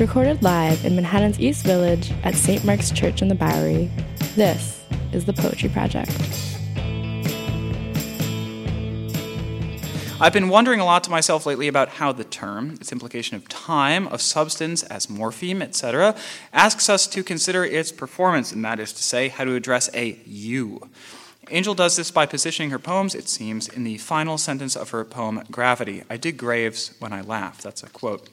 Recorded 0.00 0.42
live 0.42 0.84
in 0.84 0.96
Manhattan's 0.96 1.38
East 1.38 1.64
Village 1.64 2.12
at 2.24 2.34
St. 2.34 2.64
Mark's 2.64 2.90
Church 2.90 3.22
in 3.22 3.28
the 3.28 3.34
Bowery, 3.36 3.88
this 4.34 4.84
is 5.12 5.24
the 5.24 5.32
Poetry 5.32 5.68
Project. 5.68 6.10
I've 10.20 10.32
been 10.32 10.48
wondering 10.48 10.80
a 10.80 10.84
lot 10.84 11.04
to 11.04 11.12
myself 11.12 11.46
lately 11.46 11.68
about 11.68 11.90
how 11.90 12.10
the 12.10 12.24
term, 12.24 12.72
its 12.80 12.90
implication 12.90 13.36
of 13.36 13.48
time, 13.48 14.08
of 14.08 14.20
substance 14.20 14.82
as 14.82 15.06
morpheme, 15.06 15.62
etc., 15.62 16.16
asks 16.52 16.88
us 16.88 17.06
to 17.06 17.22
consider 17.22 17.64
its 17.64 17.92
performance, 17.92 18.50
and 18.50 18.64
that 18.64 18.80
is 18.80 18.92
to 18.94 19.02
say, 19.02 19.28
how 19.28 19.44
to 19.44 19.54
address 19.54 19.88
a 19.94 20.18
you. 20.26 20.80
Angel 21.50 21.74
does 21.74 21.94
this 21.94 22.10
by 22.10 22.26
positioning 22.26 22.70
her 22.70 22.80
poems, 22.80 23.14
it 23.14 23.28
seems, 23.28 23.68
in 23.68 23.84
the 23.84 23.98
final 23.98 24.38
sentence 24.38 24.74
of 24.74 24.90
her 24.90 25.04
poem, 25.04 25.44
Gravity. 25.52 26.02
I 26.10 26.16
dig 26.16 26.36
graves 26.36 26.96
when 26.98 27.12
I 27.12 27.20
laugh. 27.20 27.62
That's 27.62 27.84
a 27.84 27.88
quote. 27.88 28.28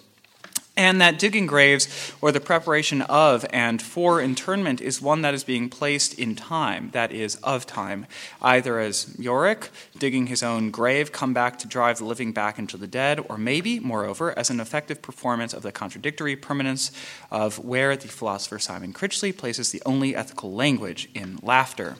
And 0.77 1.01
that 1.01 1.19
digging 1.19 1.47
graves, 1.47 2.13
or 2.21 2.31
the 2.31 2.39
preparation 2.39 3.01
of 3.01 3.45
and 3.51 3.81
for 3.81 4.21
internment, 4.21 4.79
is 4.79 5.01
one 5.01 5.21
that 5.21 5.33
is 5.33 5.43
being 5.43 5.69
placed 5.69 6.17
in 6.17 6.33
time, 6.33 6.91
that 6.93 7.11
is, 7.11 7.35
of 7.43 7.65
time, 7.65 8.05
either 8.41 8.79
as 8.79 9.13
Yorick, 9.19 9.69
digging 9.97 10.27
his 10.27 10.41
own 10.41 10.71
grave, 10.71 11.11
come 11.11 11.33
back 11.33 11.59
to 11.59 11.67
drive 11.67 11.97
the 11.97 12.05
living 12.05 12.31
back 12.31 12.57
into 12.57 12.77
the 12.77 12.87
dead, 12.87 13.19
or 13.27 13.37
maybe, 13.37 13.81
moreover, 13.81 14.37
as 14.39 14.49
an 14.49 14.61
effective 14.61 15.01
performance 15.01 15.53
of 15.53 15.61
the 15.61 15.73
contradictory 15.73 16.37
permanence 16.37 16.91
of 17.29 17.59
where 17.59 17.97
the 17.97 18.07
philosopher 18.07 18.57
Simon 18.57 18.93
Critchley 18.93 19.35
places 19.35 19.71
the 19.71 19.81
only 19.85 20.15
ethical 20.15 20.53
language 20.53 21.09
in 21.13 21.37
laughter. 21.43 21.97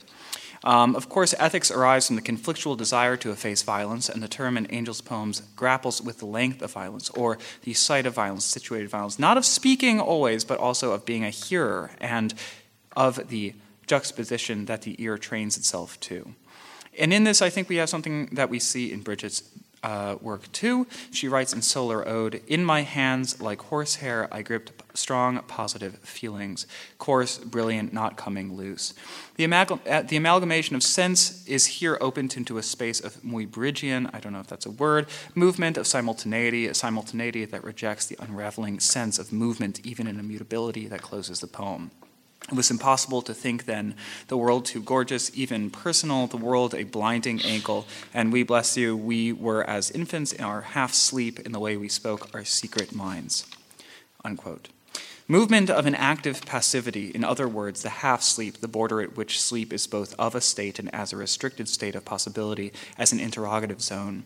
Um, 0.64 0.96
of 0.96 1.10
course, 1.10 1.34
ethics 1.40 1.72
arise 1.72 2.08
from 2.08 2.18
the 2.18 2.22
conflictual 2.22 2.78
desire 2.78 3.18
to 3.18 3.32
efface 3.32 3.64
violence, 3.64 4.10
and 4.10 4.22
the 4.22 4.28
term 4.28 4.58
in 4.58 4.68
Angel's 4.68 5.02
poems 5.02 5.42
grapples 5.56 6.02
with 6.02 6.20
the 6.20 6.28
length 6.28 6.62
of 6.62 6.72
violence, 6.72 7.10
or 7.12 7.40
the 7.64 7.74
site 7.74 8.06
of 8.06 8.14
violence, 8.14 8.46
situated 8.46 8.90
violence, 8.90 9.18
not 9.18 9.38
of 9.38 9.46
speaking 9.46 10.00
always, 10.00 10.44
but 10.44 10.60
also 10.60 10.92
of 10.92 11.06
being 11.06 11.26
a 11.26 11.32
hearer, 11.32 11.92
and 12.00 12.34
of 12.96 13.30
the 13.30 13.56
juxtaposition 13.88 14.66
that 14.66 14.84
the 14.84 15.02
ear 15.02 15.18
trains 15.18 15.58
itself 15.58 16.00
to. 16.02 16.34
And 16.98 17.12
in 17.12 17.24
this, 17.24 17.42
I 17.42 17.50
think 17.50 17.68
we 17.68 17.78
have 17.78 17.90
something 17.90 18.28
that 18.34 18.50
we 18.50 18.60
see 18.60 18.92
in 18.92 19.02
Bridget's 19.02 19.44
uh, 19.84 20.18
work 20.22 20.52
too. 20.52 20.86
She 21.12 21.28
writes 21.28 21.54
in 21.54 21.62
Solar 21.62 22.08
Ode 22.08 22.42
In 22.48 22.64
my 22.64 22.82
hands, 22.82 23.42
like 23.42 23.62
horsehair, 23.64 24.28
I 24.32 24.42
gripped 24.44 24.81
strong 24.94 25.40
positive 25.48 25.98
feelings, 26.00 26.68
coarse, 26.98 27.38
brilliant, 27.38 27.94
not 27.94 28.18
coming 28.18 28.56
loose. 28.56 28.94
The, 29.36 29.46
uh, 29.46 30.02
the 30.02 30.18
amalgamation 30.18 30.76
of 30.76 30.84
sense 30.84 31.46
is 31.48 31.66
here 31.66 31.98
opened 32.02 32.38
into 32.38 32.58
a 32.58 32.64
space 32.64 33.00
of 33.00 33.16
Muybridgian, 33.24 34.10
I 34.14 34.20
don't 34.20 34.34
know 34.34 34.40
if 34.40 34.48
that's 34.48 34.66
a 34.66 34.72
word, 34.72 35.08
movement 35.36 35.78
of 35.78 35.88
simultaneity, 35.88 36.68
a 36.68 36.74
simultaneity 36.74 37.46
that 37.46 37.64
rejects 37.64 38.06
the 38.06 38.18
unraveling 38.20 38.80
sense 38.80 39.20
of 39.20 39.32
movement, 39.32 39.86
even 39.86 40.08
in 40.08 40.20
immutability 40.20 40.88
that 40.88 41.02
closes 41.02 41.40
the 41.40 41.48
poem. 41.48 41.92
It 42.50 42.56
was 42.56 42.72
impossible 42.72 43.22
to 43.24 43.34
think 43.34 43.66
then 43.66 43.96
the 44.28 44.36
world 44.36 44.66
too 44.66 44.82
gorgeous, 44.82 45.32
even 45.38 45.70
personal, 45.70 46.28
the 46.28 46.38
world 46.38 46.74
a 46.74 46.84
blinding 46.84 47.42
ankle, 47.44 47.86
and 48.14 48.34
we 48.34 48.44
bless 48.44 48.76
you, 48.76 48.98
we 48.98 49.32
were 49.32 49.64
as 49.70 49.92
infants 49.92 50.34
in 50.34 50.44
our 50.44 50.62
half 50.62 50.94
sleep 50.94 51.40
in 51.40 51.52
the 51.52 51.60
way 51.60 51.78
we 51.78 51.88
spoke 51.88 52.34
our 52.34 52.44
secret 52.44 52.94
minds. 52.94 53.46
Unquote. 54.26 54.70
Movement 55.32 55.70
of 55.70 55.86
an 55.86 55.96
active 55.96 56.46
passivity, 56.46 57.10
in 57.16 57.24
other 57.24 57.48
words, 57.48 57.84
the 57.84 57.90
half 57.90 58.22
sleep, 58.22 58.58
the 58.58 58.68
border 58.68 59.00
at 59.00 59.16
which 59.16 59.40
sleep 59.40 59.72
is 59.72 59.88
both 59.88 60.14
of 60.20 60.36
a 60.36 60.42
state 60.42 60.78
and 60.78 60.94
as 60.94 61.14
a 61.14 61.16
restricted 61.16 61.70
state 61.70 61.96
of 61.96 62.04
possibility, 62.04 62.74
as 62.98 63.14
an 63.14 63.22
interrogative 63.22 63.82
zone. 63.82 64.26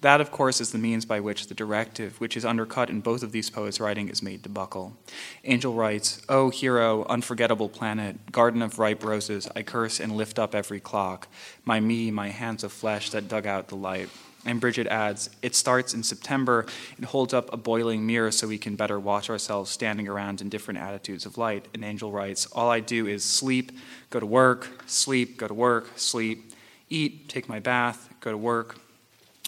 That, 0.00 0.20
of 0.20 0.30
course, 0.30 0.60
is 0.60 0.70
the 0.70 0.78
means 0.78 1.04
by 1.04 1.18
which 1.18 1.48
the 1.48 1.54
directive, 1.54 2.20
which 2.20 2.36
is 2.36 2.44
undercut 2.44 2.88
in 2.88 3.00
both 3.00 3.24
of 3.24 3.32
these 3.32 3.50
poets' 3.50 3.80
writing, 3.80 4.08
is 4.08 4.22
made 4.22 4.44
to 4.44 4.48
buckle. 4.48 4.96
Angel 5.42 5.74
writes, 5.74 6.22
O 6.28 6.50
hero, 6.50 7.04
unforgettable 7.08 7.68
planet, 7.68 8.30
garden 8.30 8.62
of 8.62 8.78
ripe 8.78 9.02
roses, 9.02 9.48
I 9.56 9.64
curse 9.64 9.98
and 9.98 10.16
lift 10.16 10.38
up 10.38 10.54
every 10.54 10.78
clock, 10.78 11.26
my 11.64 11.80
me, 11.80 12.12
my 12.12 12.28
hands 12.28 12.62
of 12.62 12.72
flesh 12.72 13.10
that 13.10 13.26
dug 13.26 13.44
out 13.44 13.66
the 13.66 13.74
light. 13.74 14.08
And 14.46 14.60
Bridget 14.60 14.86
adds, 14.86 15.30
It 15.42 15.54
starts 15.54 15.94
in 15.94 16.02
September. 16.02 16.66
It 16.98 17.04
holds 17.04 17.32
up 17.32 17.52
a 17.52 17.56
boiling 17.56 18.06
mirror 18.06 18.30
so 18.30 18.46
we 18.46 18.58
can 18.58 18.76
better 18.76 19.00
watch 19.00 19.30
ourselves 19.30 19.70
standing 19.70 20.08
around 20.08 20.40
in 20.40 20.48
different 20.48 20.80
attitudes 20.80 21.24
of 21.26 21.38
light. 21.38 21.66
And 21.72 21.84
Angel 21.84 22.12
writes, 22.12 22.46
All 22.46 22.70
I 22.70 22.80
do 22.80 23.06
is 23.06 23.24
sleep, 23.24 23.72
go 24.10 24.20
to 24.20 24.26
work, 24.26 24.68
sleep, 24.86 25.38
go 25.38 25.48
to 25.48 25.54
work, 25.54 25.92
sleep, 25.96 26.52
eat, 26.90 27.28
take 27.28 27.48
my 27.48 27.58
bath, 27.58 28.08
go 28.20 28.30
to 28.30 28.38
work. 28.38 28.76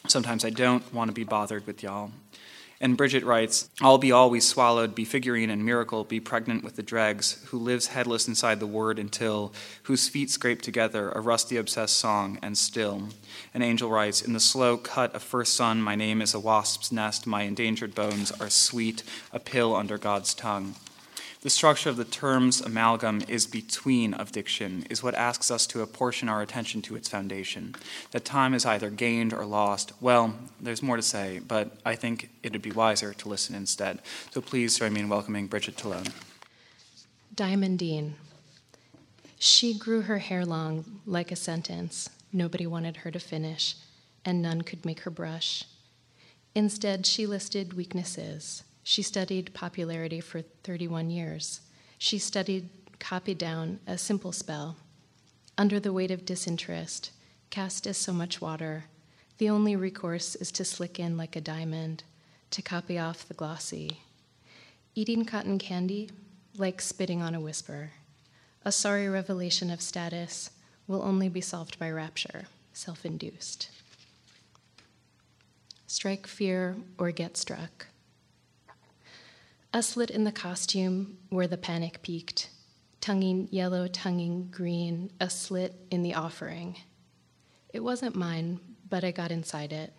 Sometimes 0.08 0.44
I 0.44 0.50
don't 0.50 0.94
want 0.94 1.08
to 1.08 1.14
be 1.14 1.24
bothered 1.24 1.66
with 1.66 1.82
y'all. 1.82 2.12
And 2.78 2.96
Bridget 2.96 3.24
writes, 3.24 3.70
I'll 3.80 3.96
be 3.96 4.12
always 4.12 4.46
swallowed, 4.46 4.94
be 4.94 5.06
figurine 5.06 5.48
and 5.48 5.64
miracle, 5.64 6.04
be 6.04 6.20
pregnant 6.20 6.62
with 6.62 6.76
the 6.76 6.82
dregs, 6.82 7.42
who 7.46 7.58
lives 7.58 7.88
headless 7.88 8.28
inside 8.28 8.60
the 8.60 8.66
word 8.66 8.98
until, 8.98 9.54
whose 9.84 10.08
feet 10.08 10.30
scrape 10.30 10.60
together, 10.60 11.10
a 11.10 11.20
rusty 11.20 11.56
obsessed 11.56 11.96
song, 11.96 12.38
and 12.42 12.58
still. 12.58 13.08
An 13.54 13.62
angel 13.62 13.88
writes, 13.88 14.20
In 14.20 14.34
the 14.34 14.40
slow 14.40 14.76
cut 14.76 15.14
of 15.14 15.22
first 15.22 15.54
sun, 15.54 15.80
my 15.80 15.94
name 15.94 16.20
is 16.20 16.34
a 16.34 16.40
wasp's 16.40 16.92
nest, 16.92 17.26
my 17.26 17.42
endangered 17.42 17.94
bones 17.94 18.30
are 18.32 18.50
sweet, 18.50 19.02
a 19.32 19.40
pill 19.40 19.74
under 19.74 19.96
God's 19.96 20.34
tongue. 20.34 20.74
The 21.46 21.50
structure 21.50 21.90
of 21.90 21.96
the 21.96 22.04
term's 22.04 22.60
amalgam 22.60 23.22
is 23.28 23.46
between 23.46 24.14
of 24.14 24.32
diction, 24.32 24.84
is 24.90 25.00
what 25.00 25.14
asks 25.14 25.48
us 25.48 25.64
to 25.68 25.80
apportion 25.80 26.28
our 26.28 26.42
attention 26.42 26.82
to 26.82 26.96
its 26.96 27.08
foundation. 27.08 27.76
That 28.10 28.24
time 28.24 28.52
is 28.52 28.66
either 28.66 28.90
gained 28.90 29.32
or 29.32 29.46
lost. 29.46 29.92
Well, 30.00 30.34
there's 30.60 30.82
more 30.82 30.96
to 30.96 31.02
say, 31.02 31.38
but 31.38 31.78
I 31.84 31.94
think 31.94 32.30
it 32.42 32.50
would 32.50 32.62
be 32.62 32.72
wiser 32.72 33.14
to 33.14 33.28
listen 33.28 33.54
instead. 33.54 34.02
So 34.32 34.40
please 34.40 34.76
join 34.76 34.92
me 34.92 34.98
in 35.02 35.08
welcoming 35.08 35.46
Bridget 35.46 35.76
Talone. 35.76 36.10
Diamondine. 37.32 38.14
She 39.38 39.78
grew 39.78 40.00
her 40.00 40.18
hair 40.18 40.44
long 40.44 41.00
like 41.06 41.30
a 41.30 41.36
sentence. 41.36 42.10
Nobody 42.32 42.66
wanted 42.66 42.96
her 42.96 43.12
to 43.12 43.20
finish, 43.20 43.76
and 44.24 44.42
none 44.42 44.62
could 44.62 44.84
make 44.84 45.02
her 45.02 45.12
brush. 45.12 45.62
Instead, 46.56 47.06
she 47.06 47.24
listed 47.24 47.74
weaknesses 47.74 48.64
she 48.88 49.02
studied 49.02 49.52
popularity 49.52 50.20
for 50.20 50.42
31 50.62 51.10
years. 51.10 51.60
She 51.98 52.18
studied, 52.18 52.68
copied 53.00 53.36
down 53.36 53.80
a 53.84 53.98
simple 53.98 54.30
spell. 54.30 54.76
Under 55.58 55.80
the 55.80 55.92
weight 55.92 56.12
of 56.12 56.24
disinterest, 56.24 57.10
cast 57.50 57.88
as 57.88 57.96
so 57.96 58.12
much 58.12 58.40
water, 58.40 58.84
the 59.38 59.50
only 59.50 59.74
recourse 59.74 60.36
is 60.36 60.52
to 60.52 60.64
slick 60.64 61.00
in 61.00 61.16
like 61.16 61.34
a 61.34 61.40
diamond, 61.40 62.04
to 62.52 62.62
copy 62.62 62.96
off 62.96 63.26
the 63.26 63.34
glossy. 63.34 64.02
Eating 64.94 65.24
cotton 65.24 65.58
candy, 65.58 66.08
like 66.56 66.80
spitting 66.80 67.20
on 67.20 67.34
a 67.34 67.40
whisper. 67.40 67.90
A 68.64 68.70
sorry 68.70 69.08
revelation 69.08 69.68
of 69.68 69.80
status 69.80 70.50
will 70.86 71.02
only 71.02 71.28
be 71.28 71.40
solved 71.40 71.76
by 71.80 71.90
rapture, 71.90 72.44
self 72.72 73.04
induced. 73.04 73.68
Strike 75.88 76.28
fear 76.28 76.76
or 76.98 77.10
get 77.10 77.36
struck. 77.36 77.88
A 79.72 79.82
slit 79.82 80.10
in 80.10 80.24
the 80.24 80.32
costume 80.32 81.18
where 81.28 81.46
the 81.46 81.58
panic 81.58 82.00
peaked, 82.02 82.48
tonguing 83.00 83.48
yellow, 83.50 83.86
tonguing 83.88 84.48
green, 84.50 85.10
a 85.20 85.28
slit 85.28 85.74
in 85.90 86.02
the 86.02 86.14
offering. 86.14 86.76
It 87.72 87.80
wasn't 87.80 88.16
mine, 88.16 88.60
but 88.88 89.04
I 89.04 89.10
got 89.10 89.30
inside 89.30 89.72
it. 89.72 89.92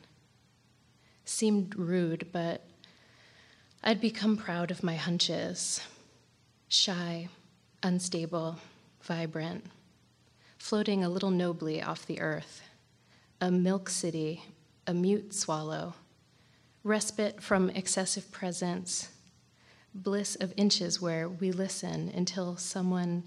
Seemed 1.25 1.75
rude, 1.75 2.29
but 2.31 2.65
I'd 3.83 4.01
become 4.01 4.37
proud 4.37 4.71
of 4.71 4.83
my 4.83 4.95
hunches. 4.95 5.81
Shy, 6.67 7.29
unstable, 7.83 8.57
vibrant, 9.01 9.65
floating 10.57 11.03
a 11.03 11.09
little 11.09 11.29
nobly 11.29 11.81
off 11.81 12.05
the 12.05 12.19
earth. 12.19 12.63
A 13.39 13.51
milk 13.51 13.89
city, 13.89 14.43
a 14.87 14.93
mute 14.93 15.33
swallow, 15.33 15.93
respite 16.83 17.43
from 17.43 17.69
excessive 17.69 18.31
presence 18.31 19.09
bliss 19.93 20.35
of 20.35 20.53
inches 20.57 21.01
where 21.01 21.27
we 21.27 21.51
listen 21.51 22.11
until 22.15 22.57
someone 22.57 23.23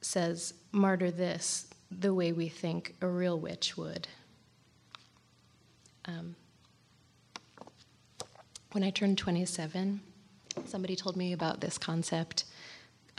says, 0.00 0.54
martyr 0.72 1.10
this 1.10 1.66
the 1.90 2.14
way 2.14 2.32
we 2.32 2.48
think 2.48 2.94
a 3.00 3.06
real 3.06 3.38
witch 3.38 3.76
would. 3.76 4.06
Um, 6.04 6.36
when 8.72 8.84
I 8.84 8.90
turned 8.90 9.18
27, 9.18 10.00
somebody 10.66 10.94
told 10.94 11.16
me 11.16 11.32
about 11.32 11.60
this 11.60 11.78
concept 11.78 12.44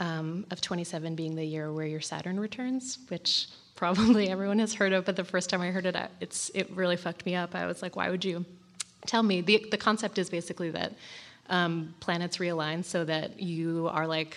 um, 0.00 0.46
of 0.50 0.60
27 0.60 1.14
being 1.14 1.34
the 1.34 1.44
year 1.44 1.72
where 1.72 1.86
your 1.86 2.00
Saturn 2.00 2.40
returns, 2.40 2.98
which 3.08 3.48
probably 3.76 4.30
everyone 4.30 4.58
has 4.58 4.74
heard 4.74 4.92
of, 4.92 5.04
but 5.04 5.16
the 5.16 5.24
first 5.24 5.50
time 5.50 5.60
I 5.60 5.70
heard 5.70 5.86
it, 5.86 5.96
it's, 6.20 6.50
it 6.54 6.70
really 6.70 6.96
fucked 6.96 7.26
me 7.26 7.34
up. 7.34 7.54
I 7.54 7.66
was 7.66 7.82
like, 7.82 7.96
why 7.96 8.10
would 8.10 8.24
you 8.24 8.44
tell 9.06 9.22
me? 9.22 9.40
The, 9.40 9.66
the 9.70 9.76
concept 9.76 10.18
is 10.18 10.30
basically 10.30 10.70
that 10.70 10.94
um, 11.52 11.94
planets 12.00 12.38
realign 12.38 12.84
so 12.84 13.04
that 13.04 13.40
you 13.40 13.88
are 13.92 14.06
like 14.06 14.36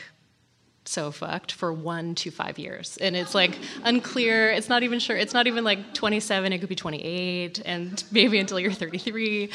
so 0.83 1.11
fucked 1.11 1.51
for 1.51 1.73
one 1.73 2.13
to 2.13 2.29
five 2.29 2.59
years. 2.59 2.97
And 2.97 3.15
it's 3.15 3.33
like 3.33 3.57
unclear. 3.83 4.51
It's 4.51 4.69
not 4.69 4.83
even 4.83 4.99
sure. 4.99 5.15
It's 5.15 5.33
not 5.33 5.47
even 5.47 5.63
like 5.63 5.93
27. 5.93 6.53
It 6.53 6.59
could 6.59 6.69
be 6.69 6.75
28 6.75 7.61
and 7.65 8.03
maybe 8.11 8.37
until 8.37 8.59
you're 8.59 8.71
33. 8.71 9.49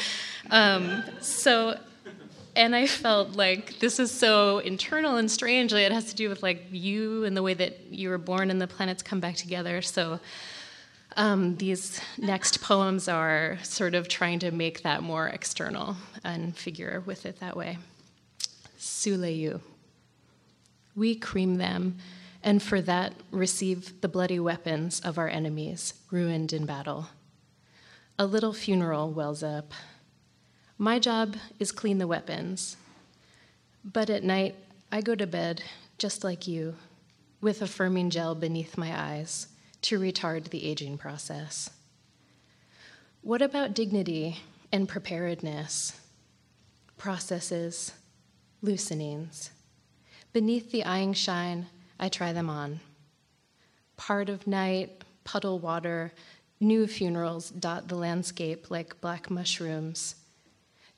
Um, 0.49 1.03
so 1.21 1.77
and 2.53 2.75
I 2.75 2.85
felt 2.85 3.37
like 3.37 3.79
this 3.79 3.97
is 3.97 4.11
so 4.11 4.57
internal 4.57 5.15
and 5.15 5.31
strange. 5.31 5.71
It 5.71 5.91
has 5.93 6.05
to 6.05 6.15
do 6.15 6.27
with 6.27 6.43
like 6.43 6.65
you 6.71 7.23
and 7.23 7.37
the 7.37 7.43
way 7.43 7.53
that 7.53 7.79
you 7.91 8.09
were 8.09 8.17
born 8.17 8.51
and 8.51 8.59
the 8.59 8.67
planets 8.67 9.01
come 9.01 9.21
back 9.21 9.35
together. 9.35 9.81
So 9.81 10.19
um, 11.17 11.57
these 11.57 11.99
next 12.17 12.61
poems 12.61 13.07
are 13.07 13.57
sort 13.63 13.95
of 13.95 14.07
trying 14.07 14.39
to 14.39 14.51
make 14.51 14.83
that 14.83 15.03
more 15.03 15.27
external 15.27 15.97
and 16.23 16.55
figure 16.55 17.03
with 17.05 17.25
it 17.25 17.39
that 17.39 17.57
way. 17.57 17.77
Suleyu. 18.79 19.61
We 20.95 21.15
cream 21.15 21.55
them, 21.55 21.97
and 22.43 22.61
for 22.61 22.81
that 22.81 23.13
receive 23.29 24.01
the 24.01 24.07
bloody 24.07 24.39
weapons 24.39 24.99
of 25.01 25.17
our 25.17 25.27
enemies, 25.27 25.93
ruined 26.11 26.53
in 26.53 26.65
battle. 26.65 27.09
A 28.17 28.25
little 28.25 28.53
funeral 28.53 29.11
wells 29.11 29.43
up. 29.43 29.73
My 30.77 30.99
job 30.99 31.35
is 31.59 31.71
clean 31.71 31.97
the 31.97 32.07
weapons, 32.07 32.77
but 33.83 34.09
at 34.09 34.23
night 34.23 34.55
I 34.91 35.01
go 35.01 35.15
to 35.15 35.27
bed 35.27 35.63
just 35.97 36.23
like 36.23 36.47
you, 36.47 36.75
with 37.41 37.61
a 37.61 37.65
firming 37.65 38.09
gel 38.09 38.35
beneath 38.35 38.77
my 38.77 38.97
eyes 38.99 39.47
to 39.83 39.99
retard 39.99 40.49
the 40.49 40.65
aging 40.65 40.97
process. 40.97 41.69
What 43.21 43.41
about 43.41 43.73
dignity 43.73 44.39
and 44.71 44.87
preparedness? 44.87 45.99
Processes, 46.97 47.93
loosenings. 48.63 49.49
Beneath 50.33 50.71
the 50.71 50.83
eyeing 50.83 51.13
shine, 51.13 51.67
I 51.99 52.09
try 52.09 52.33
them 52.33 52.49
on. 52.49 52.79
Part 53.97 54.29
of 54.29 54.47
night, 54.47 55.03
puddle 55.23 55.59
water, 55.59 56.13
new 56.59 56.87
funerals 56.87 57.49
dot 57.49 57.87
the 57.87 57.95
landscape 57.95 58.71
like 58.71 59.01
black 59.01 59.29
mushrooms. 59.29 60.15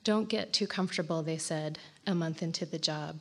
Don't 0.02 0.28
get 0.28 0.52
too 0.52 0.66
comfortable, 0.66 1.22
they 1.22 1.38
said, 1.38 1.78
a 2.06 2.14
month 2.14 2.42
into 2.42 2.66
the 2.66 2.78
job. 2.78 3.20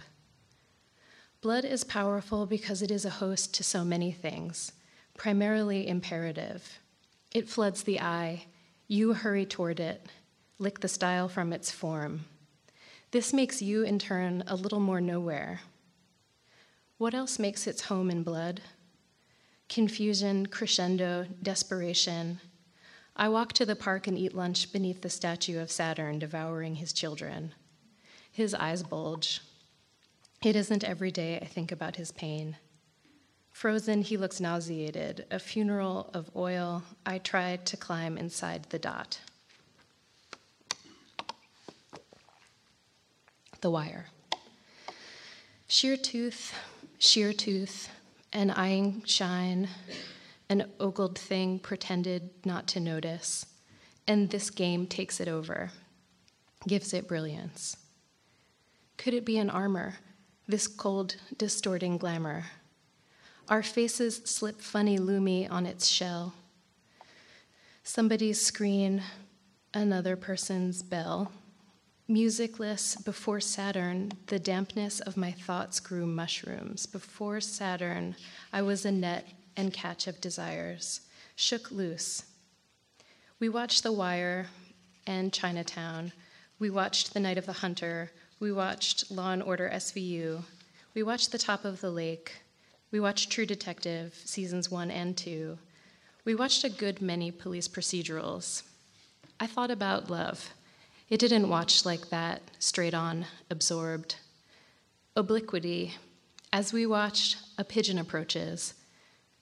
Blood 1.42 1.66
is 1.66 1.84
powerful 1.84 2.46
because 2.46 2.82
it 2.82 2.92
is 2.92 3.06
a 3.06 3.10
host 3.10 3.54
to 3.56 3.64
so 3.64 3.84
many 3.84 4.12
things 4.12 4.74
primarily 5.18 5.88
imperative. 5.88 6.80
It 7.32 7.50
floods 7.50 7.84
the 7.84 8.00
eye. 8.00 8.46
You 8.88 9.14
hurry 9.14 9.46
toward 9.46 9.80
it, 9.80 10.06
lick 10.60 10.80
the 10.80 10.88
style 10.88 11.28
from 11.28 11.54
its 11.54 11.72
form. 11.72 12.26
This 13.12 13.34
makes 13.34 13.62
you, 13.62 13.84
in 13.84 14.00
turn, 14.00 14.44
a 14.48 14.56
little 14.56 14.80
more 14.80 15.02
nowhere. 15.02 15.62
What 16.98 17.14
else 17.14 17.38
makes 17.38 17.68
its 17.68 17.84
home 17.84 18.10
in 18.10 18.24
blood? 18.24 18.62
Confusion, 19.70 20.46
crescendo, 20.48 21.26
desperation. 21.42 22.40
I 23.16 23.30
walk 23.30 23.54
to 23.54 23.66
the 23.66 23.76
park 23.76 24.08
and 24.08 24.18
eat 24.18 24.34
lunch 24.34 24.72
beneath 24.72 25.02
the 25.02 25.10
statue 25.10 25.60
of 25.60 25.72
Saturn 25.72 26.20
devouring 26.20 26.76
his 26.76 26.94
children. 26.94 27.54
His 28.32 28.56
eyes 28.56 28.82
bulge. 28.82 29.42
It 30.44 30.56
isn't 30.56 30.84
every 30.84 31.12
day 31.12 31.40
I 31.40 31.46
think 31.46 31.72
about 31.72 31.96
his 31.96 32.12
pain. 32.12 32.58
Frozen, 33.54 34.02
he 34.02 34.18
looks 34.18 34.42
nauseated. 34.42 35.26
A 35.32 35.40
funeral 35.40 36.10
of 36.14 36.30
oil. 36.36 36.84
I 37.06 37.20
try 37.20 37.56
to 37.56 37.78
climb 37.78 38.18
inside 38.18 38.64
the 38.70 38.80
dot. 38.80 39.20
The 43.62 43.70
wire. 43.70 44.08
Sheer 45.68 45.96
tooth, 45.96 46.54
sheer 47.00 47.32
tooth, 47.32 47.90
an 48.34 48.52
eyeing 48.52 49.04
shine, 49.06 49.70
an 50.50 50.70
ogled 50.80 51.18
thing 51.18 51.60
pretended 51.60 52.30
not 52.44 52.68
to 52.70 52.80
notice, 52.80 53.46
and 54.08 54.30
this 54.30 54.50
game 54.50 54.86
takes 54.88 55.20
it 55.20 55.28
over, 55.28 55.72
gives 56.68 56.94
it 56.94 57.08
brilliance. 57.08 57.78
Could 58.98 59.14
it 59.14 59.26
be 59.26 59.38
an 59.38 59.50
armor, 59.50 59.96
this 60.48 60.68
cold, 60.68 61.16
distorting 61.38 61.98
glamour? 61.98 62.46
Our 63.50 63.62
faces 63.62 64.22
slip 64.24 64.62
funny 64.62 64.98
loomy 64.98 65.52
on 65.52 65.66
its 65.66 65.88
shell. 65.88 66.34
Somebody's 67.84 68.40
screen, 68.40 69.04
another 69.74 70.16
person's 70.16 70.82
bell. 70.82 71.30
Musicless, 72.08 72.96
before 72.96 73.42
Saturn, 73.42 74.14
the 74.28 74.40
dampness 74.40 75.02
of 75.02 75.18
my 75.18 75.32
thoughts 75.32 75.82
grew 75.82 76.06
mushrooms. 76.06 76.86
Before 76.86 77.42
Saturn, 77.42 78.16
I 78.54 78.62
was 78.62 78.86
a 78.86 78.92
net 78.92 79.28
and 79.58 79.74
catch 79.74 80.08
of 80.08 80.22
desires, 80.22 81.02
shook 81.36 81.70
loose. 81.70 82.24
We 83.40 83.50
watched 83.50 83.84
The 83.84 83.92
Wire 83.92 84.48
and 85.06 85.34
Chinatown. 85.34 86.14
We 86.60 86.70
watched 86.70 87.14
The 87.14 87.20
Night 87.20 87.38
of 87.38 87.46
the 87.46 87.54
Hunter. 87.54 88.10
We 88.40 88.54
watched 88.54 89.12
Law 89.12 89.34
and 89.34 89.44
Order 89.44 89.70
SVU. 89.74 90.44
We 90.94 91.04
watched 91.04 91.34
The 91.34 91.38
Top 91.38 91.66
of 91.66 91.82
the 91.82 91.92
Lake. 91.92 92.43
We 92.94 93.00
watched 93.00 93.32
True 93.32 93.48
Detective, 93.48 94.14
seasons 94.24 94.70
one 94.70 94.92
and 94.92 95.18
two. 95.18 95.58
We 96.26 96.36
watched 96.36 96.64
a 96.64 96.70
good 96.70 97.02
many 97.02 97.32
police 97.32 97.68
procedurals. 97.68 98.62
I 99.40 99.48
thought 99.48 99.72
about 99.72 100.12
love. 100.12 100.54
It 101.10 101.20
didn't 101.20 101.50
watch 101.50 101.88
like 101.88 102.12
that, 102.12 102.44
straight 102.60 102.94
on, 102.94 103.26
absorbed. 103.50 104.18
Obliquity. 105.16 105.96
As 106.54 106.72
we 106.72 106.86
watched, 106.86 107.38
a 107.58 107.64
pigeon 107.64 107.98
approaches, 107.98 108.76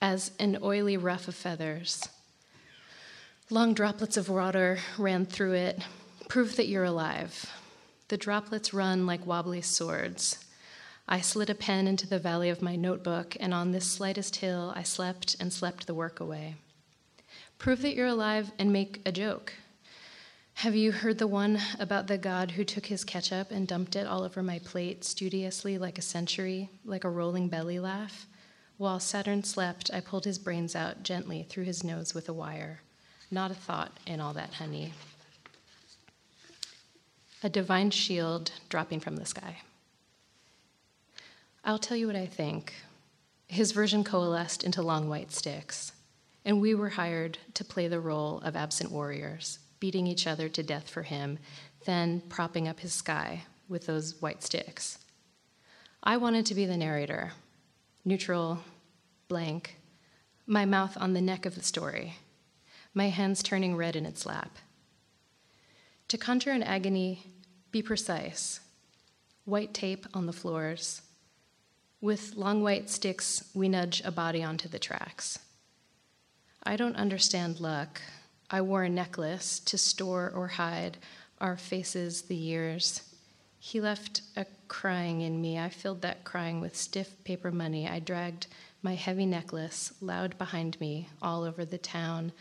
as 0.01 0.31
an 0.39 0.57
oily 0.63 0.95
ruff 0.95 1.27
of 1.27 1.35
feathers. 1.35 2.07
Long 3.49 3.73
droplets 3.73 4.15
of 4.15 4.29
water 4.29 4.79
ran 4.97 5.25
through 5.25 5.55
it, 5.55 5.77
proof 6.29 6.55
that 6.55 6.69
you're 6.69 6.85
alive. 6.85 7.51
The 8.07 8.15
droplets 8.15 8.73
run 8.73 9.05
like 9.05 9.27
wobbly 9.27 9.61
swords. 9.61 10.37
I 11.11 11.19
slid 11.19 11.49
a 11.49 11.55
pen 11.55 11.87
into 11.87 12.07
the 12.07 12.19
valley 12.19 12.47
of 12.47 12.61
my 12.61 12.77
notebook, 12.77 13.35
and 13.37 13.53
on 13.53 13.71
this 13.71 13.85
slightest 13.85 14.37
hill 14.37 14.71
I 14.77 14.83
slept 14.83 15.35
and 15.41 15.51
slept 15.51 15.85
the 15.85 15.93
work 15.93 16.21
away. 16.21 16.55
Prove 17.57 17.81
that 17.81 17.95
you're 17.95 18.07
alive 18.07 18.53
and 18.57 18.71
make 18.71 19.01
a 19.05 19.11
joke. 19.11 19.51
Have 20.53 20.73
you 20.73 20.93
heard 20.93 21.17
the 21.17 21.27
one 21.27 21.59
about 21.77 22.07
the 22.07 22.17
god 22.17 22.51
who 22.51 22.63
took 22.63 22.85
his 22.85 23.03
ketchup 23.03 23.51
and 23.51 23.67
dumped 23.67 23.97
it 23.97 24.07
all 24.07 24.23
over 24.23 24.41
my 24.41 24.59
plate 24.59 25.03
studiously 25.03 25.77
like 25.77 25.97
a 25.97 26.01
century, 26.01 26.69
like 26.85 27.03
a 27.03 27.09
rolling 27.09 27.49
belly 27.49 27.77
laugh? 27.77 28.25
While 28.77 29.01
Saturn 29.01 29.43
slept, 29.43 29.91
I 29.93 29.99
pulled 29.99 30.23
his 30.23 30.39
brains 30.39 30.77
out 30.77 31.03
gently 31.03 31.43
through 31.43 31.65
his 31.65 31.83
nose 31.83 32.13
with 32.13 32.29
a 32.29 32.33
wire. 32.33 32.79
Not 33.29 33.51
a 33.51 33.55
thought 33.55 33.97
in 34.07 34.21
all 34.21 34.31
that 34.35 34.53
honey. 34.53 34.93
A 37.43 37.49
divine 37.49 37.91
shield 37.91 38.53
dropping 38.69 39.01
from 39.01 39.17
the 39.17 39.25
sky. 39.25 39.57
I'll 41.63 41.77
tell 41.77 41.95
you 41.95 42.07
what 42.07 42.15
I 42.15 42.25
think. 42.25 42.73
His 43.47 43.71
version 43.71 44.03
coalesced 44.03 44.63
into 44.63 44.81
long 44.81 45.07
white 45.07 45.31
sticks, 45.31 45.91
and 46.43 46.59
we 46.59 46.73
were 46.73 46.89
hired 46.89 47.37
to 47.53 47.63
play 47.63 47.87
the 47.87 47.99
role 47.99 48.39
of 48.39 48.55
absent 48.55 48.91
warriors, 48.91 49.59
beating 49.79 50.07
each 50.07 50.25
other 50.25 50.49
to 50.49 50.63
death 50.63 50.89
for 50.89 51.03
him, 51.03 51.37
then 51.85 52.21
propping 52.29 52.67
up 52.67 52.79
his 52.79 52.93
sky 52.93 53.43
with 53.69 53.85
those 53.85 54.19
white 54.21 54.41
sticks. 54.41 54.97
I 56.01 56.17
wanted 56.17 56.47
to 56.47 56.55
be 56.55 56.65
the 56.65 56.77
narrator, 56.77 57.33
neutral, 58.03 58.59
blank, 59.27 59.77
my 60.47 60.65
mouth 60.65 60.97
on 60.99 61.13
the 61.13 61.21
neck 61.21 61.45
of 61.45 61.53
the 61.53 61.63
story, 61.63 62.15
my 62.95 63.09
hands 63.09 63.43
turning 63.43 63.75
red 63.75 63.95
in 63.95 64.07
its 64.07 64.25
lap. 64.25 64.57
To 66.07 66.17
conjure 66.17 66.51
an 66.51 66.63
agony, 66.63 67.23
be 67.71 67.83
precise. 67.83 68.61
White 69.45 69.75
tape 69.75 70.07
on 70.13 70.25
the 70.25 70.33
floors, 70.33 71.03
with 72.01 72.35
long 72.35 72.63
white 72.63 72.89
sticks, 72.89 73.43
we 73.53 73.69
nudge 73.69 74.01
a 74.03 74.11
body 74.11 74.41
onto 74.41 74.67
the 74.67 74.79
tracks. 74.79 75.37
I 76.63 76.75
don't 76.75 76.95
understand 76.95 77.59
luck. 77.59 78.01
I 78.49 78.61
wore 78.61 78.83
a 78.83 78.89
necklace 78.89 79.59
to 79.59 79.77
store 79.77 80.31
or 80.35 80.47
hide 80.47 80.97
our 81.39 81.57
faces, 81.57 82.23
the 82.23 82.35
years. 82.35 83.01
He 83.59 83.79
left 83.79 84.21
a 84.35 84.45
crying 84.67 85.21
in 85.21 85.39
me. 85.41 85.59
I 85.59 85.69
filled 85.69 86.01
that 86.01 86.23
crying 86.23 86.59
with 86.59 86.75
stiff 86.75 87.23
paper 87.23 87.51
money. 87.51 87.87
I 87.87 87.99
dragged 87.99 88.47
my 88.81 88.95
heavy 88.95 89.27
necklace 89.27 89.93
loud 90.01 90.37
behind 90.39 90.79
me 90.81 91.07
all 91.21 91.43
over 91.43 91.65
the 91.65 91.77
town, 91.77 92.31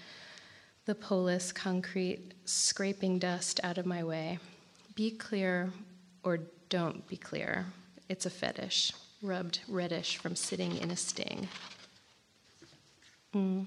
the 0.87 0.95
polis 0.95 1.53
concrete 1.53 2.33
scraping 2.47 3.19
dust 3.19 3.61
out 3.63 3.77
of 3.77 3.85
my 3.85 4.03
way. 4.03 4.39
Be 4.95 5.11
clear 5.11 5.71
or 6.25 6.41
don't 6.71 7.07
be 7.09 7.17
clear. 7.17 7.67
It's 8.09 8.27
a 8.27 8.31
fetish 8.31 8.93
rubbed 9.23 9.61
reddish 9.69 10.17
from 10.17 10.35
sitting 10.35 10.77
in 10.79 10.91
a 10.91 10.97
sting. 10.97 11.49
Mm. 13.35 13.67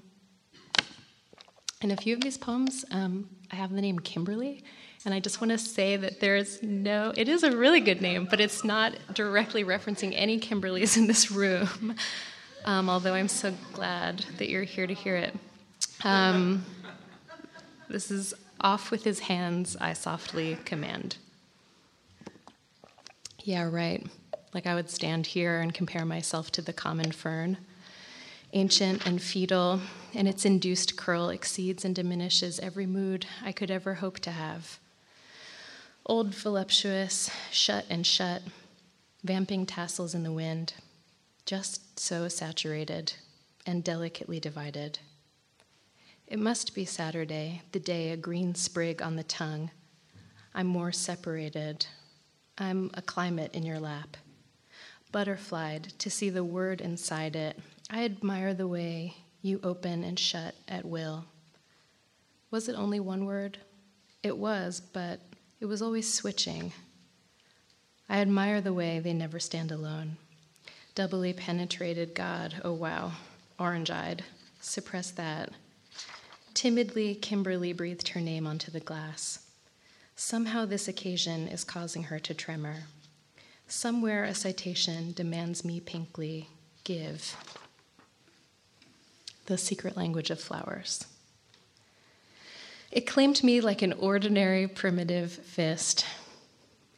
In 1.80 1.90
a 1.90 1.96
few 1.96 2.14
of 2.14 2.20
these 2.20 2.38
poems, 2.38 2.84
um, 2.90 3.28
I 3.52 3.56
have 3.56 3.72
the 3.72 3.80
name 3.80 3.98
Kimberly, 3.98 4.64
and 5.04 5.12
I 5.14 5.20
just 5.20 5.40
want 5.40 5.50
to 5.50 5.58
say 5.58 5.96
that 5.96 6.20
there's 6.20 6.62
no, 6.62 7.12
it 7.16 7.28
is 7.28 7.42
a 7.42 7.56
really 7.56 7.80
good 7.80 8.00
name, 8.00 8.26
but 8.28 8.40
it's 8.40 8.64
not 8.64 8.94
directly 9.12 9.64
referencing 9.64 10.12
any 10.16 10.40
Kimberlys 10.40 10.96
in 10.96 11.06
this 11.06 11.30
room, 11.30 11.94
um, 12.64 12.88
although 12.88 13.14
I'm 13.14 13.28
so 13.28 13.54
glad 13.72 14.24
that 14.38 14.48
you're 14.48 14.64
here 14.64 14.86
to 14.86 14.94
hear 14.94 15.16
it. 15.16 15.34
Um, 16.04 16.64
this 17.88 18.10
is 18.10 18.34
Off 18.60 18.90
with 18.90 19.04
his 19.04 19.18
hands, 19.18 19.76
I 19.78 19.92
softly 19.92 20.56
command. 20.64 21.18
Yeah, 23.40 23.68
right. 23.68 24.06
Like 24.54 24.66
I 24.66 24.76
would 24.76 24.88
stand 24.88 25.26
here 25.26 25.60
and 25.60 25.74
compare 25.74 26.04
myself 26.04 26.52
to 26.52 26.62
the 26.62 26.72
common 26.72 27.10
fern. 27.10 27.58
Ancient 28.52 29.04
and 29.04 29.20
fetal, 29.20 29.80
and 30.14 30.28
its 30.28 30.44
induced 30.44 30.96
curl 30.96 31.28
exceeds 31.28 31.84
and 31.84 31.92
diminishes 31.92 32.60
every 32.60 32.86
mood 32.86 33.26
I 33.44 33.50
could 33.50 33.68
ever 33.68 33.94
hope 33.94 34.20
to 34.20 34.30
have. 34.30 34.78
Old 36.06 36.32
voluptuous, 36.36 37.30
shut 37.50 37.84
and 37.90 38.06
shut, 38.06 38.42
vamping 39.24 39.66
tassels 39.66 40.14
in 40.14 40.22
the 40.22 40.30
wind, 40.30 40.74
just 41.46 41.98
so 41.98 42.28
saturated 42.28 43.14
and 43.66 43.82
delicately 43.82 44.38
divided. 44.38 45.00
It 46.28 46.38
must 46.38 46.76
be 46.76 46.84
Saturday, 46.84 47.62
the 47.72 47.80
day 47.80 48.10
a 48.10 48.16
green 48.16 48.54
sprig 48.54 49.02
on 49.02 49.16
the 49.16 49.24
tongue. 49.24 49.70
I'm 50.54 50.68
more 50.68 50.92
separated. 50.92 51.86
I'm 52.56 52.92
a 52.94 53.02
climate 53.02 53.52
in 53.52 53.64
your 53.64 53.80
lap. 53.80 54.16
Butterflied 55.14 55.92
to 56.00 56.10
see 56.10 56.28
the 56.28 56.42
word 56.42 56.80
inside 56.80 57.36
it. 57.36 57.56
I 57.88 58.04
admire 58.04 58.52
the 58.52 58.66
way 58.66 59.14
you 59.42 59.60
open 59.62 60.02
and 60.02 60.18
shut 60.18 60.56
at 60.66 60.84
will. 60.84 61.26
Was 62.50 62.68
it 62.68 62.74
only 62.74 62.98
one 62.98 63.24
word? 63.24 63.58
It 64.24 64.36
was, 64.36 64.80
but 64.80 65.20
it 65.60 65.66
was 65.66 65.80
always 65.80 66.12
switching. 66.12 66.72
I 68.08 68.18
admire 68.18 68.60
the 68.60 68.72
way 68.72 68.98
they 68.98 69.12
never 69.12 69.38
stand 69.38 69.70
alone. 69.70 70.16
Doubly 70.96 71.32
penetrated 71.32 72.16
God, 72.16 72.56
oh 72.64 72.72
wow, 72.72 73.12
orange 73.56 73.92
eyed. 73.92 74.24
Suppress 74.60 75.12
that. 75.12 75.50
Timidly, 76.54 77.14
Kimberly 77.14 77.72
breathed 77.72 78.08
her 78.08 78.20
name 78.20 78.48
onto 78.48 78.72
the 78.72 78.80
glass. 78.80 79.46
Somehow, 80.16 80.64
this 80.64 80.88
occasion 80.88 81.46
is 81.46 81.62
causing 81.62 82.02
her 82.02 82.18
to 82.18 82.34
tremor. 82.34 82.88
Somewhere, 83.66 84.24
a 84.24 84.34
citation 84.34 85.12
demands 85.12 85.64
me 85.64 85.80
pinkly 85.80 86.48
give. 86.84 87.36
The 89.46 89.58
secret 89.58 89.96
language 89.96 90.30
of 90.30 90.40
flowers. 90.40 91.06
It 92.90 93.06
claimed 93.06 93.42
me 93.42 93.60
like 93.60 93.82
an 93.82 93.92
ordinary 93.94 94.68
primitive 94.68 95.32
fist. 95.32 96.06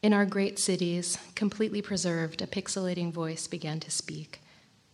In 0.03 0.13
our 0.13 0.27
great 0.27 0.59
cities, 0.59 1.19
completely 1.35 1.81
preserved, 1.81 2.43
a 2.43 2.47
pixelating 2.47 3.13
voice 3.13 3.47
began 3.47 3.81
to 3.81 3.91
speak, 3.91 4.41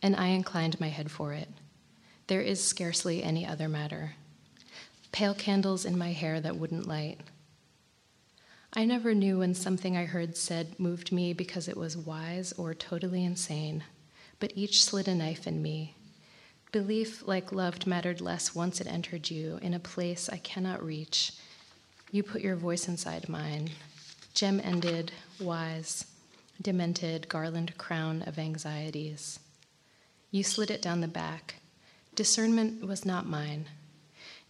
and 0.01 0.15
I 0.15 0.29
inclined 0.29 0.81
my 0.81 0.89
head 0.89 1.11
for 1.11 1.33
it. 1.33 1.49
There 2.29 2.41
is 2.41 2.63
scarcely 2.63 3.23
any 3.23 3.45
other 3.45 3.69
matter. 3.69 4.15
Pale 5.11 5.35
candles 5.35 5.85
in 5.85 5.99
my 5.99 6.13
hair 6.13 6.41
that 6.41 6.57
wouldn't 6.57 6.87
light. 6.87 7.21
I 8.73 8.85
never 8.85 9.15
knew 9.15 9.39
when 9.39 9.55
something 9.55 9.97
I 9.97 10.07
heard 10.07 10.37
said 10.37 10.79
moved 10.81 11.13
me 11.13 11.33
because 11.33 11.69
it 11.69 11.77
was 11.77 11.97
wise 11.97 12.53
or 12.55 12.75
totally 12.75 13.25
insane, 13.25 13.85
but 14.41 14.53
each 14.55 14.85
slid 14.85 15.09
a 15.09 15.15
knife 15.15 15.47
in 15.47 15.63
me, 15.63 15.95
Belief, 16.73 17.29
like 17.29 17.53
loved, 17.53 17.87
mattered 17.87 18.23
less 18.23 18.55
once 18.55 18.81
it 18.81 18.87
entered 18.87 19.29
you 19.29 19.59
in 19.61 19.75
a 19.75 19.79
place 19.79 20.31
I 20.31 20.39
cannot 20.39 20.83
reach. 20.83 21.33
You 22.11 22.23
put 22.23 22.41
your 22.41 22.57
voice 22.57 22.89
inside 22.89 23.29
mine. 23.29 23.73
Gem 24.33 24.59
ended, 24.65 25.13
wise, 25.39 26.07
demented, 26.63 27.29
garland 27.29 27.77
crown 27.77 28.23
of 28.23 28.39
anxieties. 28.39 29.39
You 30.31 30.43
slid 30.43 30.71
it 30.71 30.81
down 30.81 31.03
the 31.03 31.09
back. 31.09 31.57
Discernment 32.15 32.87
was 32.87 33.05
not 33.05 33.27
mine. 33.27 33.67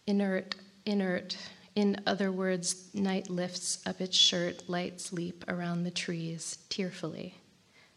Inert, 0.07 0.55
inert, 0.85 1.35
in 1.75 2.01
other 2.05 2.31
words, 2.31 2.89
night 2.93 3.29
lifts 3.29 3.79
up 3.85 3.99
its 3.99 4.15
shirt, 4.15 4.69
lights 4.69 5.11
leap 5.11 5.43
around 5.47 5.83
the 5.83 5.91
trees, 5.91 6.59
tearfully. 6.69 7.35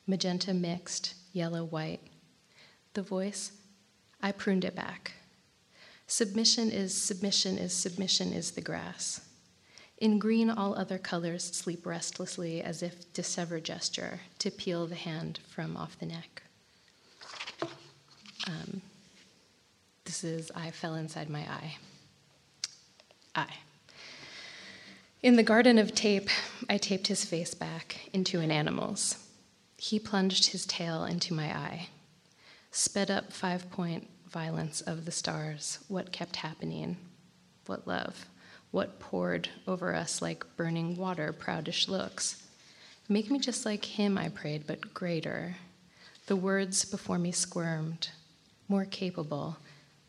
Magenta 0.06 0.54
mixed, 0.54 1.14
yellow 1.32 1.64
white. 1.64 2.00
The 2.94 3.02
voice, 3.02 3.52
I 4.22 4.32
pruned 4.32 4.64
it 4.64 4.74
back. 4.74 5.12
Submission 6.06 6.70
is 6.70 6.94
submission 6.94 7.58
is 7.58 7.72
submission 7.72 8.32
is 8.32 8.52
the 8.52 8.60
grass. 8.60 9.20
In 9.98 10.18
green, 10.18 10.50
all 10.50 10.74
other 10.74 10.98
colors 10.98 11.42
sleep 11.42 11.84
restlessly 11.84 12.62
as 12.62 12.82
if 12.82 13.12
to 13.14 13.22
sever 13.22 13.60
gesture, 13.60 14.20
to 14.38 14.50
peel 14.50 14.86
the 14.86 14.94
hand 14.94 15.40
from 15.48 15.76
off 15.76 15.98
the 15.98 16.06
neck. 16.06 16.42
Um, 18.46 18.82
this 20.04 20.22
is 20.22 20.52
I 20.54 20.70
fell 20.70 20.94
inside 20.94 21.28
my 21.28 21.40
eye. 21.40 21.76
I. 23.34 23.46
In 25.22 25.36
the 25.36 25.42
garden 25.42 25.78
of 25.78 25.94
tape, 25.94 26.28
I 26.68 26.78
taped 26.78 27.06
his 27.06 27.24
face 27.24 27.54
back 27.54 28.10
into 28.12 28.40
an 28.40 28.50
animal's. 28.50 29.16
He 29.78 29.98
plunged 29.98 30.46
his 30.46 30.66
tail 30.66 31.04
into 31.04 31.34
my 31.34 31.56
eye 31.56 31.88
sped 32.76 33.10
up 33.10 33.32
five 33.32 33.70
point 33.70 34.06
violence 34.28 34.82
of 34.82 35.06
the 35.06 35.10
stars, 35.10 35.78
what 35.88 36.12
kept 36.12 36.36
happening, 36.36 36.94
what 37.64 37.88
love, 37.88 38.26
what 38.70 39.00
poured 39.00 39.48
over 39.66 39.94
us 39.94 40.20
like 40.20 40.44
burning 40.56 40.94
water, 40.94 41.32
proudish 41.32 41.88
looks. 41.88 42.42
Make 43.08 43.30
me 43.30 43.38
just 43.38 43.64
like 43.64 43.82
him, 43.82 44.18
I 44.18 44.28
prayed, 44.28 44.66
but 44.66 44.92
greater. 44.92 45.56
The 46.26 46.36
words 46.36 46.84
before 46.84 47.18
me 47.18 47.32
squirmed, 47.32 48.10
more 48.68 48.84
capable. 48.84 49.56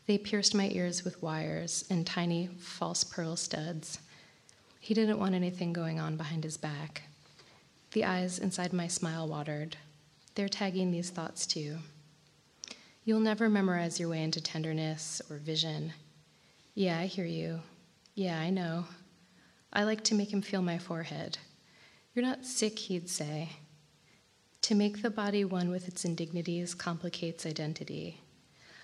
They 0.06 0.18
pierced 0.18 0.54
my 0.54 0.68
ears 0.68 1.04
with 1.04 1.22
wires 1.22 1.86
and 1.88 2.06
tiny 2.06 2.48
false 2.58 3.02
pearl 3.02 3.36
studs. 3.36 3.98
He 4.80 4.94
didn't 4.94 5.18
want 5.18 5.34
anything 5.34 5.72
going 5.72 5.98
on 5.98 6.16
behind 6.16 6.44
his 6.44 6.56
back. 6.56 7.02
The 7.92 8.04
eyes 8.04 8.38
inside 8.38 8.72
my 8.72 8.88
smile 8.88 9.26
watered. 9.26 9.76
They're 10.34 10.48
tagging 10.48 10.90
these 10.90 11.10
thoughts 11.10 11.46
too. 11.46 11.78
You'll 13.04 13.20
never 13.20 13.48
memorize 13.48 13.98
your 13.98 14.10
way 14.10 14.22
into 14.22 14.40
tenderness 14.40 15.22
or 15.30 15.38
vision. 15.38 15.92
Yeah, 16.74 16.98
I 16.98 17.06
hear 17.06 17.24
you. 17.24 17.60
Yeah, 18.14 18.38
I 18.38 18.50
know. 18.50 18.84
I 19.72 19.84
like 19.84 20.04
to 20.04 20.14
make 20.14 20.32
him 20.32 20.42
feel 20.42 20.62
my 20.62 20.78
forehead. 20.78 21.38
You're 22.14 22.24
not 22.24 22.44
sick, 22.44 22.78
he'd 22.78 23.08
say. 23.08 23.50
To 24.62 24.74
make 24.74 25.02
the 25.02 25.10
body 25.10 25.44
one 25.44 25.70
with 25.70 25.88
its 25.88 26.04
indignities 26.04 26.74
complicates 26.74 27.46
identity. 27.46 28.20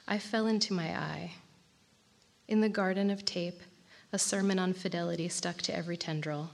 I 0.09 0.19
fell 0.19 0.47
into 0.47 0.73
my 0.73 0.99
eye. 0.99 1.35
In 2.49 2.61
the 2.61 2.69
garden 2.69 3.11
of 3.11 3.25
tape, 3.25 3.61
a 4.15 4.19
sermon 4.19 4.61
on 4.61 4.73
fidelity 4.73 5.29
stuck 5.29 5.61
to 5.61 5.77
every 5.77 5.97
tendril. 5.97 6.49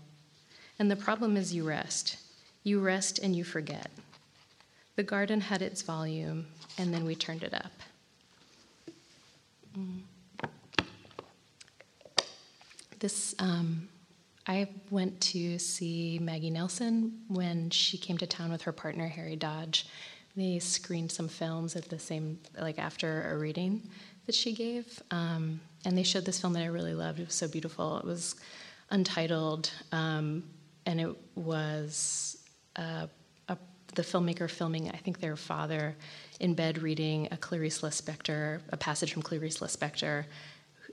And 0.79 0.90
the 0.90 0.97
problem 0.97 1.37
is 1.37 1.55
you 1.55 1.69
rest. 1.69 2.17
You 2.64 2.81
rest 2.81 3.19
and 3.19 3.37
you 3.37 3.45
forget. 3.45 3.90
The 4.97 5.02
garden 5.02 5.43
had 5.43 5.61
its 5.61 5.83
volume, 5.83 6.47
and 6.79 6.93
then 6.93 7.05
we 7.05 7.14
turned 7.14 7.43
it 7.43 7.52
up. 7.52 7.73
Mm. 9.79 10.00
This, 12.99 13.35
um, 13.38 13.88
I 14.47 14.67
went 14.90 15.21
to 15.21 15.59
see 15.59 16.19
Maggie 16.19 16.49
Nelson 16.49 17.21
when 17.29 17.69
she 17.69 17.99
came 17.99 18.17
to 18.19 18.26
town 18.26 18.50
with 18.50 18.62
her 18.62 18.73
partner 18.73 19.07
Harry 19.07 19.37
Dodge. 19.37 19.87
They 20.35 20.61
screened 20.61 21.12
some 21.12 21.29
films 21.29 21.76
at 21.76 21.90
the 21.90 21.99
same, 21.99 22.38
like 22.59 22.79
after 22.79 23.31
a 23.31 23.37
reading 23.37 23.83
that 24.25 24.35
she 24.35 24.55
gave, 24.55 25.02
um, 25.11 25.61
and 25.84 25.96
they 25.96 26.02
showed 26.02 26.25
this 26.25 26.40
film 26.40 26.52
that 26.54 26.62
I 26.62 26.66
really 26.66 26.94
loved. 26.94 27.20
It 27.20 27.26
was 27.26 27.34
so 27.34 27.49
beautiful. 27.49 27.99
It 27.99 28.04
was 28.04 28.37
untitled, 28.90 29.70
um, 29.92 30.44
and 30.87 31.00
it 31.00 31.16
was 31.37 32.38
uh, 32.76 33.06
the 33.94 34.02
filmmaker 34.02 34.49
filming, 34.49 34.90
I 34.90 34.96
think 34.96 35.20
their 35.20 35.37
father 35.37 35.96
in 36.38 36.54
bed 36.54 36.82
reading 36.82 37.28
a 37.30 37.37
Clarice 37.37 37.80
Lispector, 37.80 38.60
a 38.70 38.76
passage 38.76 39.12
from 39.12 39.22
Clarice 39.22 39.58
Lispector, 39.58 40.25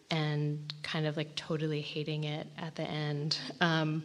and 0.10 0.74
kind 0.84 1.06
of 1.06 1.17
like 1.17 1.36
totally 1.36 1.82
hating 1.82 2.24
it 2.24 2.48
at 2.58 2.75
the 2.75 2.84
end. 2.84 3.38
Um, 3.62 4.03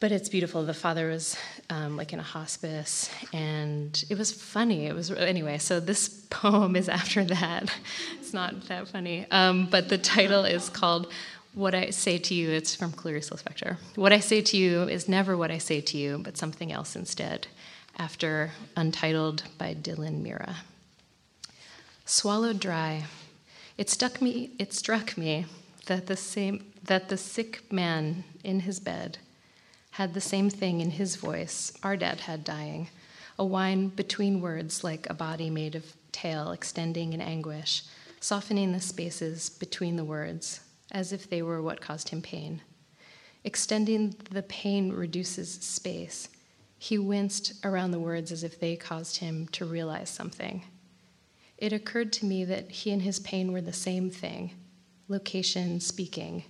but 0.00 0.10
it's 0.10 0.30
beautiful. 0.30 0.64
The 0.64 0.74
father 0.74 1.08
was 1.08 1.36
um, 1.68 1.96
like 1.96 2.12
in 2.14 2.18
a 2.18 2.24
hospice, 2.24 3.10
and 3.32 4.02
it 4.08 4.16
was 4.16 4.32
funny. 4.32 4.86
It 4.86 4.94
was 4.94 5.10
anyway. 5.10 5.58
So 5.58 5.78
this 5.78 6.08
poem 6.30 6.74
is 6.74 6.88
after 6.88 7.22
that. 7.24 7.70
it's 8.18 8.32
not 8.32 8.68
that 8.68 8.88
funny, 8.88 9.26
um, 9.30 9.66
but 9.70 9.88
the 9.90 9.98
title 9.98 10.44
is 10.44 10.70
called 10.70 11.12
what 11.52 11.74
I 11.74 11.90
say 11.90 12.16
to 12.18 12.34
you, 12.34 12.50
it's 12.50 12.76
from 12.76 12.92
Clarice 12.92 13.30
Lispector. 13.30 13.76
What 13.96 14.12
I 14.12 14.20
say 14.20 14.40
to 14.40 14.56
you 14.56 14.82
is 14.82 15.08
never 15.08 15.36
what 15.36 15.50
I 15.50 15.58
say 15.58 15.80
to 15.80 15.98
you, 15.98 16.18
but 16.18 16.36
something 16.36 16.70
else 16.70 16.94
instead, 16.94 17.48
after 17.98 18.52
Untitled 18.76 19.42
by 19.58 19.74
Dylan 19.74 20.22
Mira. 20.22 20.58
Swallowed 22.04 22.60
dry, 22.60 23.04
it 23.76 23.90
struck 23.90 24.22
me, 24.22 24.52
it 24.60 24.72
struck 24.72 25.18
me 25.18 25.46
that 25.86 26.06
the 26.06 26.16
same 26.16 26.64
that 26.84 27.08
the 27.08 27.16
sick 27.16 27.70
man 27.72 28.24
in 28.44 28.60
his 28.60 28.78
bed 28.78 29.18
had 30.00 30.14
the 30.14 30.20
same 30.22 30.48
thing 30.48 30.80
in 30.80 30.92
his 30.92 31.16
voice 31.16 31.74
our 31.82 31.94
dad 31.94 32.20
had 32.20 32.42
dying, 32.42 32.88
a 33.38 33.44
whine 33.44 33.88
between 33.88 34.40
words 34.40 34.82
like 34.82 35.06
a 35.10 35.12
body 35.12 35.50
made 35.50 35.74
of 35.74 35.94
tail 36.10 36.52
extending 36.52 37.12
in 37.12 37.20
anguish, 37.20 37.82
softening 38.18 38.72
the 38.72 38.80
spaces 38.80 39.50
between 39.50 39.96
the 39.96 40.04
words 40.04 40.60
as 40.90 41.12
if 41.12 41.28
they 41.28 41.42
were 41.42 41.60
what 41.60 41.82
caused 41.82 42.08
him 42.08 42.22
pain. 42.22 42.62
Extending 43.44 44.16
the 44.30 44.42
pain 44.44 44.90
reduces 44.90 45.52
space. 45.52 46.30
He 46.78 46.96
winced 46.96 47.62
around 47.62 47.90
the 47.90 48.00
words 48.00 48.32
as 48.32 48.42
if 48.42 48.58
they 48.58 48.76
caused 48.76 49.18
him 49.18 49.48
to 49.48 49.66
realize 49.66 50.08
something. 50.08 50.64
It 51.58 51.74
occurred 51.74 52.10
to 52.14 52.24
me 52.24 52.46
that 52.46 52.70
he 52.70 52.90
and 52.90 53.02
his 53.02 53.20
pain 53.20 53.52
were 53.52 53.60
the 53.60 53.74
same 53.74 54.08
thing 54.08 54.52
location 55.08 55.78
speaking. 55.78 56.44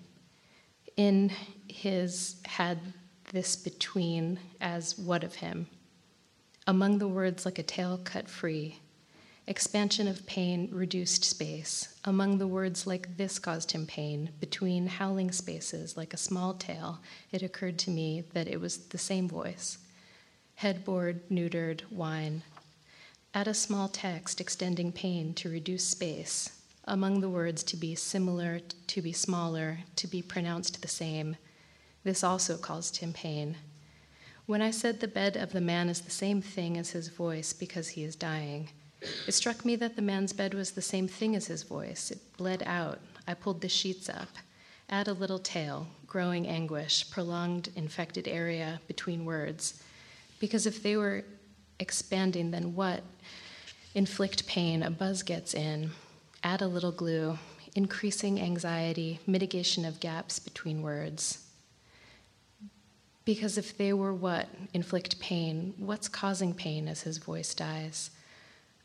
In 0.96 1.32
his 1.66 2.36
had 2.44 2.78
this 3.30 3.56
between 3.56 4.38
as 4.60 4.98
what 4.98 5.24
of 5.24 5.36
him? 5.36 5.66
Among 6.66 6.98
the 6.98 7.08
words 7.08 7.44
like 7.44 7.58
a 7.58 7.62
tail 7.62 7.98
cut 8.02 8.28
free, 8.28 8.80
expansion 9.46 10.06
of 10.06 10.26
pain, 10.26 10.68
reduced 10.70 11.24
space. 11.24 11.98
Among 12.04 12.38
the 12.38 12.46
words 12.46 12.86
like 12.86 13.16
this 13.16 13.40
caused 13.40 13.72
him 13.72 13.86
pain, 13.86 14.30
between 14.38 14.86
howling 14.86 15.32
spaces 15.32 15.96
like 15.96 16.14
a 16.14 16.18
small 16.18 16.54
tail, 16.54 17.00
it 17.32 17.42
occurred 17.42 17.78
to 17.80 17.90
me 17.90 18.22
that 18.32 18.46
it 18.46 18.60
was 18.60 18.78
the 18.88 18.98
same 18.98 19.28
voice 19.28 19.78
headboard, 20.54 21.26
neutered, 21.30 21.80
wine. 21.90 22.42
Add 23.32 23.48
a 23.48 23.54
small 23.54 23.88
text 23.88 24.40
extending 24.40 24.92
pain 24.92 25.32
to 25.34 25.48
reduce 25.48 25.84
space. 25.84 26.60
Among 26.84 27.20
the 27.20 27.30
words 27.30 27.62
to 27.64 27.76
be 27.76 27.94
similar, 27.94 28.60
to 28.88 29.00
be 29.00 29.12
smaller, 29.12 29.78
to 29.96 30.06
be 30.06 30.20
pronounced 30.20 30.82
the 30.82 30.88
same. 30.88 31.36
This 32.04 32.24
also 32.24 32.56
caused 32.56 32.98
him 32.98 33.12
pain. 33.12 33.56
When 34.46 34.62
I 34.62 34.70
said 34.70 35.00
the 35.00 35.08
bed 35.08 35.36
of 35.36 35.52
the 35.52 35.60
man 35.60 35.88
is 35.88 36.00
the 36.00 36.10
same 36.10 36.42
thing 36.42 36.76
as 36.76 36.90
his 36.90 37.08
voice 37.08 37.52
because 37.52 37.90
he 37.90 38.04
is 38.04 38.16
dying, 38.16 38.70
it 39.26 39.32
struck 39.32 39.64
me 39.64 39.76
that 39.76 39.96
the 39.96 40.02
man's 40.02 40.32
bed 40.32 40.54
was 40.54 40.72
the 40.72 40.82
same 40.82 41.08
thing 41.08 41.36
as 41.36 41.46
his 41.46 41.62
voice. 41.62 42.10
It 42.10 42.18
bled 42.36 42.62
out. 42.66 43.00
I 43.26 43.34
pulled 43.34 43.60
the 43.60 43.68
sheets 43.68 44.08
up. 44.08 44.28
Add 44.88 45.08
a 45.08 45.12
little 45.12 45.38
tail, 45.38 45.86
growing 46.06 46.48
anguish, 46.48 47.08
prolonged 47.10 47.70
infected 47.76 48.26
area 48.26 48.80
between 48.88 49.24
words. 49.24 49.82
Because 50.40 50.66
if 50.66 50.82
they 50.82 50.96
were 50.96 51.24
expanding, 51.78 52.50
then 52.50 52.74
what? 52.74 53.02
Inflict 53.94 54.46
pain, 54.46 54.82
a 54.82 54.90
buzz 54.90 55.22
gets 55.22 55.54
in. 55.54 55.90
Add 56.42 56.62
a 56.62 56.66
little 56.66 56.92
glue, 56.92 57.38
increasing 57.74 58.40
anxiety, 58.40 59.20
mitigation 59.26 59.84
of 59.84 60.00
gaps 60.00 60.38
between 60.38 60.82
words. 60.82 61.46
Because 63.24 63.58
if 63.58 63.76
they 63.76 63.92
were 63.92 64.14
what? 64.14 64.48
Inflict 64.72 65.20
pain, 65.20 65.74
what's 65.76 66.08
causing 66.08 66.54
pain 66.54 66.88
as 66.88 67.02
his 67.02 67.18
voice 67.18 67.54
dies? 67.54 68.10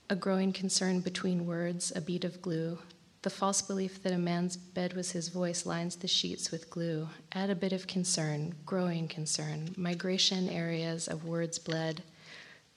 A 0.10 0.16
growing 0.16 0.54
concern 0.54 1.00
between 1.00 1.46
words, 1.46 1.92
a 1.96 2.02
bead 2.02 2.26
of 2.26 2.42
glue. 2.42 2.78
The 3.24 3.30
false 3.32 3.64
belief 3.64 4.04
that 4.04 4.14
a 4.14 4.20
man's 4.20 4.56
bed 4.56 4.94
was 4.94 5.12
his 5.12 5.30
voice 5.30 5.66
lines 5.66 5.96
the 5.96 6.08
sheets 6.08 6.52
with 6.52 6.70
glue. 6.70 7.10
Add 7.32 7.50
a 7.50 7.56
bit 7.56 7.74
of 7.74 7.88
concern, 7.88 8.54
growing 8.68 9.08
concern, 9.08 9.74
migration 9.76 10.48
areas 10.48 11.08
of 11.08 11.26
words 11.26 11.58
bled. 11.58 12.04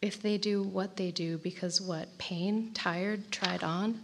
If 0.00 0.22
they 0.22 0.38
do 0.38 0.62
what 0.62 0.96
they 0.96 1.10
do, 1.10 1.36
because 1.36 1.82
what? 1.82 2.16
Pain, 2.16 2.72
tired, 2.72 3.30
tried 3.30 3.62
on? 3.62 4.00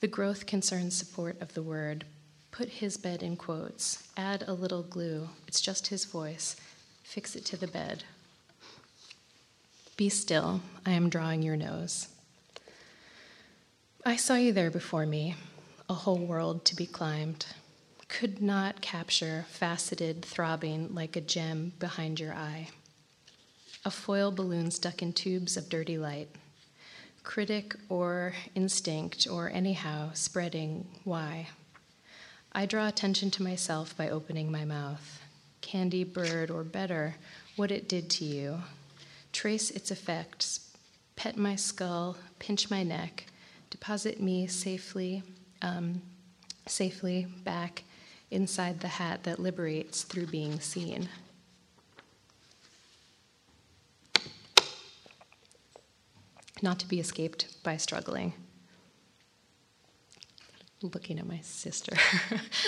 The 0.00 0.08
growth 0.08 0.46
concerns 0.46 0.94
support 0.94 1.40
of 1.40 1.54
the 1.54 1.62
word. 1.62 2.04
Put 2.50 2.68
his 2.68 2.96
bed 2.96 3.22
in 3.22 3.36
quotes. 3.36 4.02
Add 4.16 4.44
a 4.46 4.52
little 4.52 4.82
glue. 4.82 5.28
It's 5.46 5.60
just 5.60 5.86
his 5.86 6.04
voice. 6.04 6.54
Fix 7.08 7.34
it 7.34 7.46
to 7.46 7.56
the 7.56 7.66
bed. 7.66 8.04
Be 9.96 10.10
still. 10.10 10.60
I 10.84 10.90
am 10.90 11.08
drawing 11.08 11.42
your 11.42 11.56
nose. 11.56 12.08
I 14.04 14.16
saw 14.16 14.34
you 14.34 14.52
there 14.52 14.70
before 14.70 15.06
me, 15.06 15.34
a 15.88 15.94
whole 15.94 16.18
world 16.18 16.66
to 16.66 16.76
be 16.76 16.84
climbed. 16.84 17.46
Could 18.08 18.42
not 18.42 18.82
capture, 18.82 19.46
faceted, 19.48 20.22
throbbing 20.22 20.94
like 20.94 21.16
a 21.16 21.22
gem 21.22 21.72
behind 21.78 22.20
your 22.20 22.34
eye. 22.34 22.68
A 23.86 23.90
foil 23.90 24.30
balloon 24.30 24.70
stuck 24.70 25.00
in 25.00 25.14
tubes 25.14 25.56
of 25.56 25.70
dirty 25.70 25.96
light. 25.96 26.28
Critic 27.24 27.74
or 27.88 28.34
instinct 28.54 29.26
or 29.26 29.48
anyhow 29.48 30.10
spreading, 30.12 30.86
why? 31.04 31.48
I 32.52 32.66
draw 32.66 32.86
attention 32.86 33.30
to 33.30 33.42
myself 33.42 33.96
by 33.96 34.10
opening 34.10 34.52
my 34.52 34.66
mouth. 34.66 35.22
Candy 35.60 36.04
bird, 36.04 36.50
or 36.50 36.64
better, 36.64 37.16
what 37.56 37.70
it 37.70 37.88
did 37.88 38.08
to 38.10 38.24
you. 38.24 38.62
Trace 39.32 39.70
its 39.70 39.90
effects. 39.90 40.70
Pet 41.16 41.36
my 41.36 41.56
skull, 41.56 42.16
pinch 42.38 42.70
my 42.70 42.82
neck, 42.82 43.26
deposit 43.70 44.20
me 44.20 44.46
safely, 44.46 45.22
um, 45.62 46.00
safely 46.66 47.26
back 47.44 47.82
inside 48.30 48.80
the 48.80 48.88
hat 48.88 49.24
that 49.24 49.40
liberates 49.40 50.02
through 50.02 50.26
being 50.26 50.60
seen. 50.60 51.08
Not 56.62 56.78
to 56.80 56.88
be 56.88 57.00
escaped 57.00 57.62
by 57.62 57.76
struggling. 57.76 58.32
Looking 60.80 61.18
at 61.18 61.26
my 61.26 61.40
sister. 61.40 61.96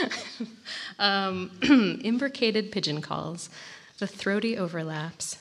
um, 0.98 1.50
imbricated 2.02 2.72
pigeon 2.72 3.00
calls, 3.00 3.50
the 3.98 4.06
throaty 4.06 4.58
overlaps. 4.58 5.36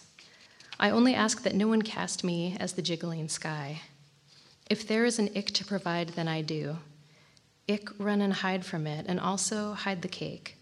I 0.79 0.91
only 0.91 1.15
ask 1.15 1.41
that 1.43 1.55
no 1.55 1.67
one 1.67 1.81
cast 1.81 2.23
me 2.23 2.55
as 2.59 2.73
the 2.73 2.83
jiggling 2.83 3.27
sky. 3.27 3.81
If 4.69 4.87
there 4.87 5.03
is 5.03 5.17
an 5.17 5.29
ick 5.35 5.47
to 5.55 5.65
provide, 5.65 6.09
then 6.09 6.27
I 6.27 6.43
do. 6.43 6.77
Ick, 7.67 7.89
run 7.97 8.21
and 8.21 8.33
hide 8.33 8.65
from 8.65 8.85
it, 8.85 9.07
and 9.07 9.19
also 9.19 9.73
hide 9.73 10.03
the 10.03 10.07
cake. 10.07 10.55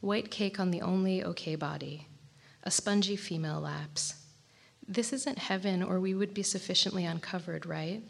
White 0.00 0.30
cake 0.30 0.60
on 0.60 0.70
the 0.70 0.82
only 0.82 1.24
okay 1.24 1.56
body. 1.56 2.08
A 2.62 2.70
spongy 2.70 3.16
female 3.16 3.60
lapse. 3.60 4.14
This 4.86 5.14
isn't 5.14 5.38
heaven, 5.38 5.82
or 5.82 5.98
we 5.98 6.14
would 6.14 6.34
be 6.34 6.42
sufficiently 6.42 7.06
uncovered, 7.06 7.64
right? 7.64 8.02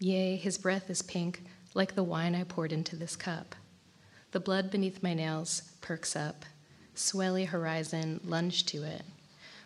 Yea, 0.00 0.36
his 0.36 0.58
breath 0.58 0.90
is 0.90 1.02
pink, 1.02 1.42
like 1.74 1.94
the 1.94 2.02
wine 2.02 2.34
I 2.34 2.44
poured 2.44 2.72
into 2.72 2.96
this 2.96 3.16
cup. 3.16 3.54
The 4.32 4.40
blood 4.40 4.70
beneath 4.70 5.02
my 5.02 5.14
nails 5.14 5.62
perks 5.80 6.14
up. 6.14 6.44
Swelly 6.94 7.46
horizon, 7.46 8.20
lunge 8.24 8.66
to 8.66 8.82
it. 8.82 9.02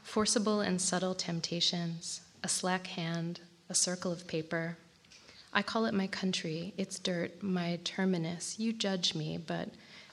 Forcible 0.02 0.60
and 0.60 0.80
subtle 0.80 1.14
temptations, 1.14 2.20
a 2.44 2.48
slack 2.48 2.88
hand, 2.88 3.40
a 3.68 3.74
circle 3.74 4.12
of 4.12 4.26
paper. 4.26 4.76
I 5.52 5.62
call 5.62 5.86
it 5.86 5.94
my 5.94 6.06
country, 6.06 6.74
its 6.76 6.98
dirt, 6.98 7.42
my 7.42 7.78
terminus. 7.84 8.58
You 8.58 8.72
judge 8.72 9.14
me, 9.14 9.38
but 9.38 9.68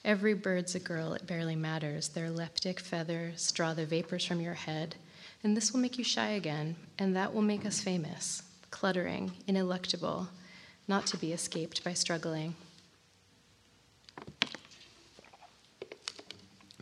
every 0.06 0.34
bird's 0.34 0.76
a 0.76 0.80
girl, 0.80 1.14
it 1.14 1.28
barely 1.28 1.56
matters. 1.56 2.10
Their 2.10 2.30
leptic 2.30 2.80
feathers 2.80 3.52
draw 3.52 3.74
the 3.74 3.86
vapors 3.86 4.26
from 4.26 4.42
your 4.42 4.54
head, 4.54 4.96
and 5.44 5.56
this 5.56 5.72
will 5.72 5.80
make 5.80 5.98
you 5.98 6.04
shy 6.04 6.30
again, 6.30 6.76
and 6.98 7.16
that 7.16 7.34
will 7.34 7.42
make 7.42 7.66
us 7.66 7.82
famous, 7.82 8.44
cluttering, 8.72 9.32
ineluctable, 9.48 10.28
not 10.90 11.06
to 11.06 11.18
be 11.18 11.32
escaped 11.32 11.84
by 11.84 11.94
struggling. 11.94 12.56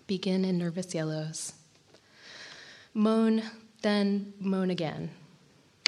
Begin 0.08 0.46
in 0.46 0.58
nervous 0.58 0.96
yellows. 0.96 1.54
Moan, 2.94 3.44
then 3.82 4.34
moan 4.40 4.70
again. 4.72 5.10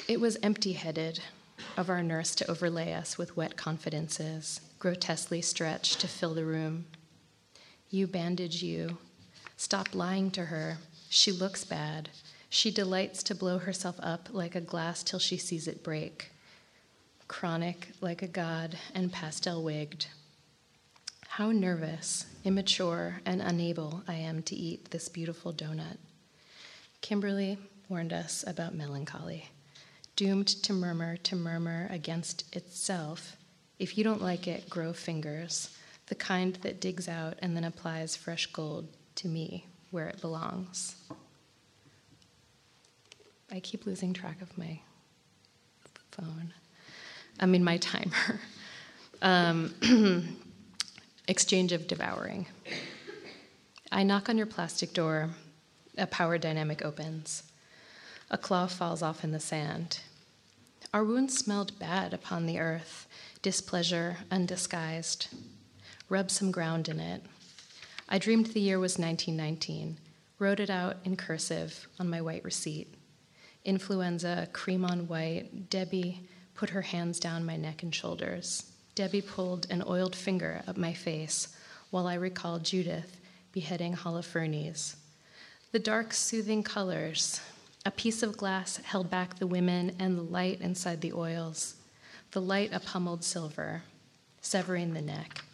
It 0.10 0.20
was 0.20 0.38
empty 0.44 0.74
headed 0.74 1.22
of 1.78 1.90
our 1.90 2.04
nurse 2.04 2.36
to 2.36 2.52
overlay 2.52 2.92
us 2.92 3.18
with 3.18 3.38
wet 3.38 3.56
confidences, 3.56 4.60
grotesquely 4.80 5.42
stretched 5.42 6.02
to 6.02 6.08
fill 6.08 6.34
the 6.34 6.44
room. 6.44 6.88
You 7.90 8.06
bandage 8.06 8.62
you. 8.62 8.98
Stop 9.56 9.96
lying 9.96 10.30
to 10.32 10.46
her. 10.46 10.78
She 11.10 11.32
looks 11.32 11.64
bad. 11.64 12.10
She 12.50 12.70
delights 12.70 13.24
to 13.24 13.36
blow 13.36 13.60
herself 13.60 13.96
up 14.02 14.28
like 14.32 14.56
a 14.56 14.62
glass 14.62 15.04
till 15.04 15.20
she 15.20 15.38
sees 15.38 15.70
it 15.70 15.84
break. 15.84 16.32
Chronic 17.30 17.92
like 18.02 18.22
a 18.22 18.28
god 18.28 18.78
and 18.94 19.14
pastel 19.14 19.64
wigged. 19.64 20.08
How 21.28 21.52
nervous, 21.52 22.26
immature, 22.44 23.22
and 23.26 23.42
unable 23.42 24.04
I 24.08 24.16
am 24.16 24.42
to 24.44 24.56
eat 24.56 24.92
this 24.92 25.08
beautiful 25.08 25.54
donut. 25.54 26.00
Kimberly 27.00 27.58
warned 27.88 28.12
us 28.12 28.44
about 28.46 28.76
melancholy 28.76 29.46
doomed 30.18 30.48
to 30.48 30.74
murmur, 30.74 31.16
to 31.16 31.36
murmur 31.36 31.88
against 31.92 32.54
itself. 32.54 33.38
If 33.78 33.98
you 33.98 34.04
don't 34.04 34.22
like 34.22 34.48
it, 34.48 34.70
grow 34.70 34.92
fingers, 34.92 35.78
the 36.08 36.16
kind 36.16 36.56
that 36.56 36.82
digs 36.82 37.08
out 37.08 37.36
and 37.42 37.56
then 37.56 37.64
applies 37.64 38.18
fresh 38.18 38.48
gold 38.48 38.88
to 39.16 39.30
me 39.30 39.66
where 39.92 40.08
it 40.10 40.20
belongs. 40.20 40.96
I 43.50 43.62
keep 43.62 43.86
losing 43.86 44.14
track 44.14 44.42
of 44.42 44.58
my 44.58 44.82
phone. 46.12 46.54
I 47.40 47.46
mean, 47.46 47.64
my 47.64 47.78
timer. 47.78 48.40
Um, 49.22 49.74
exchange 51.28 51.72
of 51.72 51.88
devouring. 51.88 52.48
I 53.92 54.04
knock 54.04 54.30
on 54.30 54.38
your 54.38 54.46
plastic 54.46 54.94
door. 54.94 55.30
A 55.98 56.08
power 56.08 56.38
dynamic 56.38 56.86
opens. 56.86 57.44
A 58.30 58.38
claw 58.38 58.68
falls 58.68 59.02
off 59.02 59.24
in 59.24 59.32
the 59.32 59.40
sand. 59.40 60.00
Our 60.94 61.04
wounds 61.04 61.38
smelled 61.38 61.78
bad 61.80 62.14
upon 62.14 62.46
the 62.46 62.60
earth, 62.60 63.08
displeasure 63.42 64.18
undisguised. 64.32 65.28
Rub 66.08 66.32
some 66.32 66.52
ground 66.52 66.88
in 66.88 67.00
it. 67.00 67.24
I 68.08 68.18
dreamed 68.18 68.48
the 68.48 68.62
year 68.62 68.80
was 68.80 68.98
1919, 68.98 69.98
wrote 70.40 70.60
it 70.60 70.70
out 70.70 70.98
in 71.04 71.16
cursive 71.16 71.88
on 72.00 72.10
my 72.10 72.22
white 72.22 72.44
receipt. 72.44 72.94
Influenza, 73.66 74.48
cream 74.54 74.86
on 74.86 75.08
white, 75.08 75.70
Debbie 75.70 76.22
put 76.60 76.72
her 76.72 76.82
hands 76.82 77.22
down 77.22 77.46
my 77.46 77.56
neck 77.56 77.84
and 77.84 77.96
shoulders. 77.96 78.70
Debbie 78.94 79.22
pulled 79.22 79.66
an 79.70 79.82
oiled 79.88 80.14
finger 80.14 80.62
up 80.68 80.76
my 80.76 80.92
face 80.92 81.56
while 81.90 82.06
I 82.06 82.16
recalled 82.16 82.66
Judith 82.66 83.16
beheading 83.54 83.96
Holofernes. 83.96 84.98
The 85.72 85.80
dark, 85.80 86.14
soothing 86.14 86.64
colors, 86.64 87.40
a 87.86 87.92
piece 87.92 88.22
of 88.22 88.36
glass 88.36 88.76
held 88.76 89.10
back 89.10 89.40
the 89.40 89.48
women 89.48 89.96
and 90.00 90.18
the 90.18 90.22
light 90.22 90.60
inside 90.60 91.00
the 91.00 91.14
oils, 91.14 91.76
the 92.32 92.42
light 92.42 92.74
a 92.74 92.82
pummeled 92.82 93.24
silver, 93.24 93.84
severing 94.42 94.94
the 94.94 95.02
neck. 95.02 95.46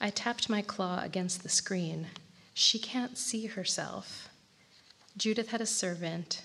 I 0.00 0.10
tapped 0.10 0.50
my 0.50 0.60
claw 0.60 1.04
against 1.04 1.44
the 1.44 1.48
screen. 1.48 2.08
She 2.52 2.80
can't 2.80 3.16
see 3.16 3.46
herself. 3.46 4.28
Judith 5.16 5.50
had 5.50 5.60
a 5.60 5.66
servant, 5.66 6.42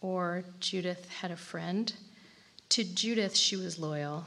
or 0.00 0.44
Judith 0.60 1.08
had 1.08 1.32
a 1.32 1.36
friend. 1.36 1.92
To 2.70 2.84
Judith, 2.84 3.36
she 3.36 3.56
was 3.56 3.78
loyal. 3.78 4.24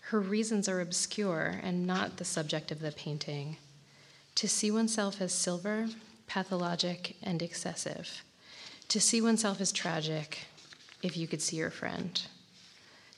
Her 0.00 0.20
reasons 0.20 0.68
are 0.68 0.80
obscure 0.80 1.58
and 1.62 1.86
not 1.86 2.16
the 2.16 2.24
subject 2.24 2.70
of 2.70 2.80
the 2.80 2.92
painting. 2.92 3.56
To 4.36 4.48
see 4.48 4.70
oneself 4.70 5.20
as 5.20 5.32
silver, 5.32 5.88
pathologic, 6.26 7.16
and 7.22 7.42
excessive. 7.42 8.22
To 8.88 9.00
see 9.00 9.20
oneself 9.20 9.60
as 9.60 9.72
tragic, 9.72 10.46
if 11.02 11.16
you 11.16 11.26
could 11.26 11.42
see 11.42 11.56
your 11.56 11.70
friend. 11.70 12.20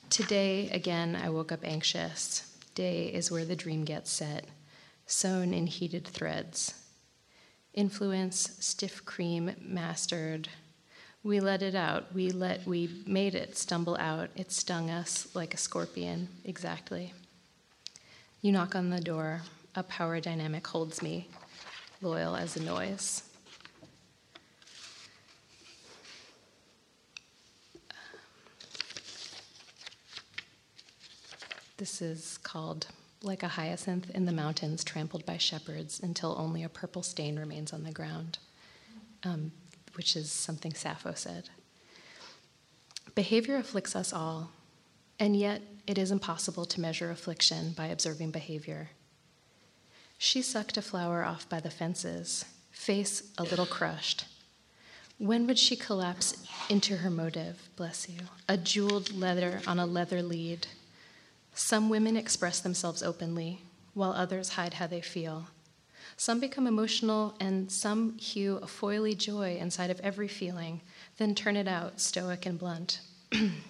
Today, 0.09 0.69
again, 0.71 1.15
I 1.15 1.29
woke 1.29 1.51
up 1.51 1.59
anxious. 1.63 2.55
Day 2.73 3.07
is 3.07 3.29
where 3.29 3.45
the 3.45 3.55
dream 3.55 3.83
gets 3.83 4.09
set, 4.09 4.45
sewn 5.05 5.53
in 5.53 5.67
heated 5.67 6.07
threads. 6.07 6.73
Influence, 7.73 8.57
stiff 8.59 9.05
cream, 9.05 9.55
mastered. 9.61 10.49
We 11.23 11.41
let 11.41 11.61
it 11.61 11.75
out. 11.75 12.13
We 12.13 12.31
let 12.31 12.65
we 12.65 12.89
made 13.05 13.35
it 13.35 13.57
stumble 13.57 13.97
out. 13.99 14.29
It 14.35 14.51
stung 14.51 14.89
us 14.89 15.27
like 15.35 15.53
a 15.53 15.57
scorpion, 15.57 16.29
exactly. 16.45 17.13
You 18.41 18.53
knock 18.53 18.75
on 18.75 18.89
the 18.89 19.01
door. 19.01 19.41
A 19.75 19.83
power 19.83 20.19
dynamic 20.19 20.65
holds 20.65 21.01
me, 21.01 21.27
loyal 22.01 22.35
as 22.35 22.55
a 22.55 22.63
noise. 22.63 23.23
This 31.77 32.01
is 32.01 32.37
called 32.39 32.87
Like 33.23 33.41
a 33.41 33.47
Hyacinth 33.47 34.09
in 34.09 34.25
the 34.25 34.33
Mountains 34.33 34.83
Trampled 34.83 35.25
by 35.25 35.37
Shepherds 35.37 35.99
Until 36.01 36.35
Only 36.37 36.63
a 36.63 36.67
Purple 36.67 37.03
Stain 37.03 37.39
Remains 37.39 37.71
on 37.71 37.83
the 37.83 37.91
Ground, 37.91 38.37
um, 39.23 39.53
which 39.95 40.15
is 40.15 40.31
something 40.31 40.73
Sappho 40.73 41.13
said. 41.13 41.49
Behavior 43.15 43.55
afflicts 43.55 43.95
us 43.95 44.13
all, 44.13 44.51
and 45.19 45.35
yet 45.35 45.61
it 45.87 45.97
is 45.97 46.11
impossible 46.11 46.65
to 46.65 46.81
measure 46.81 47.11
affliction 47.11 47.71
by 47.71 47.87
observing 47.87 48.31
behavior. 48.31 48.91
She 50.17 50.41
sucked 50.41 50.77
a 50.77 50.81
flower 50.81 51.23
off 51.23 51.47
by 51.49 51.59
the 51.59 51.69
fences, 51.69 52.45
face 52.71 53.23
a 53.37 53.43
little 53.43 53.65
crushed. 53.65 54.25
When 55.17 55.47
would 55.47 55.59
she 55.59 55.75
collapse 55.75 56.45
into 56.69 56.97
her 56.97 57.09
motive, 57.09 57.69
bless 57.75 58.07
you? 58.07 58.19
A 58.47 58.57
jeweled 58.57 59.13
leather 59.13 59.61
on 59.67 59.79
a 59.79 59.85
leather 59.85 60.21
lead 60.21 60.67
some 61.59 61.89
women 61.89 62.15
express 62.15 62.61
themselves 62.61 63.03
openly, 63.03 63.61
while 63.93 64.13
others 64.13 64.49
hide 64.49 64.75
how 64.75 64.87
they 64.87 65.01
feel. 65.01 65.47
Some 66.19 66.41
become 66.41 66.67
emotional, 66.67 67.33
and 67.39 67.71
some 67.71 68.17
hew 68.17 68.57
a 68.57 68.65
foily 68.65 69.17
joy 69.17 69.55
inside 69.55 69.89
of 69.89 70.01
every 70.01 70.27
feeling, 70.27 70.81
then 71.17 71.33
turn 71.33 71.55
it 71.55 71.65
out, 71.65 72.01
stoic 72.01 72.45
and 72.45 72.59
blunt. 72.59 72.99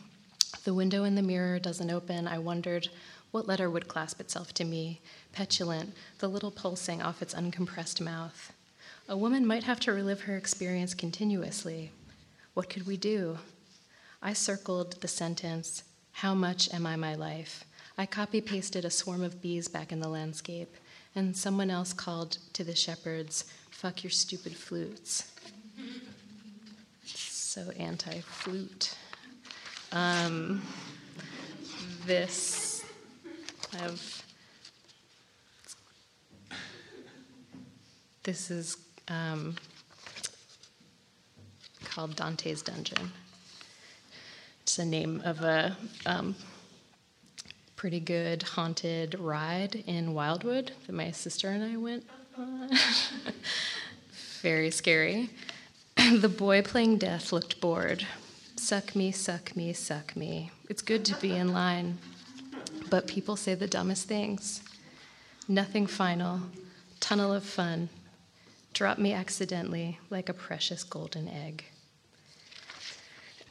the 0.64 0.74
window 0.74 1.04
in 1.04 1.14
the 1.14 1.22
mirror 1.22 1.60
doesn't 1.60 1.92
open. 1.92 2.28
I 2.28 2.40
wondered 2.40 2.90
what 3.30 3.48
letter 3.48 3.70
would 3.70 3.88
clasp 3.88 4.20
itself 4.20 4.52
to 4.56 4.66
me, 4.66 5.00
petulant, 5.32 5.94
the 6.18 6.28
little 6.28 6.50
pulsing 6.50 7.04
off 7.04 7.22
its 7.22 7.36
uncompressed 7.36 8.02
mouth. 8.02 8.52
A 9.08 9.16
woman 9.16 9.46
might 9.46 9.66
have 9.66 9.80
to 9.82 9.94
relive 9.94 10.22
her 10.22 10.36
experience 10.36 10.96
continuously. 10.96 11.92
What 12.56 12.68
could 12.68 12.88
we 12.88 12.98
do? 12.98 13.38
I 14.24 14.34
circled 14.34 15.02
the 15.02 15.08
sentence, 15.08 15.84
How 16.14 16.34
much 16.34 16.74
am 16.74 16.88
I 16.88 16.96
my 16.96 17.14
life? 17.14 17.64
I 17.96 18.08
copy 18.08 18.42
pasted 18.42 18.86
a 18.86 18.90
swarm 18.90 19.22
of 19.22 19.40
bees 19.40 19.68
back 19.68 19.92
in 19.92 20.00
the 20.00 20.10
landscape, 20.10 20.76
and 21.16 21.36
someone 21.36 21.70
else 21.70 21.94
called 21.94 22.38
to 22.54 22.64
the 22.64 22.76
shepherds, 22.76 23.46
Fuck 23.80 24.04
your 24.04 24.12
stupid 24.12 24.54
flutes. 24.58 25.32
So 27.06 27.72
anti 27.80 28.20
flute. 28.20 28.94
Um, 29.94 30.62
this, 32.06 32.84
I 33.74 33.78
have, 33.78 34.24
this 38.24 38.52
is 38.52 38.76
um, 39.08 39.56
called 41.86 42.18
Dante's 42.18 42.62
Dungeon. 42.62 43.14
It's 44.64 44.76
the 44.76 44.84
name 44.84 45.22
of 45.24 45.40
a 45.40 45.78
um, 46.06 46.36
pretty 47.80 48.02
good 48.02 48.44
haunted 48.44 49.18
ride 49.18 49.74
in 49.88 50.14
Wildwood 50.14 50.70
that 50.86 50.92
my 50.92 51.12
sister 51.12 51.48
and 51.48 51.64
I 51.64 51.78
went 51.78 52.06
on. 52.38 52.70
Very 54.42 54.70
scary. 54.70 55.30
the 55.96 56.28
boy 56.28 56.62
playing 56.62 56.98
death 56.98 57.32
looked 57.32 57.62
bored. 57.62 58.06
Suck 58.58 58.98
me, 58.98 59.14
suck 59.14 59.56
me, 59.56 59.72
suck 59.72 60.14
me. 60.18 60.52
It's 60.68 60.82
good 60.82 61.06
to 61.06 61.16
be 61.22 61.34
in 61.34 61.54
line, 61.54 62.00
but 62.90 63.08
people 63.08 63.38
say 63.38 63.56
the 63.56 63.66
dumbest 63.66 64.10
things. 64.10 64.62
Nothing 65.48 65.88
final, 65.88 66.42
tunnel 67.00 67.32
of 67.32 67.46
fun. 67.46 67.88
Drop 68.74 68.98
me 68.98 69.14
accidentally 69.14 70.00
like 70.10 70.28
a 70.28 70.34
precious 70.34 70.84
golden 70.84 71.30
egg. 71.30 71.64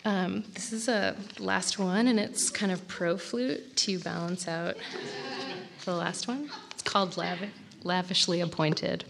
Um, 0.04 0.44
this 0.54 0.72
is 0.72 0.88
a 0.88 1.16
last 1.38 1.78
one, 1.78 2.06
and 2.06 2.18
it's 2.18 2.50
kind 2.50 2.72
of 2.72 2.86
pro 2.88 3.16
flute 3.16 3.76
to 3.76 3.98
balance 3.98 4.48
out 4.48 4.76
the 5.84 5.94
last 5.94 6.28
one. 6.28 6.50
It's 6.70 6.82
called 6.82 7.16
Lav- 7.16 7.50
Lavishly 7.82 8.40
Appointed. 8.40 9.04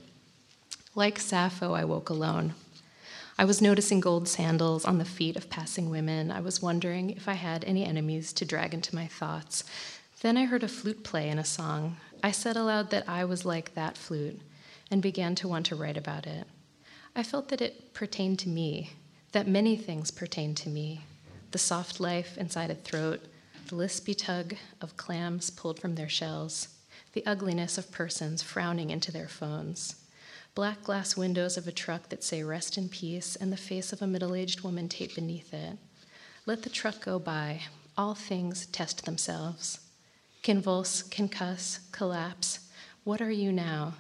Like 0.95 1.19
Sappho, 1.19 1.75
I 1.75 1.85
woke 1.85 2.09
alone. 2.09 2.55
I 3.41 3.45
was 3.45 3.63
noticing 3.63 4.01
gold 4.01 4.27
sandals 4.27 4.85
on 4.85 4.99
the 4.99 5.05
feet 5.05 5.37
of 5.37 5.49
passing 5.49 5.91
women. 5.91 6.33
I 6.33 6.41
was 6.41 6.61
wondering 6.61 7.11
if 7.11 7.29
I 7.29 7.35
had 7.35 7.65
any 7.65 7.85
enemies 7.85 8.33
to 8.33 8.45
drag 8.45 8.75
into 8.75 8.97
my 8.97 9.07
thoughts. 9.07 9.63
Then 10.23 10.37
I 10.37 10.47
heard 10.47 10.65
a 10.65 10.69
flute 10.69 11.05
play 11.05 11.29
in 11.29 11.39
a 11.39 11.45
song. 11.45 11.99
I 12.23 12.33
said 12.33 12.57
aloud 12.57 12.91
that 12.91 13.09
I 13.09 13.25
was 13.25 13.45
like 13.45 13.75
that 13.75 13.97
flute 13.97 14.41
and 14.91 15.01
began 15.01 15.37
to 15.37 15.47
want 15.47 15.67
to 15.67 15.77
write 15.77 15.97
about 15.97 16.27
it. 16.27 16.49
I 17.15 17.23
felt 17.23 17.49
that 17.51 17.61
it 17.61 17.95
pertained 17.95 18.41
to 18.41 18.49
me, 18.49 18.95
that 19.33 19.47
many 19.47 19.77
things 19.77 20.11
pertain 20.11 20.55
to 20.55 20.69
me 20.69 21.01
the 21.51 21.59
soft 21.59 21.99
life 21.99 22.37
inside 22.37 22.71
a 22.71 22.75
throat, 22.75 23.21
the 23.69 23.77
lispy 23.77 24.17
tug 24.17 24.55
of 24.81 24.97
clams 24.97 25.51
pulled 25.51 25.81
from 25.81 25.95
their 25.95 26.09
shells, 26.09 26.69
the 27.13 27.25
ugliness 27.25 27.79
of 27.79 27.91
persons 27.91 28.43
frowning 28.43 28.91
into 28.91 29.11
their 29.11 29.29
phones, 29.29 29.97
black 30.55 30.83
glass 30.83 31.17
windows 31.17 31.57
of 31.57 31.67
a 31.67 31.73
truck 31.73 32.09
that 32.09 32.25
say 32.25 32.43
rest 32.43 32.77
in 32.77 32.89
peace, 32.89 33.37
and 33.37 33.53
the 33.53 33.57
face 33.57 33.93
of 33.93 34.03
a 34.03 34.07
middle 34.07 34.35
aged 34.35 34.61
woman 34.63 34.89
taped 34.89 35.15
beneath 35.15 35.55
it. 35.55 35.79
Let 36.47 36.63
the 36.63 36.71
truck 36.71 37.05
go 37.05 37.19
by. 37.19 37.63
All 37.97 38.15
things 38.15 38.67
test 38.67 39.05
themselves. 39.05 39.81
Convulse, 40.43 41.03
concuss, 41.03 41.81
collapse. 41.93 42.61
What 43.05 43.21
are 43.21 43.31
you 43.31 43.53
now? 43.53 43.95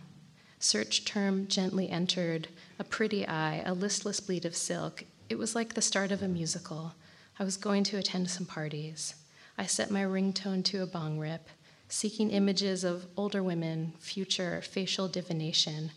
Search 0.58 1.04
term 1.04 1.46
gently 1.46 1.88
entered, 1.88 2.48
a 2.78 2.84
pretty 2.84 3.26
eye, 3.26 3.62
a 3.64 3.74
listless 3.74 4.20
bleed 4.20 4.44
of 4.44 4.56
silk, 4.56 5.04
it 5.28 5.38
was 5.38 5.54
like 5.54 5.74
the 5.74 5.82
start 5.82 6.10
of 6.10 6.22
a 6.22 6.28
musical. 6.28 6.94
I 7.38 7.44
was 7.44 7.56
going 7.56 7.84
to 7.84 7.98
attend 7.98 8.30
some 8.30 8.46
parties. 8.46 9.14
I 9.56 9.66
set 9.66 9.90
my 9.90 10.02
ringtone 10.02 10.64
to 10.66 10.82
a 10.82 10.86
bong 10.86 11.18
rip, 11.18 11.48
seeking 11.88 12.30
images 12.30 12.84
of 12.84 13.06
older 13.16 13.42
women, 13.42 13.92
future, 13.98 14.60
facial 14.62 15.08
divination. 15.08 15.90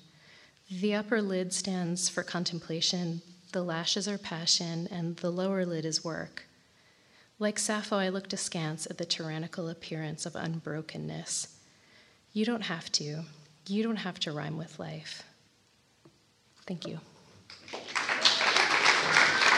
The 0.69 0.95
upper 0.95 1.21
lid 1.21 1.53
stands 1.53 2.09
for 2.09 2.23
contemplation, 2.23 3.21
the 3.51 3.63
lashes 3.63 4.07
are 4.07 4.17
passion, 4.17 4.87
and 4.89 5.17
the 5.17 5.31
lower 5.31 5.65
lid 5.65 5.85
is 5.85 6.03
work. 6.03 6.45
Like 7.39 7.59
Sappho, 7.59 7.97
I 7.97 8.09
looked 8.09 8.33
askance 8.33 8.85
at 8.89 8.97
the 8.97 9.05
tyrannical 9.05 9.67
appearance 9.67 10.25
of 10.25 10.35
unbrokenness. 10.35 11.57
You 12.33 12.45
don't 12.45 12.61
have 12.61 12.91
to. 12.93 13.23
You 13.67 13.83
don't 13.83 13.97
have 13.97 14.19
to 14.21 14.31
rhyme 14.31 14.57
with 14.57 14.79
life. 14.79 15.23
Thank 16.65 16.87
you. 16.87 16.99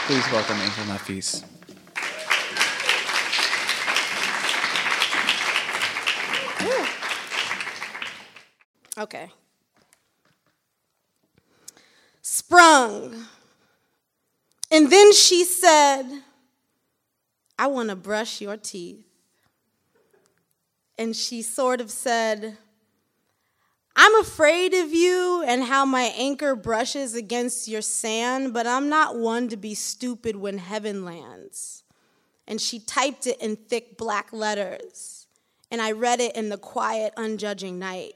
Please 0.06 0.30
welcome 0.30 0.60
Angel 0.60 0.84
Nafis. 0.84 1.44
Okay. 8.96 9.30
Sprung 12.22 13.26
And 14.70 14.90
then 14.90 15.12
she 15.12 15.44
said, 15.44 16.04
I 17.58 17.66
want 17.66 17.88
to 17.88 17.96
brush 17.96 18.40
your 18.40 18.56
teeth. 18.56 19.04
And 20.98 21.16
she 21.16 21.42
sort 21.42 21.80
of 21.80 21.90
said, 21.90 22.56
I'm 23.96 24.20
afraid 24.20 24.74
of 24.74 24.92
you 24.92 25.44
and 25.46 25.62
how 25.62 25.84
my 25.84 26.12
anchor 26.16 26.56
brushes 26.56 27.14
against 27.14 27.68
your 27.68 27.82
sand, 27.82 28.52
but 28.52 28.66
I'm 28.66 28.88
not 28.88 29.16
one 29.16 29.48
to 29.48 29.56
be 29.56 29.74
stupid 29.74 30.36
when 30.36 30.58
heaven 30.58 31.04
lands. 31.04 31.84
And 32.46 32.60
she 32.60 32.78
typed 32.78 33.26
it 33.26 33.40
in 33.40 33.56
thick 33.56 33.96
black 33.96 34.32
letters, 34.32 35.26
and 35.70 35.80
I 35.80 35.92
read 35.92 36.20
it 36.20 36.36
in 36.36 36.48
the 36.48 36.58
quiet, 36.58 37.14
unjudging 37.16 37.78
night 37.78 38.14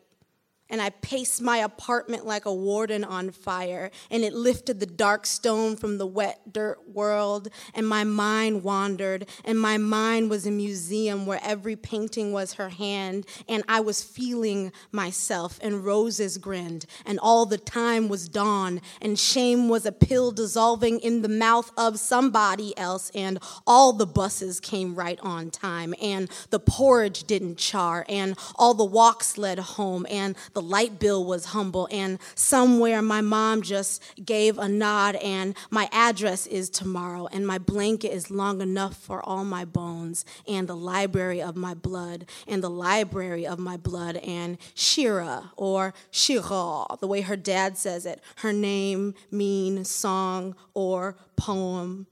and 0.70 0.82
I 0.82 0.90
paced 0.90 1.40
my 1.42 1.58
apartment 1.58 2.26
like 2.26 2.44
a 2.44 2.54
warden 2.54 3.04
on 3.04 3.30
fire, 3.30 3.90
and 4.10 4.22
it 4.22 4.32
lifted 4.32 4.80
the 4.80 4.86
dark 4.86 5.26
stone 5.26 5.76
from 5.76 5.98
the 5.98 6.06
wet 6.06 6.52
dirt 6.52 6.88
world, 6.88 7.48
and 7.74 7.86
my 7.86 8.04
mind 8.04 8.62
wandered, 8.62 9.28
and 9.44 9.60
my 9.60 9.78
mind 9.78 10.30
was 10.30 10.46
a 10.46 10.50
museum 10.50 11.26
where 11.26 11.40
every 11.42 11.76
painting 11.76 12.32
was 12.32 12.54
her 12.54 12.68
hand, 12.68 13.26
and 13.48 13.62
I 13.68 13.80
was 13.80 14.02
feeling 14.02 14.72
myself, 14.92 15.58
and 15.62 15.84
roses 15.84 16.38
grinned, 16.38 16.86
and 17.06 17.18
all 17.20 17.46
the 17.46 17.58
time 17.58 18.08
was 18.08 18.28
dawn, 18.28 18.80
and 19.00 19.18
shame 19.18 19.68
was 19.68 19.86
a 19.86 19.92
pill 19.92 20.30
dissolving 20.30 21.00
in 21.00 21.22
the 21.22 21.28
mouth 21.28 21.70
of 21.76 21.98
somebody 21.98 22.76
else, 22.76 23.10
and 23.14 23.38
all 23.66 23.92
the 23.92 24.06
buses 24.06 24.60
came 24.60 24.94
right 24.94 25.18
on 25.22 25.50
time, 25.50 25.94
and 26.00 26.30
the 26.50 26.60
porridge 26.60 27.24
didn't 27.24 27.56
char, 27.56 28.04
and 28.08 28.36
all 28.56 28.74
the 28.74 28.84
walks 28.84 29.38
led 29.38 29.58
home, 29.58 30.06
and 30.10 30.36
the 30.58 30.62
light 30.64 30.98
bill 30.98 31.24
was 31.24 31.44
humble, 31.44 31.86
and 31.88 32.18
somewhere 32.34 33.00
my 33.00 33.20
mom 33.20 33.62
just 33.62 34.02
gave 34.24 34.58
a 34.58 34.68
nod, 34.68 35.14
and 35.14 35.54
my 35.70 35.88
address 35.92 36.48
is 36.48 36.68
tomorrow, 36.68 37.28
and 37.30 37.46
my 37.46 37.58
blanket 37.58 38.12
is 38.12 38.28
long 38.28 38.60
enough 38.60 38.96
for 38.96 39.22
all 39.22 39.44
my 39.44 39.64
bones, 39.64 40.24
and 40.48 40.66
the 40.66 40.74
library 40.74 41.40
of 41.40 41.54
my 41.54 41.74
blood, 41.74 42.28
and 42.48 42.60
the 42.60 42.68
library 42.68 43.46
of 43.46 43.60
my 43.60 43.76
blood, 43.76 44.16
and 44.16 44.58
Shira 44.74 45.52
or 45.56 45.94
Shira, 46.10 46.86
the 46.98 47.06
way 47.06 47.20
her 47.20 47.36
dad 47.36 47.78
says 47.78 48.04
it, 48.04 48.20
her 48.38 48.52
name, 48.52 49.14
mean, 49.30 49.84
song, 49.84 50.56
or 50.74 51.16
poem 51.36 52.08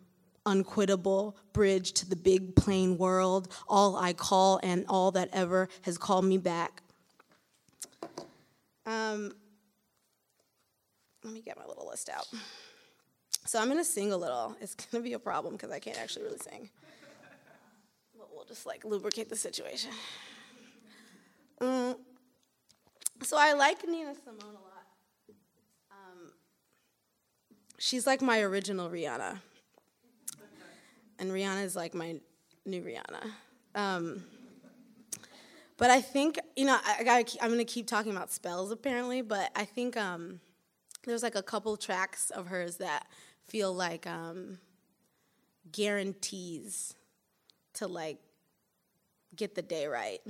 unquittable 0.47 1.35
bridge 1.53 1.91
to 1.95 2.09
the 2.09 2.15
big 2.15 2.55
plain 2.55 2.97
world, 2.97 3.49
all 3.67 3.97
I 3.97 4.13
call 4.13 4.61
and 4.63 4.85
all 4.89 5.11
that 5.11 5.31
ever 5.33 5.69
has 5.83 5.99
called 5.99 6.25
me 6.25 6.39
back. 6.39 6.85
Um, 8.87 9.33
let 11.25 11.35
me 11.35 11.41
get 11.41 11.59
my 11.59 11.67
little 11.67 11.89
list 11.89 12.09
out. 12.09 12.27
So 13.45 13.61
I'm 13.61 13.69
gonna 13.69 13.85
sing 13.85 14.13
a 14.13 14.17
little. 14.17 14.57
It's 14.61 14.75
gonna 14.93 15.03
be 15.03 15.13
a 15.15 15.19
problem 15.19 15.55
because 15.55 15.71
I 15.71 15.79
can't 15.79 15.99
actually 15.99 16.25
really 16.25 16.39
sing. 16.39 16.71
But 18.17 18.29
we'll 18.33 18.45
just 18.45 18.67
like 18.67 18.85
lubricate 18.85 19.29
the 19.29 19.37
situation. 19.37 19.91
Um, 21.61 21.97
so 23.23 23.37
I 23.39 23.55
like 23.55 23.87
Nina 23.89 24.15
Simone 24.15 24.41
a 24.43 24.53
lot. 24.53 24.87
Um, 25.91 26.33
she's 27.79 28.07
like 28.07 28.21
my 28.21 28.41
original 28.41 28.91
Rihanna, 28.91 29.41
and 31.19 31.31
Rihanna 31.31 31.65
is 31.65 31.75
like 31.75 31.95
my 31.95 32.17
new 32.67 32.83
Rihanna. 32.83 33.31
Um, 33.75 34.23
but 35.77 35.91
I 35.91 36.01
think 36.01 36.39
you 36.57 36.65
know 36.65 36.79
I, 36.83 37.25
am 37.41 37.51
gonna 37.51 37.65
keep 37.65 37.87
talking 37.87 38.13
about 38.13 38.33
spells 38.33 38.71
apparently, 38.71 39.23
but 39.23 39.51
I 39.55 39.65
think 39.65 39.97
um, 39.97 40.41
there's 41.05 41.23
like 41.23 41.35
a 41.35 41.43
couple 41.43 41.77
tracks 41.77 42.31
of 42.31 42.49
hers 42.49 42.77
that 42.79 43.07
feel 43.45 43.73
like 43.73 44.07
um, 44.07 44.59
guarantees 45.71 46.95
to 47.75 47.87
like 47.87 48.19
get 49.35 49.55
the 49.55 49.63
day 49.63 49.87
right. 49.87 50.21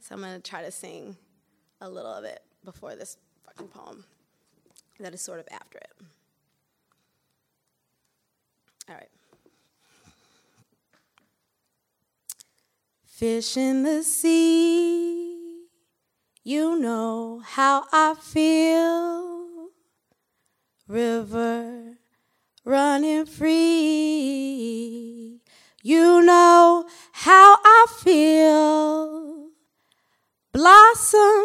So 0.00 0.14
I'm 0.14 0.20
gonna 0.20 0.40
try 0.40 0.62
to 0.62 0.70
sing 0.70 1.16
a 1.80 1.88
little 1.88 2.12
of 2.12 2.24
it 2.24 2.42
before 2.64 2.94
this 2.94 3.16
fucking 3.44 3.68
poem 3.68 4.04
that 5.00 5.14
is 5.14 5.20
sort 5.20 5.40
of 5.40 5.48
after 5.50 5.78
it. 5.78 5.92
All 8.88 8.94
right. 8.94 9.08
Fish 13.22 13.54
in 13.56 13.84
the 13.84 14.02
sea, 14.02 15.68
you 16.42 16.76
know 16.76 17.40
how 17.44 17.84
I 17.92 18.14
feel. 18.20 19.68
River 20.88 21.98
running 22.64 23.26
free, 23.26 23.52
you 25.84 26.22
know 26.22 26.84
how 27.12 27.58
I 27.64 27.86
feel. 28.00 29.50
Blossom 30.50 31.44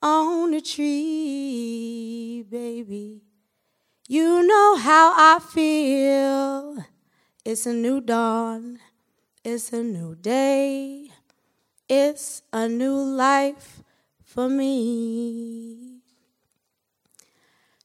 on 0.00 0.54
a 0.54 0.60
tree, 0.60 2.44
baby. 2.48 3.24
You 4.06 4.46
know 4.46 4.76
how 4.76 5.12
I 5.16 5.40
feel. 5.40 6.84
It's 7.44 7.66
a 7.66 7.72
new 7.72 8.00
dawn. 8.00 8.78
It's 9.42 9.72
a 9.72 9.82
new 9.82 10.14
day. 10.16 11.10
It's 11.88 12.42
a 12.52 12.68
new 12.68 12.94
life 12.94 13.82
for 14.22 14.50
me. 14.50 16.00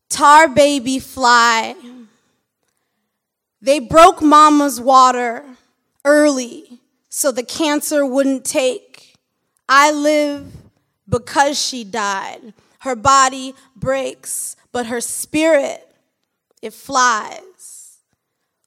Tar 0.10 0.50
baby 0.50 1.00
fly. 1.00 1.76
They 3.62 3.80
broke 3.80 4.22
mama's 4.22 4.82
water 4.82 5.46
early 6.04 6.82
so 7.10 7.32
the 7.32 7.44
cancer 7.44 8.06
wouldn't 8.06 8.44
take. 8.44 9.16
I 9.70 9.92
live 9.92 10.52
because 11.08 11.60
she 11.60 11.86
died. 11.86 12.54
Her 12.80 12.98
body 12.98 13.56
breaks, 13.78 14.58
but 14.74 14.88
her 14.88 15.00
spirit, 15.00 15.90
it 16.62 16.74
flies. 16.74 18.00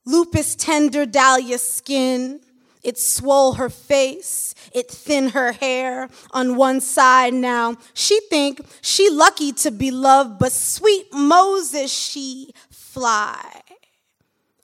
Lupus 0.06 0.54
tender 0.54 1.04
dahlia 1.04 1.58
skin 1.58 2.40
it 2.82 2.98
swole 2.98 3.54
her 3.54 3.68
face, 3.68 4.54
it 4.72 4.90
thin 4.90 5.30
her 5.30 5.52
hair 5.52 6.08
on 6.30 6.56
one 6.56 6.80
side 6.80 7.34
now. 7.34 7.76
She 7.94 8.20
think 8.30 8.60
she 8.80 9.10
lucky 9.10 9.52
to 9.52 9.70
be 9.70 9.90
loved, 9.90 10.38
but 10.38 10.52
sweet 10.52 11.06
Moses 11.12 11.92
she 11.92 12.52
fly. 12.70 13.62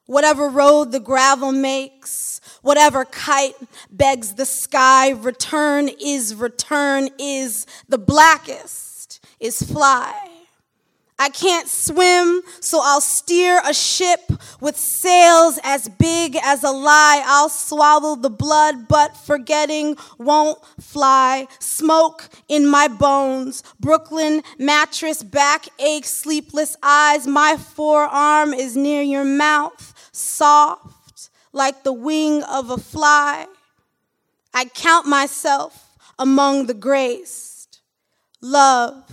Whatever 0.07 0.49
road 0.49 0.93
the 0.93 1.01
gravel 1.01 1.51
makes, 1.51 2.41
whatever 2.61 3.07
kite 3.07 3.57
begs 3.91 4.35
the 4.35 4.45
sky, 4.45 5.11
return 5.11 5.89
is 5.89 6.35
return 6.35 7.09
is 7.19 7.67
the 7.89 7.99
blackest 7.99 9.25
is 9.41 9.63
fly. 9.63 10.34
I 11.17 11.29
can't 11.29 11.69
swim, 11.69 12.43
so 12.61 12.81
I'll 12.83 13.01
steer 13.01 13.61
a 13.65 13.73
ship 13.73 14.21
with 14.61 14.77
sails 14.77 15.61
as 15.63 15.89
big 15.89 16.37
as 16.43 16.65
a 16.65 16.71
lie. 16.71 17.23
I'll 17.25 17.49
swallow 17.49 18.17
the 18.17 18.31
blood, 18.31 18.89
but 18.89 19.17
forgetting 19.17 19.97
won't 20.19 20.59
fly. 20.81 21.47
Smoke 21.61 22.29
in 22.49 22.67
my 22.67 22.89
bones, 22.89 23.63
Brooklyn 23.79 24.43
mattress, 24.59 25.23
backache, 25.23 26.05
sleepless 26.05 26.77
eyes. 26.83 27.29
My 27.29 27.57
forearm 27.57 28.53
is 28.53 28.77
near 28.77 29.03
your 29.03 29.25
mouth, 29.25 30.11
soft 30.13 31.31
like 31.53 31.85
the 31.85 31.93
wing 31.93 32.43
of 32.43 32.71
a 32.71 32.77
fly. 32.77 33.47
I 34.53 34.65
count 34.65 35.07
myself 35.07 35.97
among 36.19 36.67
the 36.67 36.75
graced. 36.75 37.81
Love 38.41 39.05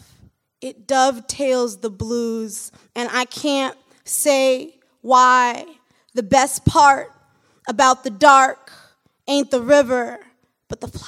it 0.61 0.87
dovetails 0.87 1.77
the 1.77 1.89
blues, 1.89 2.71
and 2.95 3.09
I 3.11 3.25
can't 3.25 3.77
say 4.03 4.75
why. 5.01 5.65
The 6.13 6.23
best 6.23 6.65
part 6.65 7.13
about 7.67 8.03
the 8.03 8.09
dark 8.09 8.71
ain't 9.27 9.49
the 9.49 9.61
river, 9.61 10.19
but 10.67 10.81
the 10.81 10.87
fly. 10.87 11.07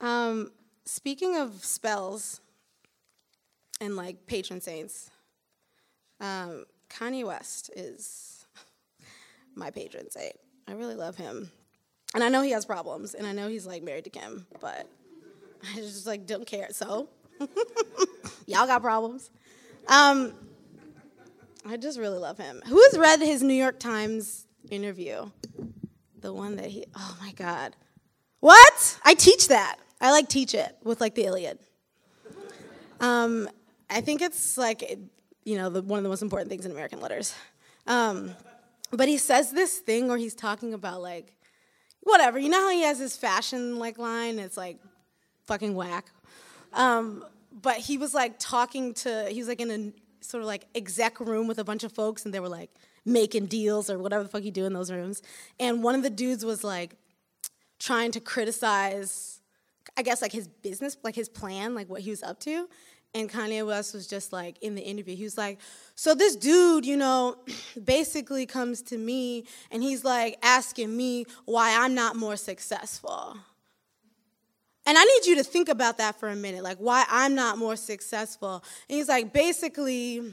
Um, 0.00 0.52
speaking 0.84 1.36
of 1.36 1.64
spells 1.64 2.40
and 3.80 3.96
like 3.96 4.26
patron 4.26 4.60
saints, 4.60 5.10
um, 6.20 6.64
Kanye 6.88 7.24
West 7.24 7.70
is 7.76 8.46
my 9.54 9.70
patron 9.70 10.10
saint. 10.10 10.36
I 10.66 10.72
really 10.72 10.94
love 10.94 11.16
him. 11.16 11.50
And 12.14 12.24
I 12.24 12.28
know 12.28 12.42
he 12.42 12.52
has 12.52 12.64
problems, 12.64 13.14
and 13.14 13.26
I 13.26 13.32
know 13.32 13.48
he's 13.48 13.66
like 13.66 13.82
married 13.82 14.04
to 14.04 14.10
Kim, 14.10 14.46
but 14.60 14.88
I 15.74 15.76
just 15.76 16.06
like 16.06 16.26
don't 16.26 16.46
care. 16.46 16.68
So 16.70 17.08
y'all 18.46 18.66
got 18.66 18.82
problems. 18.82 19.30
Um, 19.86 20.34
I 21.66 21.76
just 21.76 21.98
really 21.98 22.18
love 22.18 22.38
him. 22.38 22.62
Who 22.66 22.80
has 22.82 22.98
read 22.98 23.20
his 23.20 23.42
New 23.42 23.54
York 23.54 23.78
Times 23.78 24.46
interview? 24.70 25.30
The 26.20 26.32
one 26.32 26.56
that 26.56 26.66
he. 26.66 26.84
Oh 26.94 27.16
my 27.20 27.32
God. 27.32 27.76
What? 28.40 28.98
I 29.04 29.14
teach 29.14 29.48
that. 29.48 29.76
I 30.00 30.12
like 30.12 30.28
teach 30.28 30.54
it 30.54 30.76
with 30.84 31.00
like 31.00 31.14
the 31.14 31.24
Iliad. 31.24 31.58
Um, 33.00 33.48
I 33.90 34.00
think 34.00 34.22
it's 34.22 34.58
like 34.58 34.98
you 35.44 35.56
know, 35.56 35.70
the, 35.70 35.82
one 35.82 35.98
of 35.98 36.02
the 36.02 36.10
most 36.10 36.22
important 36.22 36.50
things 36.50 36.66
in 36.66 36.72
American 36.72 37.00
letters. 37.00 37.34
Um, 37.86 38.32
but 38.90 39.08
he 39.08 39.16
says 39.16 39.50
this 39.50 39.78
thing 39.78 40.08
where 40.08 40.18
he's 40.18 40.34
talking 40.34 40.74
about 40.74 41.00
like, 41.00 41.34
whatever. 42.02 42.38
You 42.38 42.50
know 42.50 42.60
how 42.60 42.70
he 42.70 42.82
has 42.82 42.98
his 42.98 43.16
fashion 43.16 43.78
like 43.78 43.98
line? 43.98 44.38
It's 44.38 44.56
like 44.56 44.78
fucking 45.48 45.74
whack. 45.74 46.06
Um, 46.74 47.24
but 47.60 47.78
he 47.78 47.98
was 47.98 48.14
like 48.14 48.38
talking 48.38 48.94
to, 48.94 49.28
he 49.28 49.40
was 49.40 49.48
like 49.48 49.60
in 49.60 49.70
a 49.70 50.24
sort 50.24 50.42
of 50.42 50.46
like 50.46 50.66
exec 50.74 51.18
room 51.18 51.48
with 51.48 51.58
a 51.58 51.64
bunch 51.64 51.82
of 51.82 51.92
folks, 51.92 52.24
and 52.24 52.32
they 52.32 52.38
were 52.38 52.48
like 52.48 52.70
making 53.04 53.46
deals 53.46 53.90
or 53.90 53.98
whatever 53.98 54.22
the 54.22 54.28
fuck 54.28 54.44
you 54.44 54.50
do 54.50 54.64
in 54.64 54.74
those 54.74 54.92
rooms. 54.92 55.22
And 55.58 55.82
one 55.82 55.94
of 55.94 56.02
the 56.02 56.10
dudes 56.10 56.44
was 56.44 56.62
like 56.62 56.94
trying 57.78 58.12
to 58.12 58.20
criticize, 58.20 59.40
I 59.96 60.02
guess, 60.02 60.22
like 60.22 60.32
his 60.32 60.46
business, 60.46 60.96
like 61.02 61.14
his 61.14 61.28
plan, 61.28 61.74
like 61.74 61.88
what 61.88 62.02
he 62.02 62.10
was 62.10 62.22
up 62.22 62.38
to. 62.40 62.68
And 63.14 63.30
Kanye 63.30 63.66
West 63.66 63.94
was 63.94 64.06
just 64.06 64.34
like 64.34 64.58
in 64.62 64.74
the 64.74 64.82
interview, 64.82 65.16
he 65.16 65.24
was 65.24 65.38
like, 65.38 65.58
So 65.94 66.14
this 66.14 66.36
dude, 66.36 66.84
you 66.84 66.96
know, 66.96 67.38
basically 67.84 68.44
comes 68.44 68.82
to 68.82 68.98
me 68.98 69.46
and 69.70 69.82
he's 69.82 70.04
like 70.04 70.36
asking 70.42 70.94
me 70.94 71.24
why 71.46 71.74
I'm 71.82 71.94
not 71.94 72.16
more 72.16 72.36
successful. 72.36 73.38
And 74.88 74.96
I 74.96 75.04
need 75.04 75.26
you 75.26 75.36
to 75.36 75.44
think 75.44 75.68
about 75.68 75.98
that 75.98 76.18
for 76.18 76.30
a 76.30 76.34
minute, 76.34 76.64
like 76.64 76.78
why 76.78 77.04
I'm 77.10 77.34
not 77.34 77.58
more 77.58 77.76
successful. 77.76 78.64
And 78.88 78.96
he's 78.96 79.06
like, 79.06 79.34
basically, 79.34 80.32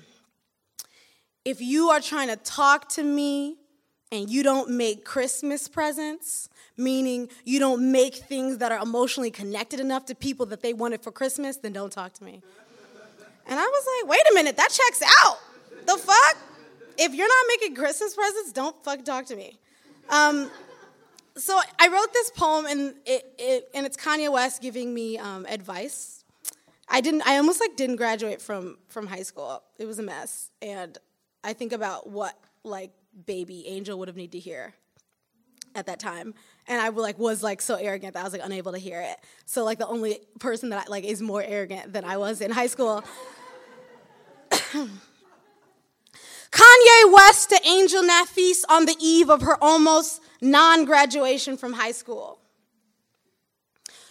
if 1.44 1.60
you 1.60 1.90
are 1.90 2.00
trying 2.00 2.30
to 2.30 2.38
talk 2.38 2.88
to 2.92 3.04
me 3.04 3.58
and 4.14 4.30
you 4.30 4.44
don't 4.44 4.70
make 4.70 5.04
Christmas 5.04 5.68
presents, 5.68 6.48
meaning 6.78 7.28
you 7.44 7.60
don't 7.60 7.92
make 7.92 8.16
things 8.16 8.60
that 8.60 8.72
are 8.72 8.80
emotionally 8.80 9.30
connected 9.30 9.82
enough 9.82 10.06
to 10.06 10.16
people 10.16 10.46
that 10.46 10.62
they 10.62 10.72
wanted 10.72 11.02
for 11.02 11.12
Christmas, 11.12 11.58
then 11.58 11.74
don't 11.74 11.92
talk 11.92 12.14
to 12.14 12.24
me. 12.24 12.42
And 13.48 13.60
I 13.60 13.66
was 13.66 13.86
like, 14.00 14.10
wait 14.10 14.22
a 14.32 14.34
minute, 14.36 14.56
that 14.56 14.70
checks 14.70 15.02
out. 15.22 15.38
The 15.86 15.98
fuck? 15.98 16.38
If 16.98 17.14
you're 17.14 17.28
not 17.28 17.46
making 17.60 17.76
Christmas 17.76 18.16
presents, 18.16 18.54
don't 18.54 18.82
fuck 18.86 19.04
talk 19.04 19.26
to 19.26 19.36
me. 19.36 19.60
Um, 20.10 20.50
so 21.38 21.60
I 21.80 21.88
wrote 21.90 22.14
this 22.14 22.32
poem, 22.32 22.66
and 22.66 22.96
it, 23.06 23.34
it, 23.38 23.70
and 23.74 23.86
it's 23.86 23.98
Kanye 23.98 24.32
West 24.32 24.62
giving 24.62 24.94
me 24.94 25.18
um, 25.18 25.46
advice. 25.50 26.24
I 26.88 27.02
didn't. 27.02 27.28
I 27.28 27.38
almost 27.38 27.60
like 27.60 27.76
didn't 27.76 27.98
graduate 27.98 28.42
from 28.42 28.78
from 28.88 29.08
high 29.08 29.24
school. 29.24 29.62
It 29.78 29.86
was 29.86 30.00
a 30.00 30.04
mess, 30.04 30.52
and 30.62 30.98
I 31.44 31.54
think 31.54 31.74
about 31.74 32.10
what 32.10 32.38
like 32.64 32.92
baby 33.26 33.68
Angel 33.68 33.98
would 34.00 34.08
have 34.08 34.18
needed 34.18 34.34
to 34.34 34.40
hear 34.40 34.74
at 35.74 35.88
that 35.88 36.00
time, 36.00 36.34
and 36.68 36.80
I 36.80 36.90
like 36.90 37.20
was 37.20 37.44
like 37.44 37.62
so 37.62 37.76
arrogant 37.76 38.14
that 38.14 38.22
I 38.22 38.24
was 38.24 38.34
like 38.34 38.44
unable 38.44 38.72
to 38.72 38.78
hear 38.78 39.02
it. 39.02 39.18
So 39.46 39.66
like 39.66 39.80
the 39.80 39.88
only 39.88 40.20
person 40.40 40.70
that 40.70 40.88
I, 40.88 40.90
like 40.90 41.04
is 41.04 41.22
more 41.22 41.44
arrogant 41.44 41.92
than 41.92 42.06
I 42.06 42.18
was 42.18 42.40
in 42.40 42.52
high 42.52 42.68
school. 42.68 43.04
Kanye 46.56 47.12
West 47.12 47.50
to 47.50 47.60
Angel 47.68 48.02
Nafis 48.02 48.64
on 48.70 48.86
the 48.86 48.96
eve 49.02 49.30
of 49.30 49.42
her 49.42 49.62
almost 49.62 50.22
non 50.40 50.86
graduation 50.86 51.58
from 51.58 51.74
high 51.74 51.92
school. 51.92 52.40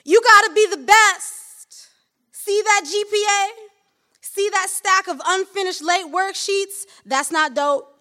You 0.04 0.20
gotta 0.22 0.52
be 0.54 0.66
the 0.66 0.76
best. 0.76 1.88
See 2.32 2.60
that 2.62 2.82
GPA? 2.84 3.68
See 4.20 4.50
that 4.50 4.68
stack 4.68 5.08
of 5.08 5.22
unfinished 5.26 5.82
late 5.82 6.12
worksheets? 6.12 6.84
That's 7.06 7.30
not 7.30 7.54
dope. 7.54 7.98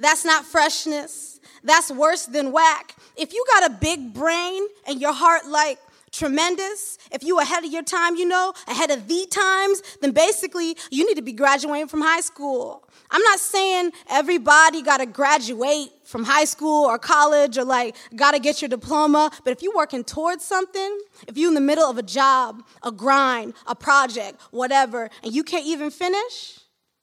That's 0.00 0.24
not 0.24 0.44
freshness. 0.44 1.38
That's 1.62 1.92
worse 1.92 2.26
than 2.26 2.50
whack. 2.50 2.96
If 3.16 3.32
you 3.32 3.44
got 3.54 3.70
a 3.70 3.74
big 3.74 4.12
brain 4.12 4.66
and 4.88 5.00
your 5.00 5.12
heart 5.12 5.46
like 5.46 5.78
tremendous, 6.16 6.98
if 7.12 7.22
you 7.22 7.38
ahead 7.40 7.64
of 7.64 7.72
your 7.72 7.82
time, 7.82 8.16
you 8.16 8.26
know, 8.26 8.52
ahead 8.66 8.90
of 8.90 9.06
the 9.06 9.26
times, 9.30 9.82
then 10.00 10.12
basically 10.12 10.76
you 10.90 11.06
need 11.06 11.16
to 11.16 11.22
be 11.22 11.32
graduating 11.32 11.88
from 11.88 12.00
high 12.00 12.20
school. 12.20 12.82
I'm 13.10 13.22
not 13.22 13.38
saying 13.38 13.92
everybody 14.08 14.82
got 14.82 14.98
to 14.98 15.06
graduate 15.06 15.90
from 16.04 16.24
high 16.24 16.44
school 16.44 16.86
or 16.86 16.98
college 16.98 17.58
or 17.58 17.64
like 17.64 17.94
got 18.16 18.32
to 18.32 18.40
get 18.40 18.62
your 18.62 18.68
diploma, 18.68 19.30
but 19.44 19.52
if 19.52 19.62
you're 19.62 19.74
working 19.74 20.04
towards 20.04 20.44
something, 20.44 20.98
if 21.28 21.36
you're 21.36 21.48
in 21.48 21.54
the 21.54 21.60
middle 21.60 21.88
of 21.88 21.98
a 21.98 22.02
job, 22.02 22.62
a 22.82 22.90
grind, 22.90 23.54
a 23.66 23.74
project, 23.74 24.40
whatever, 24.50 25.10
and 25.22 25.32
you 25.34 25.44
can't 25.44 25.66
even 25.66 25.90
finish, 25.90 26.60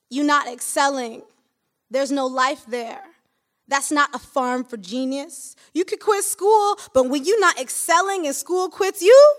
you're 0.09 0.25
not 0.25 0.47
excelling. 0.47 1.21
There's 1.89 2.11
no 2.11 2.25
life 2.25 2.65
there. 2.67 3.03
That's 3.67 3.91
not 3.91 4.13
a 4.13 4.19
farm 4.19 4.63
for 4.63 4.77
genius. 4.77 5.55
You 5.73 5.85
could 5.85 5.99
quit 5.99 6.23
school, 6.23 6.77
but 6.93 7.09
when 7.09 7.25
you're 7.25 7.39
not 7.39 7.59
excelling 7.59 8.25
and 8.25 8.35
school 8.35 8.69
quits 8.69 9.01
you, 9.01 9.35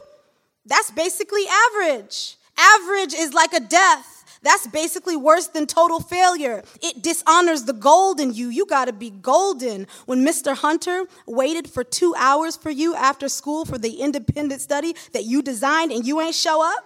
that's 0.64 0.90
basically 0.90 1.44
average. 1.46 2.36
Average 2.56 3.14
is 3.14 3.34
like 3.34 3.52
a 3.52 3.60
death. 3.60 4.14
That's 4.42 4.66
basically 4.66 5.16
worse 5.16 5.46
than 5.46 5.66
total 5.66 6.00
failure. 6.00 6.62
It 6.82 7.02
dishonors 7.02 7.64
the 7.64 7.72
gold 7.72 8.20
in 8.20 8.34
you. 8.34 8.48
You 8.48 8.66
gotta 8.66 8.92
be 8.92 9.10
golden. 9.10 9.86
When 10.04 10.24
Mr. 10.24 10.54
Hunter 10.54 11.04
waited 11.26 11.68
for 11.68 11.82
two 11.82 12.14
hours 12.18 12.54
for 12.54 12.70
you 12.70 12.94
after 12.94 13.28
school 13.30 13.64
for 13.64 13.78
the 13.78 14.00
independent 14.00 14.60
study 14.60 14.94
that 15.12 15.24
you 15.24 15.40
designed 15.40 15.92
and 15.92 16.06
you 16.06 16.20
ain't 16.20 16.34
show 16.34 16.62
up? 16.62 16.84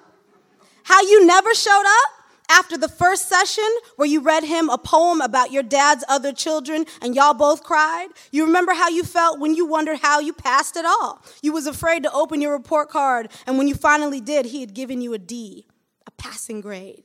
How 0.84 1.02
you 1.02 1.26
never 1.26 1.52
showed 1.52 1.84
up? 1.84 2.17
After 2.50 2.78
the 2.78 2.88
first 2.88 3.28
session 3.28 3.68
where 3.96 4.08
you 4.08 4.20
read 4.20 4.42
him 4.42 4.70
a 4.70 4.78
poem 4.78 5.20
about 5.20 5.52
your 5.52 5.62
dad's 5.62 6.04
other 6.08 6.32
children 6.32 6.86
and 7.02 7.14
y'all 7.14 7.34
both 7.34 7.62
cried, 7.62 8.08
you 8.32 8.44
remember 8.46 8.72
how 8.72 8.88
you 8.88 9.04
felt 9.04 9.38
when 9.38 9.54
you 9.54 9.66
wondered 9.66 9.98
how 9.98 10.20
you 10.20 10.32
passed 10.32 10.76
it 10.76 10.86
all. 10.86 11.22
You 11.42 11.52
was 11.52 11.66
afraid 11.66 12.02
to 12.04 12.12
open 12.12 12.40
your 12.40 12.52
report 12.52 12.88
card 12.88 13.30
and 13.46 13.58
when 13.58 13.68
you 13.68 13.74
finally 13.74 14.20
did, 14.20 14.46
he 14.46 14.60
had 14.60 14.72
given 14.72 15.02
you 15.02 15.12
a 15.12 15.18
D, 15.18 15.66
a 16.06 16.10
passing 16.12 16.60
grade. 16.62 17.04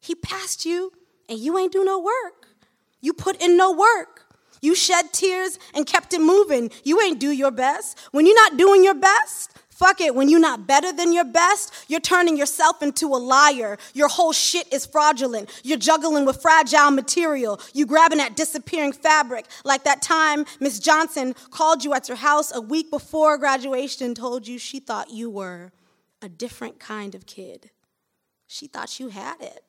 He 0.00 0.16
passed 0.16 0.66
you 0.66 0.92
and 1.28 1.38
you 1.38 1.56
ain't 1.58 1.72
do 1.72 1.84
no 1.84 2.00
work. 2.00 2.48
You 3.00 3.12
put 3.12 3.40
in 3.40 3.56
no 3.56 3.72
work. 3.72 4.34
You 4.60 4.76
shed 4.76 5.12
tears 5.12 5.58
and 5.74 5.86
kept 5.86 6.14
it 6.14 6.20
moving. 6.20 6.70
You 6.84 7.00
ain't 7.00 7.18
do 7.18 7.30
your 7.30 7.50
best. 7.50 7.98
When 8.12 8.26
you're 8.26 8.36
not 8.36 8.56
doing 8.56 8.84
your 8.84 8.94
best, 8.94 9.56
fuck 9.82 10.00
it. 10.00 10.14
When 10.14 10.28
you're 10.28 10.38
not 10.38 10.66
better 10.66 10.92
than 10.92 11.12
your 11.12 11.24
best, 11.24 11.72
you're 11.88 12.00
turning 12.00 12.36
yourself 12.36 12.82
into 12.82 13.06
a 13.06 13.18
liar. 13.18 13.78
Your 13.94 14.08
whole 14.08 14.32
shit 14.32 14.72
is 14.72 14.86
fraudulent. 14.86 15.50
You're 15.64 15.78
juggling 15.78 16.24
with 16.24 16.40
fragile 16.40 16.92
material. 16.92 17.60
You 17.74 17.84
grabbing 17.84 18.20
at 18.20 18.36
disappearing 18.36 18.92
fabric. 18.92 19.46
Like 19.64 19.82
that 19.84 20.00
time 20.00 20.44
Miss 20.60 20.78
Johnson 20.78 21.34
called 21.50 21.82
you 21.82 21.94
at 21.94 22.06
your 22.06 22.16
house 22.16 22.54
a 22.54 22.60
week 22.60 22.90
before 22.90 23.36
graduation 23.38 24.06
and 24.06 24.16
told 24.16 24.46
you 24.46 24.56
she 24.56 24.78
thought 24.78 25.10
you 25.10 25.28
were 25.28 25.72
a 26.20 26.28
different 26.28 26.78
kind 26.78 27.16
of 27.16 27.26
kid. 27.26 27.70
She 28.46 28.68
thought 28.68 29.00
you 29.00 29.08
had 29.08 29.40
it. 29.40 29.64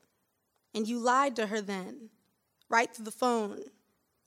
And 0.75 0.87
you 0.87 0.99
lied 0.99 1.35
to 1.37 1.47
her 1.47 1.61
then, 1.61 2.09
right 2.69 2.93
through 2.93 3.05
the 3.05 3.11
phone, 3.11 3.61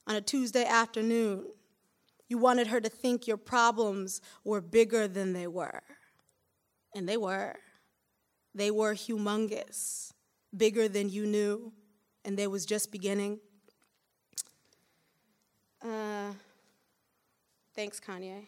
on 0.07 0.17
a 0.17 0.21
Tuesday 0.21 0.65
afternoon. 0.65 1.45
You 2.29 2.39
wanted 2.39 2.67
her 2.69 2.81
to 2.81 2.89
think 2.89 3.27
your 3.27 3.37
problems 3.37 4.21
were 4.45 4.61
bigger 4.61 5.07
than 5.07 5.33
they 5.33 5.47
were. 5.47 5.83
And 6.95 7.09
they 7.09 7.17
were. 7.17 7.57
They 8.55 8.71
were 8.71 8.95
humongous, 8.95 10.13
bigger 10.57 10.89
than 10.89 11.11
you 11.11 11.27
knew, 11.27 11.73
and 12.25 12.39
they 12.39 12.47
was 12.47 12.65
just 12.65 12.91
beginning. 12.91 13.39
Uh, 15.83 16.33
thanks, 17.75 18.01
Kanye. 18.01 18.47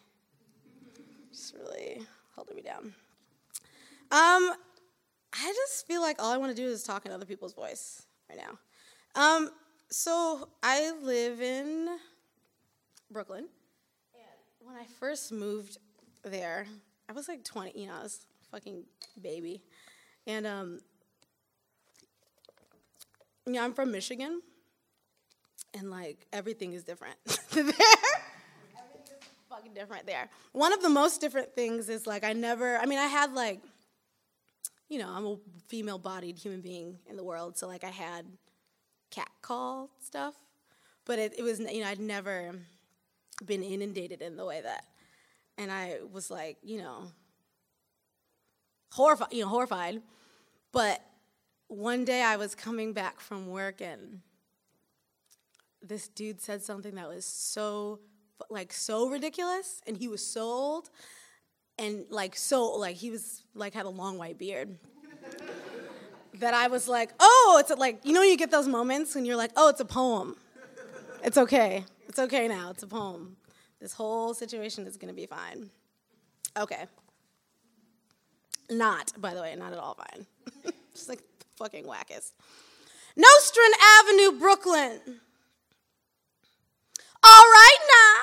Just 1.31 1.55
really 1.55 2.01
holding 2.35 2.57
me 2.57 2.63
down. 2.63 2.95
Um, 4.11 4.53
I 5.35 5.53
just 5.55 5.87
feel 5.87 6.01
like 6.01 6.21
all 6.23 6.33
I 6.33 6.39
want 6.39 6.57
to 6.57 6.61
do 6.61 6.67
is 6.67 6.83
talk 6.83 7.05
in 7.05 7.13
other 7.13 7.27
people's 7.27 7.53
voice 7.53 8.07
right 8.31 8.39
now. 8.39 8.59
Um, 9.15 9.51
so 9.91 10.49
I 10.63 10.93
live 11.03 11.43
in 11.43 11.99
Brooklyn. 13.11 13.49
When 14.69 14.77
I 14.77 14.85
first 15.01 15.33
moved 15.33 15.79
there, 16.25 16.67
I 17.09 17.15
was 17.15 17.27
like 17.27 17.43
20, 17.43 17.73
you 17.75 17.87
know, 17.87 17.95
I 17.95 18.03
was 18.03 18.27
a 18.43 18.51
fucking 18.51 18.85
baby. 19.19 19.63
And, 20.27 20.47
um, 20.47 20.81
you 23.47 23.55
know, 23.55 23.65
I'm 23.65 23.73
from 23.73 23.91
Michigan. 23.91 24.43
And 25.73 25.91
like 25.91 26.27
everything 26.35 26.75
is 26.75 26.85
different 26.85 27.17
there. 27.25 27.65
everything 27.65 27.75
is 29.09 29.27
fucking 29.49 29.73
different 29.73 30.07
there. 30.07 30.29
One 30.53 30.75
of 30.75 30.83
the 30.83 30.91
most 30.91 31.23
different 31.23 31.55
things 31.55 31.89
is 31.89 32.07
like 32.07 32.23
I 32.23 32.35
never, 32.35 32.77
I 32.77 32.85
mean, 32.85 32.99
I 32.99 33.07
had 33.07 33.33
like, 33.33 33.61
you 34.91 34.99
know, 34.99 35.09
I'm 35.09 35.25
a 35.25 35.37
female 35.69 35.99
bodied 35.99 36.37
human 36.37 36.61
being 36.61 36.99
in 37.09 37.17
the 37.17 37.25
world, 37.25 37.57
so 37.57 37.69
like 37.69 37.85
I 37.85 37.91
had 37.91 38.27
cat 39.11 39.31
call 39.41 39.89
stuff, 40.05 40.35
but 41.07 41.19
it, 41.19 41.39
it 41.39 41.43
was, 41.43 41.59
you 41.59 41.81
know, 41.81 41.87
I'd 41.87 42.01
never 42.01 42.55
been 43.45 43.63
inundated 43.63 44.23
in 44.23 44.37
the 44.37 44.45
way 44.45 44.61
that, 44.61 44.85
and 45.57 45.71
I 45.71 45.99
was 46.13 46.31
like, 46.31 46.59
you 46.63 46.79
know, 46.79 47.05
horrified, 48.93 49.29
you 49.33 49.43
know, 49.43 49.49
horrified. 49.49 50.03
But 50.73 51.01
one 51.69 52.05
day 52.05 52.23
I 52.23 52.37
was 52.37 52.55
coming 52.55 52.93
back 52.93 53.21
from 53.21 53.49
work 53.49 53.81
and 53.81 54.21
this 55.83 56.09
dude 56.09 56.41
said 56.41 56.63
something 56.63 56.95
that 56.97 57.09
was 57.09 57.25
so, 57.25 58.01
like, 58.51 58.73
so 58.73 59.09
ridiculous, 59.09 59.81
and 59.87 59.97
he 59.97 60.09
was 60.09 60.25
so 60.25 60.43
old 60.43 60.91
and 61.79 62.05
like 62.11 62.37
so 62.37 62.73
like 62.73 62.97
he 62.97 63.11
was 63.11 63.43
like 63.55 63.73
had 63.73 63.87
a 63.87 63.89
long 63.89 64.19
white 64.19 64.37
beard 64.37 64.77
that 66.35 66.55
I 66.55 66.69
was 66.69 66.89
like, 66.89 67.11
oh, 67.21 67.57
it's 67.61 67.71
like, 67.79 68.01
you 68.05 68.13
know, 68.13 68.23
you 68.23 68.37
get 68.37 68.51
those 68.51 68.69
moments 68.69 69.15
when 69.15 69.25
you're 69.25 69.37
like, 69.37 69.51
oh, 69.57 69.69
it's 69.69 69.81
a 69.81 69.85
poem. 69.85 70.37
It's 71.25 71.37
okay. 71.37 71.85
It's 72.09 72.19
okay 72.19 72.49
now. 72.49 72.71
It's 72.71 72.83
a 72.83 72.87
poem. 72.87 73.37
This 73.81 73.93
whole 73.93 74.35
situation 74.35 74.87
is 74.87 74.97
going 74.97 75.09
to 75.09 75.15
be 75.15 75.27
fine. 75.27 75.71
Okay. 76.59 76.87
Not, 78.71 79.13
by 79.21 79.35
the 79.35 79.41
way, 79.41 79.55
not 79.57 79.73
at 79.73 79.79
all 79.79 79.95
fine. 79.95 80.27
Just 80.95 81.09
like 81.09 81.23
fucking 81.57 81.85
wackest. 81.85 82.33
Nostrand 83.17 83.75
Avenue, 84.01 84.39
Brooklyn. 84.39 85.01
All 87.23 87.45
right 87.45 87.79
now. 87.81 88.23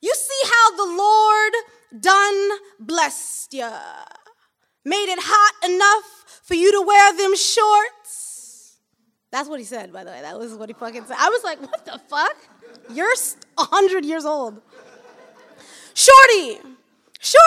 You 0.00 0.14
see 0.14 0.50
how 0.50 0.76
the 0.76 0.96
Lord 0.96 1.52
done 2.00 2.50
blessed 2.78 3.54
ya. 3.54 3.72
Made 4.84 5.08
it 5.08 5.18
hot 5.20 5.70
enough 5.70 6.40
for 6.42 6.54
you 6.54 6.70
to 6.72 6.82
wear 6.86 7.16
them 7.16 7.34
shorts. 7.34 8.76
That's 9.30 9.48
what 9.48 9.58
he 9.58 9.64
said, 9.64 9.92
by 9.92 10.04
the 10.04 10.10
way. 10.10 10.20
That 10.20 10.38
was 10.38 10.54
what 10.54 10.68
he 10.68 10.74
fucking 10.74 11.06
said. 11.06 11.16
I 11.18 11.28
was 11.28 11.42
like, 11.42 11.60
what 11.60 11.84
the 11.84 11.98
fuck? 12.08 12.36
You're 12.90 13.14
a 13.58 13.64
hundred 13.64 14.04
years 14.04 14.24
old. 14.24 14.60
Shorty, 15.94 16.58
shorty, 17.20 17.40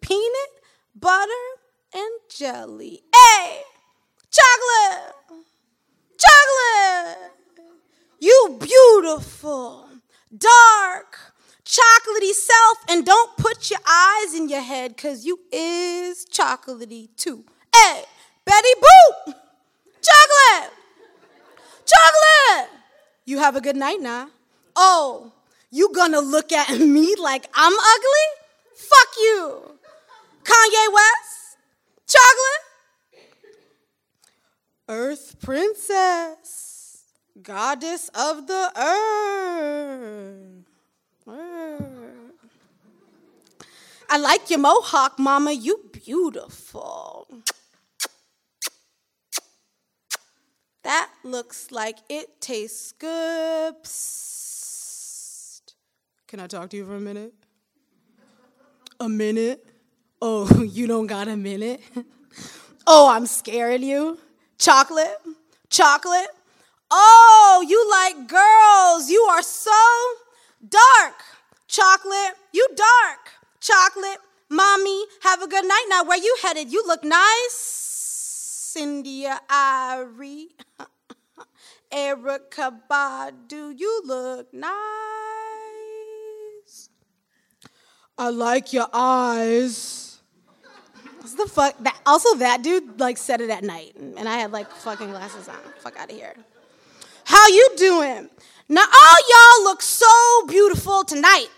peanut 0.00 0.50
butter 0.94 1.32
and 1.94 2.10
jelly. 2.30 3.02
Hey, 3.14 3.62
chocolate, 4.30 5.14
chocolate. 6.18 7.32
You 8.20 8.58
beautiful, 8.60 9.88
dark, 10.36 11.18
chocolatey 11.64 12.32
self, 12.32 12.78
and 12.88 13.04
don't 13.04 13.36
put 13.36 13.70
your 13.70 13.80
eyes 13.88 14.34
in 14.34 14.48
your 14.48 14.60
head, 14.60 14.96
cause 14.96 15.24
you 15.24 15.40
is 15.50 16.26
chocolatey 16.26 17.08
too. 17.16 17.44
Hey, 17.74 18.04
Betty 18.44 18.74
Boop, 18.76 19.34
chocolate, 20.02 20.72
chocolate. 21.86 22.70
You 23.24 23.38
have 23.38 23.56
a 23.56 23.60
good 23.60 23.76
night 23.76 24.00
now. 24.00 24.28
Oh, 24.76 25.32
you 25.70 25.92
gonna 25.94 26.20
look 26.20 26.52
at 26.52 26.70
me 26.78 27.14
like 27.16 27.46
I'm 27.54 27.72
ugly? 27.72 28.28
Fuck 28.74 29.08
you. 29.18 29.78
Kanye 30.44 30.92
West, 30.92 31.56
chocolate. 32.06 32.62
Earth 34.88 35.36
Princess, 35.40 37.04
goddess 37.40 38.10
of 38.14 38.46
the 38.48 38.72
earth. 38.76 40.66
earth. 41.28 41.92
I 44.10 44.18
like 44.18 44.50
your 44.50 44.58
mohawk, 44.58 45.18
mama. 45.18 45.52
You 45.52 45.80
beautiful. 45.92 47.28
That 50.82 51.10
looks 51.22 51.70
like 51.70 51.98
it 52.08 52.40
tastes 52.40 52.92
good. 52.92 53.74
Psst. 53.82 55.74
Can 56.26 56.40
I 56.40 56.46
talk 56.46 56.70
to 56.70 56.76
you 56.76 56.86
for 56.86 56.96
a 56.96 57.00
minute? 57.00 57.34
A 58.98 59.08
minute? 59.08 59.64
Oh, 60.20 60.62
you 60.72 60.86
don't 60.86 61.06
got 61.06 61.28
a 61.28 61.36
minute? 61.36 61.80
Oh, 62.84 63.08
I'm 63.08 63.26
scaring 63.26 63.84
you. 63.84 64.18
Chocolate? 64.58 65.16
Chocolate? 65.70 66.28
Oh, 66.90 67.64
you 67.66 67.88
like 67.90 68.28
girls. 68.28 69.08
You 69.08 69.22
are 69.30 69.42
so 69.42 69.70
dark. 70.68 71.14
Chocolate, 71.68 72.34
you 72.52 72.66
dark. 72.74 73.20
Chocolate, 73.60 74.18
mommy, 74.50 75.04
have 75.22 75.40
a 75.42 75.46
good 75.46 75.64
night. 75.64 75.86
Now, 75.88 76.04
where 76.04 76.18
you 76.18 76.36
headed? 76.42 76.72
You 76.72 76.84
look 76.86 77.04
nice. 77.04 77.91
Cynthia 78.72 79.38
Irie. 79.50 80.46
Erykah 81.92 82.80
Badu, 82.90 83.78
you 83.78 84.02
look 84.06 84.52
nice. 84.54 84.72
I 88.16 88.30
like 88.30 88.72
your 88.72 88.88
eyes. 88.90 90.20
What's 91.18 91.34
the 91.34 91.46
fuck? 91.46 91.76
That, 91.80 92.00
also, 92.06 92.34
that 92.36 92.62
dude 92.62 92.98
like 92.98 93.18
said 93.18 93.42
it 93.42 93.50
at 93.50 93.62
night, 93.62 93.94
and 93.96 94.26
I 94.26 94.38
had 94.38 94.52
like 94.52 94.70
fucking 94.70 95.10
glasses 95.10 95.48
on. 95.48 95.56
Fuck 95.80 95.98
out 95.98 96.10
of 96.10 96.16
here. 96.16 96.34
How 97.24 97.48
you 97.48 97.68
doing? 97.76 98.30
Now 98.70 98.84
all 98.84 99.16
y'all 99.28 99.64
look 99.64 99.82
so 99.82 100.46
beautiful 100.48 101.04
tonight. 101.04 101.48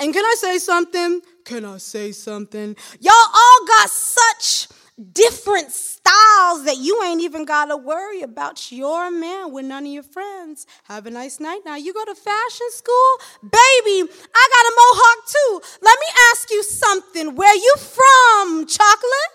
And 0.00 0.12
can 0.12 0.24
I 0.24 0.34
say 0.36 0.58
something? 0.58 1.20
Can 1.44 1.64
I 1.64 1.78
say 1.78 2.10
something? 2.10 2.74
Y'all 3.00 3.12
all 3.12 3.66
got 3.66 3.88
such 3.88 4.68
different 4.98 5.70
styles 5.70 6.64
that 6.64 6.76
you 6.78 7.00
ain't 7.04 7.20
even 7.20 7.44
gotta 7.44 7.76
worry 7.76 8.22
about 8.22 8.72
your 8.72 9.10
man 9.10 9.52
with 9.52 9.64
none 9.64 9.86
of 9.86 9.92
your 9.92 10.02
friends. 10.02 10.66
Have 10.84 11.06
a 11.06 11.10
nice 11.10 11.38
night. 11.38 11.60
Now 11.64 11.76
you 11.76 11.94
go 11.94 12.04
to 12.04 12.14
fashion 12.14 12.66
school? 12.70 13.18
Baby, 13.42 14.10
I 14.34 14.48
got 14.54 14.66
a 14.66 14.74
mohawk 14.76 15.26
too. 15.26 15.60
Let 15.82 15.98
me 15.98 16.06
ask 16.32 16.50
you 16.50 16.62
something. 16.62 17.36
Where 17.36 17.54
you 17.54 17.74
from? 17.76 18.66
Chocolate? 18.66 19.32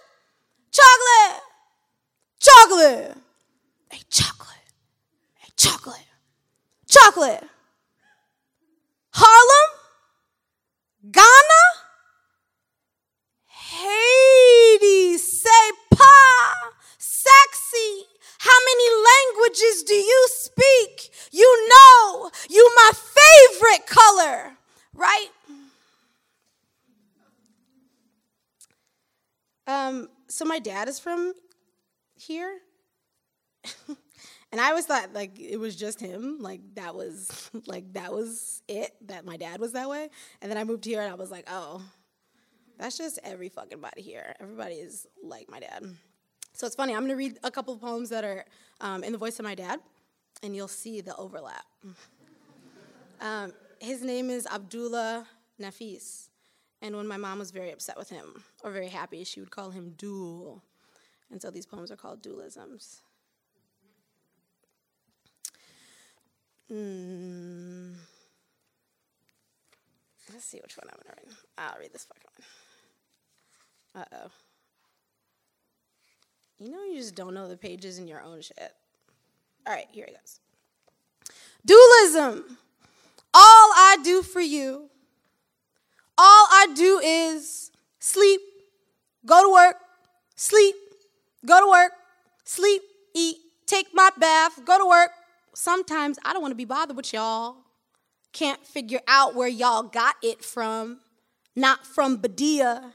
Chocolate. 0.72 1.42
Chocolate. 2.40 3.18
Hey, 3.90 4.02
chocolate. 4.10 4.50
Hey, 5.38 5.50
chocolate. 5.56 6.08
Chocolate. 6.90 7.44
Harlem? 9.12 9.70
Ghana? 11.12 11.64
Haiti, 14.54 15.18
say 15.18 15.72
pa, 15.94 16.54
sexy. 16.98 18.06
How 18.40 18.58
many 18.66 18.90
languages 19.10 19.84
do 19.84 19.94
you 19.94 20.28
speak? 20.30 21.12
You 21.32 21.70
know, 21.70 22.30
you 22.50 22.70
my 22.76 22.92
favorite 22.94 23.88
color, 23.88 24.58
right? 24.94 25.30
Um, 29.66 30.10
so 30.28 30.46
my 30.46 30.60
dad 30.60 30.88
is 30.90 31.00
from 31.00 31.34
here. 32.16 32.60
and 34.52 34.60
I 34.60 34.70
always 34.70 34.86
thought 34.86 35.14
like 35.14 35.40
it 35.40 35.58
was 35.58 35.76
just 35.76 36.02
him, 36.02 36.38
like 36.40 36.62
that 36.76 36.96
was 36.96 37.50
like 37.66 37.94
that 37.94 38.12
was 38.12 38.62
it, 38.68 38.92
that 39.08 39.26
my 39.26 39.38
dad 39.38 39.62
was 39.62 39.72
that 39.72 39.90
way. 39.90 40.10
And 40.42 40.52
then 40.52 40.58
I 40.58 40.66
moved 40.66 40.84
here 40.86 41.02
and 41.02 41.12
I 41.12 41.16
was 41.16 41.32
like, 41.32 41.46
oh, 41.50 41.82
that's 42.84 42.98
just 42.98 43.18
every 43.24 43.48
fucking 43.48 43.80
body 43.80 44.02
here. 44.02 44.36
Everybody 44.42 44.76
is 44.76 45.08
like 45.24 45.50
my 45.50 45.62
dad. 45.62 45.86
So 46.52 46.68
it's 46.68 46.76
funny. 46.76 46.94
I'm 46.94 47.04
gonna 47.04 47.16
read 47.16 47.40
a 47.42 47.50
couple 47.50 47.74
of 47.74 47.80
poems 47.80 48.10
that 48.10 48.26
are 48.26 48.44
um, 48.82 49.06
in 49.06 49.14
the 49.14 49.18
voice 49.18 49.40
of 49.40 49.46
my 49.46 49.56
dad, 49.56 49.80
and 50.44 50.54
you'll 50.54 50.68
see 50.68 51.00
the 51.00 51.16
overlap. 51.16 51.64
Um, 53.22 53.54
his 53.80 54.04
name 54.04 54.30
is 54.30 54.46
Abdullah 54.48 55.26
Nafis, 55.62 56.28
and 56.82 56.94
when 56.98 57.08
my 57.08 57.16
mom 57.16 57.40
was 57.40 57.52
very 57.52 57.72
upset 57.72 57.98
with 57.98 58.10
him 58.10 58.44
or 58.66 58.72
very 58.72 58.90
happy, 58.90 59.24
she 59.24 59.40
would 59.40 59.50
call 59.50 59.70
him 59.70 59.94
Duel, 59.98 60.62
and 61.32 61.42
so 61.42 61.50
these 61.50 61.66
poems 61.66 61.90
are 61.90 61.96
called 61.96 62.22
dualisms. 62.22 62.98
Mm. 66.70 67.96
Let's 70.34 70.44
see 70.44 70.60
which 70.62 70.76
one 70.76 70.90
I'm 70.92 71.00
gonna 71.02 71.16
read. 71.26 71.36
I'll 71.58 71.80
read 71.80 71.94
this 71.94 72.04
fucking 72.04 72.28
one. 72.38 72.46
Uh 73.96 74.06
oh. 74.14 74.32
You 76.60 76.72
know, 76.72 76.84
you 76.84 76.98
just 76.98 77.16
don't 77.16 77.34
know 77.34 77.48
the 77.48 77.58
pages 77.58 78.00
in 78.00 78.08
your 78.08 78.22
own 78.22 78.42
shit. 78.42 78.74
All 79.68 79.74
right, 79.74 79.88
here 79.92 80.06
it 80.06 80.16
goes. 80.16 80.40
Dualism. 81.66 82.58
All 83.34 83.72
I 83.76 83.98
do 84.04 84.22
for 84.22 84.42
you, 84.42 84.90
all 86.18 86.48
I 86.52 86.68
do 86.76 87.00
is 87.04 87.72
sleep, 88.00 88.42
go 89.26 89.42
to 89.44 89.52
work, 89.52 89.78
sleep, 90.36 90.76
go 91.44 91.60
to 91.60 91.68
work, 91.68 91.94
sleep, 92.44 92.84
eat, 93.16 93.38
take 93.66 93.88
my 93.92 94.12
bath, 94.20 94.64
go 94.66 94.78
to 94.78 94.86
work. 94.86 95.10
Sometimes 95.56 96.20
I 96.24 96.34
don't 96.34 96.44
want 96.44 96.52
to 96.52 96.56
be 96.56 96.66
bothered 96.66 96.96
with 96.96 97.12
y'all. 97.12 97.56
Can't 98.34 98.64
figure 98.66 99.02
out 99.08 99.34
where 99.34 99.48
y'all 99.48 99.84
got 99.84 100.16
it 100.22 100.44
from. 100.44 101.00
Not 101.56 101.86
from 101.86 102.18
Badia, 102.18 102.94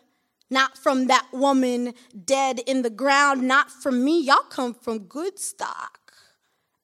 not 0.50 0.78
from 0.78 1.06
that 1.06 1.26
woman 1.32 1.94
dead 2.24 2.60
in 2.66 2.82
the 2.82 2.90
ground, 2.90 3.42
not 3.42 3.70
from 3.70 4.04
me. 4.04 4.20
Y'all 4.20 4.38
come 4.48 4.74
from 4.74 5.00
good 5.00 5.38
stock. 5.38 6.12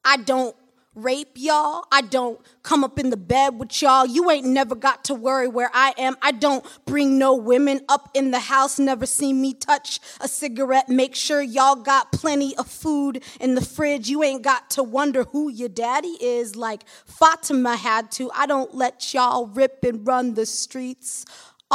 I 0.04 0.18
don't 0.18 0.54
rape 0.94 1.32
y'all. 1.34 1.84
I 1.90 2.02
don't 2.02 2.40
come 2.62 2.84
up 2.84 2.98
in 2.98 3.10
the 3.10 3.16
bed 3.16 3.58
with 3.58 3.82
y'all. 3.82 4.06
You 4.06 4.30
ain't 4.30 4.46
never 4.46 4.74
got 4.74 5.04
to 5.04 5.14
worry 5.14 5.48
where 5.48 5.70
I 5.74 5.92
am. 5.98 6.16
I 6.22 6.32
don't 6.32 6.64
bring 6.86 7.18
no 7.18 7.34
women 7.34 7.80
up 7.88 8.10
in 8.14 8.30
the 8.30 8.38
house, 8.38 8.78
never 8.78 9.06
seen 9.06 9.40
me 9.40 9.54
touch 9.54 10.00
a 10.20 10.28
cigarette. 10.28 10.88
Make 10.88 11.14
sure 11.14 11.42
y'all 11.42 11.76
got 11.76 12.12
plenty 12.12 12.56
of 12.56 12.68
food 12.68 13.22
in 13.40 13.54
the 13.54 13.60
fridge. 13.60 14.08
You 14.08 14.22
ain't 14.22 14.42
got 14.42 14.70
to 14.70 14.82
wonder 14.82 15.24
who 15.24 15.48
your 15.48 15.68
daddy 15.68 16.16
is 16.20 16.54
like 16.56 16.84
Fatima 17.06 17.76
had 17.76 18.10
to. 18.12 18.30
I 18.32 18.46
don't 18.46 18.74
let 18.74 19.12
y'all 19.12 19.46
rip 19.46 19.84
and 19.84 20.06
run 20.06 20.34
the 20.34 20.46
streets 20.46 21.24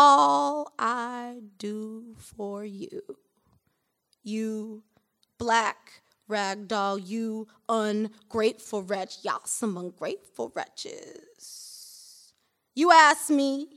all 0.01 0.71
I 0.79 1.41
do 1.57 2.15
for 2.15 2.63
you. 2.63 3.01
You 4.23 4.83
black 5.37 6.03
ragdoll, 6.29 7.05
you 7.05 7.49
ungrateful 7.67 8.83
wretch. 8.83 9.17
Y'all 9.23 9.41
some 9.43 9.75
ungrateful 9.75 10.53
wretches. 10.55 12.31
You 12.75 12.93
ask 12.93 13.29
me, 13.29 13.67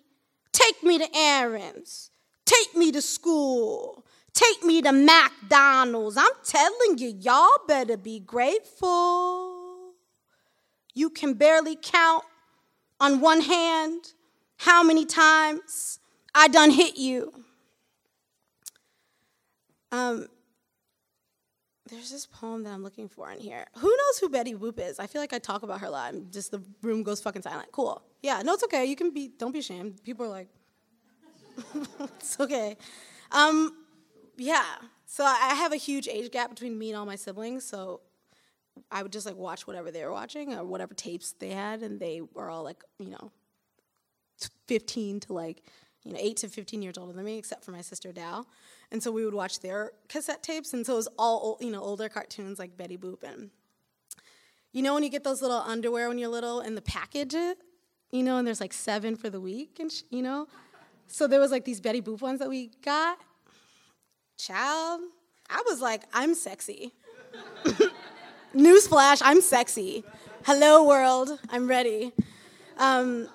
take 0.52 0.80
me 0.84 0.96
to 0.98 1.08
errands, 1.12 2.12
take 2.44 2.76
me 2.76 2.92
to 2.92 3.02
school, 3.02 4.06
take 4.32 4.62
me 4.62 4.80
to 4.80 4.92
McDonald's. 4.92 6.16
I'm 6.16 6.36
telling 6.44 6.98
you, 6.98 7.16
y'all 7.18 7.66
better 7.66 7.96
be 7.96 8.20
grateful. 8.20 9.94
You 10.94 11.10
can 11.10 11.34
barely 11.34 11.74
count 11.74 12.22
on 13.00 13.20
one 13.20 13.40
hand 13.40 14.12
how 14.58 14.84
many 14.84 15.04
times 15.04 15.98
I 16.34 16.48
done 16.48 16.70
hit 16.70 16.96
you. 16.96 17.32
Um, 19.90 20.26
there's 21.90 22.10
this 22.10 22.26
poem 22.26 22.62
that 22.62 22.72
I'm 22.72 22.82
looking 22.82 23.08
for 23.08 23.30
in 23.30 23.38
here. 23.38 23.66
Who 23.76 23.88
knows 23.88 24.18
who 24.18 24.30
Betty 24.30 24.54
Boop 24.54 24.78
is? 24.78 24.98
I 24.98 25.06
feel 25.06 25.20
like 25.20 25.34
I 25.34 25.38
talk 25.38 25.62
about 25.62 25.80
her 25.80 25.88
a 25.88 25.90
lot 25.90 26.14
and 26.14 26.32
just 26.32 26.50
the 26.50 26.62
room 26.80 27.02
goes 27.02 27.20
fucking 27.20 27.42
silent. 27.42 27.70
Cool. 27.72 28.02
Yeah, 28.22 28.40
no, 28.42 28.54
it's 28.54 28.64
okay. 28.64 28.86
You 28.86 28.96
can 28.96 29.10
be, 29.10 29.28
don't 29.38 29.52
be 29.52 29.58
ashamed. 29.58 30.02
People 30.02 30.26
are 30.26 30.30
like, 30.30 30.48
it's 32.16 32.40
okay. 32.40 32.76
Um, 33.30 33.76
yeah, 34.38 34.64
so 35.04 35.24
I 35.24 35.54
have 35.54 35.72
a 35.72 35.76
huge 35.76 36.08
age 36.08 36.30
gap 36.30 36.50
between 36.50 36.78
me 36.78 36.90
and 36.90 36.98
all 36.98 37.04
my 37.04 37.16
siblings, 37.16 37.64
so 37.64 38.00
I 38.90 39.02
would 39.02 39.12
just 39.12 39.26
like 39.26 39.36
watch 39.36 39.66
whatever 39.66 39.90
they 39.90 40.04
were 40.04 40.12
watching 40.12 40.54
or 40.54 40.64
whatever 40.64 40.94
tapes 40.94 41.32
they 41.32 41.50
had, 41.50 41.82
and 41.82 42.00
they 42.00 42.22
were 42.32 42.48
all 42.48 42.62
like, 42.64 42.82
you 42.98 43.10
know, 43.10 43.30
15 44.68 45.20
to 45.20 45.32
like, 45.32 45.62
you 46.04 46.12
know, 46.12 46.18
8 46.20 46.36
to 46.38 46.48
15 46.48 46.82
years 46.82 46.98
older 46.98 47.12
than 47.12 47.24
me, 47.24 47.38
except 47.38 47.64
for 47.64 47.70
my 47.70 47.80
sister 47.80 48.12
Dal. 48.12 48.46
And 48.90 49.02
so 49.02 49.10
we 49.10 49.24
would 49.24 49.34
watch 49.34 49.60
their 49.60 49.92
cassette 50.08 50.42
tapes, 50.42 50.72
and 50.72 50.84
so 50.84 50.94
it 50.94 50.96
was 50.96 51.08
all 51.18 51.58
you 51.60 51.70
know 51.70 51.80
older 51.80 52.08
cartoons 52.08 52.58
like 52.58 52.76
Betty 52.76 52.98
Boop 52.98 53.22
and 53.22 53.50
you 54.72 54.82
know 54.82 54.94
when 54.94 55.02
you 55.02 55.08
get 55.08 55.24
those 55.24 55.40
little 55.40 55.58
underwear 55.58 56.08
when 56.08 56.18
you're 56.18 56.28
little 56.28 56.60
and 56.60 56.76
the 56.76 56.82
package 56.82 57.34
you 58.12 58.22
know, 58.22 58.36
and 58.36 58.46
there's 58.46 58.60
like 58.60 58.74
seven 58.74 59.16
for 59.16 59.30
the 59.30 59.40
week, 59.40 59.78
and 59.80 59.90
sh- 59.90 60.02
you 60.10 60.22
know, 60.22 60.46
so 61.06 61.26
there 61.26 61.40
was 61.40 61.50
like 61.50 61.64
these 61.64 61.80
Betty 61.80 62.00
Boop 62.00 62.20
ones 62.20 62.38
that 62.38 62.48
we 62.48 62.70
got. 62.84 63.18
Child, 64.38 65.00
I 65.48 65.62
was 65.66 65.80
like, 65.80 66.02
I'm 66.12 66.34
sexy. 66.34 66.92
Newsflash, 68.54 69.22
I'm 69.24 69.40
sexy. 69.40 70.04
Hello 70.44 70.86
world, 70.86 71.38
I'm 71.48 71.66
ready. 71.66 72.12
Um, 72.76 73.28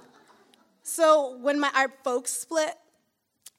so 0.87 1.37
when 1.41 1.59
my 1.59 1.69
our 1.75 1.89
folks 2.03 2.31
split, 2.31 2.73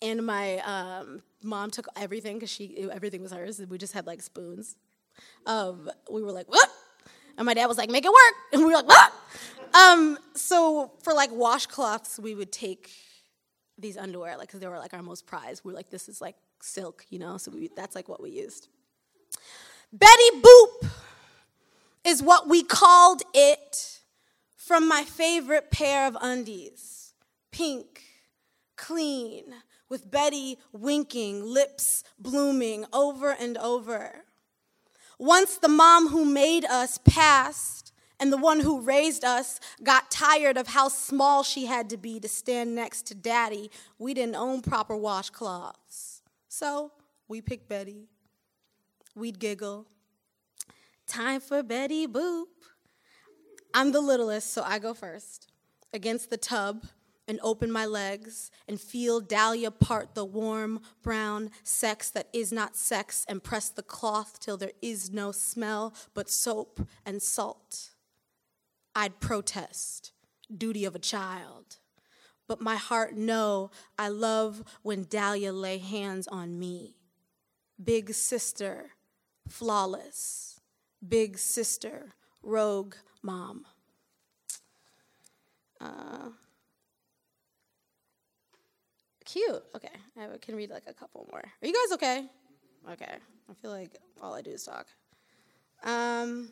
and 0.01 0.24
my 0.24 0.59
um, 0.59 1.22
mom 1.43 1.70
took 1.70 1.87
everything 1.97 2.37
because 2.37 2.51
she 2.51 2.89
everything 2.91 3.22
was 3.22 3.33
hers. 3.33 3.61
We 3.68 3.79
just 3.79 3.93
had 3.93 4.07
like 4.07 4.22
spoons. 4.22 4.76
Um, 5.47 5.91
we 6.11 6.22
were 6.22 6.33
like, 6.33 6.49
what? 6.49 6.68
And 7.37 7.45
my 7.45 7.55
dad 7.55 7.66
was 7.66 7.76
like, 7.79 7.91
make 7.91 8.05
it 8.05 8.11
work. 8.11 8.35
And 8.53 8.62
we 8.62 8.68
were 8.68 8.83
like, 8.83 8.87
what? 8.87 9.12
Um, 9.74 10.18
so 10.35 10.93
for 11.03 11.12
like 11.12 11.31
washcloths, 11.31 12.18
we 12.18 12.35
would 12.35 12.51
take 12.51 12.91
these 13.76 13.97
underwear, 13.97 14.37
like, 14.37 14.49
because 14.49 14.61
they 14.61 14.66
were 14.66 14.79
like 14.79 14.95
our 14.95 15.03
most 15.03 15.26
prized. 15.26 15.64
We 15.64 15.72
were 15.72 15.76
like, 15.76 15.91
this 15.91 16.09
is 16.09 16.20
like 16.20 16.37
silk, 16.61 17.05
you 17.11 17.18
know? 17.18 17.37
So 17.37 17.51
we, 17.51 17.68
that's 17.76 17.95
like 17.95 18.09
what 18.09 18.22
we 18.22 18.31
used. 18.31 18.68
Betty 19.93 20.31
Boop 20.37 20.91
is 22.05 22.22
what 22.22 22.49
we 22.49 22.62
called 22.62 23.22
it 23.35 24.01
from 24.57 24.89
my 24.89 25.05
favorite 25.05 25.70
pair 25.70 26.07
of 26.07 26.16
undies 26.20 26.97
pink, 27.51 28.03
clean, 28.76 29.44
with 29.88 30.11
Betty 30.11 30.59
winking, 30.72 31.42
lips 31.44 32.05
blooming 32.18 32.84
over 32.92 33.30
and 33.30 33.57
over. 33.59 34.24
Once 35.18 35.57
the 35.57 35.68
mom 35.68 36.09
who 36.09 36.24
made 36.24 36.64
us 36.64 36.99
passed, 36.99 37.92
and 38.20 38.32
the 38.32 38.36
one 38.36 38.61
who 38.61 38.80
raised 38.80 39.24
us 39.24 39.61
got 39.82 40.11
tired 40.11 40.57
of 40.57 40.68
how 40.68 40.88
small 40.88 41.42
she 41.42 41.66
had 41.66 41.88
to 41.90 41.96
be 41.96 42.18
to 42.20 42.28
stand 42.28 42.74
next 42.74 43.07
to 43.07 43.14
daddy, 43.14 43.70
we 43.99 44.12
didn't 44.14 44.34
own 44.34 44.61
proper 44.61 44.96
washcloths. 44.96 46.20
So 46.49 46.92
we 47.28 47.40
picked 47.40 47.68
Betty. 47.68 48.09
We'd 49.14 49.38
giggle. 49.38 49.86
Time 51.07 51.40
for 51.40 51.62
Betty 51.62 52.07
Boop. 52.07 52.46
I'm 53.72 53.92
the 53.92 54.01
littlest, 54.01 54.53
so 54.53 54.62
I 54.64 54.78
go 54.78 54.94
first. 54.94 55.46
Against 55.92 56.30
the 56.30 56.36
tub, 56.36 56.86
and 57.29 57.39
open 57.43 57.70
my 57.70 57.85
legs 57.85 58.51
and 58.66 58.81
feel 58.81 59.20
Dahlia 59.20 59.70
part 59.70 60.14
the 60.14 60.24
warm 60.24 60.81
brown 61.03 61.51
sex 61.62 62.11
that 62.11 62.29
is 62.33 62.51
not 62.51 62.74
sex 62.74 63.26
and 63.29 63.45
press 63.45 63.68
the 63.68 63.83
cloth 63.83 64.41
till 64.41 64.57
there 64.57 64.72
is 64.81 65.12
no 65.12 65.31
smell 65.31 65.95
but 66.14 66.31
soap 66.31 66.81
and 67.05 67.22
salt. 67.22 67.91
I'd 68.97 69.20
protest, 69.20 70.12
duty 70.57 70.87
of 70.87 70.95
a 70.95 70.99
child. 70.99 71.76
But 72.49 72.62
my 72.62 72.76
heart 72.76 73.14
know 73.14 73.70
I 73.99 74.09
love 74.09 74.64
when 74.83 75.07
Dahlia 75.09 75.53
lay 75.53 75.76
hands 75.76 76.26
on 76.26 76.59
me. 76.59 76.97
Big 77.83 78.14
sister, 78.14 78.93
flawless. 79.47 80.61
Big 81.07 81.39
sister, 81.39 82.14
rogue 82.43 82.95
mom. 83.22 83.66
Uh, 85.81 86.31
Cute. 89.31 89.62
Okay, 89.76 89.91
I 90.18 90.39
can 90.41 90.57
read 90.57 90.70
like 90.70 90.85
a 90.87 90.95
couple 90.95 91.29
more. 91.31 91.43
Are 91.43 91.66
you 91.66 91.74
guys 91.74 91.95
okay? 91.95 92.24
Okay. 92.91 93.14
I 93.51 93.55
feel 93.55 93.70
like 93.70 93.99
all 94.22 94.35
I 94.35 94.41
do 94.41 94.51
is 94.51 94.64
talk. 94.64 94.87
Um, 95.85 96.51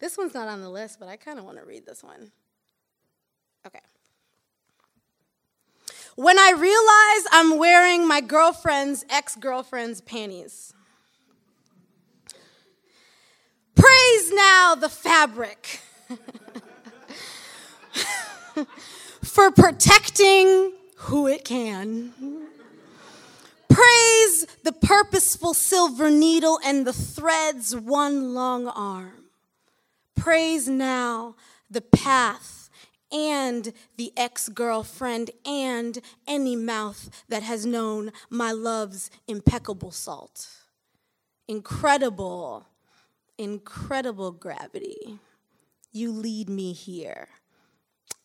this 0.00 0.16
one's 0.16 0.32
not 0.32 0.48
on 0.48 0.62
the 0.62 0.70
list, 0.70 0.98
but 0.98 1.08
I 1.08 1.16
kind 1.16 1.38
of 1.38 1.44
want 1.44 1.58
to 1.58 1.64
read 1.64 1.84
this 1.84 2.02
one. 2.02 2.32
Okay. 3.66 3.80
When 6.16 6.38
I 6.38 6.52
realize 6.52 7.26
I'm 7.32 7.58
wearing 7.58 8.08
my 8.08 8.22
girlfriend's 8.22 9.04
ex 9.10 9.36
girlfriend's 9.36 10.00
panties. 10.00 10.72
Praise 13.74 14.32
now 14.32 14.74
the 14.74 14.88
fabric. 14.88 15.80
for 19.30 19.52
protecting 19.52 20.72
who 20.96 21.28
it 21.28 21.44
can. 21.44 22.12
Praise 23.68 24.46
the 24.64 24.72
purposeful 24.72 25.54
silver 25.54 26.10
needle 26.10 26.58
and 26.64 26.84
the 26.84 26.92
thread's 26.92 27.76
one 27.76 28.34
long 28.34 28.66
arm. 28.66 29.26
Praise 30.16 30.66
now 30.66 31.36
the 31.70 31.80
path 31.80 32.70
and 33.12 33.72
the 33.96 34.12
ex 34.16 34.48
girlfriend 34.48 35.30
and 35.46 36.00
any 36.26 36.56
mouth 36.56 37.24
that 37.28 37.44
has 37.44 37.64
known 37.64 38.10
my 38.30 38.50
love's 38.50 39.10
impeccable 39.28 39.92
salt. 39.92 40.48
Incredible, 41.46 42.66
incredible 43.38 44.32
gravity. 44.32 45.20
You 45.92 46.10
lead 46.10 46.48
me 46.48 46.72
here 46.72 47.28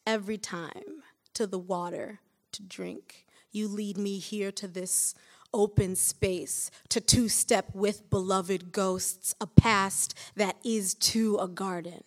every 0.05 0.37
time 0.37 1.03
to 1.33 1.47
the 1.47 1.59
water 1.59 2.19
to 2.51 2.63
drink. 2.63 3.25
You 3.51 3.67
lead 3.67 3.97
me 3.97 4.19
here 4.19 4.51
to 4.53 4.67
this 4.67 5.15
open 5.53 5.95
space, 5.95 6.69
to 6.89 6.99
two 6.99 7.29
step 7.29 7.73
with 7.73 8.09
beloved 8.09 8.71
ghosts, 8.71 9.33
a 9.39 9.47
past 9.47 10.13
that 10.35 10.57
is 10.63 10.93
to 10.95 11.37
a 11.37 11.47
garden. 11.47 12.03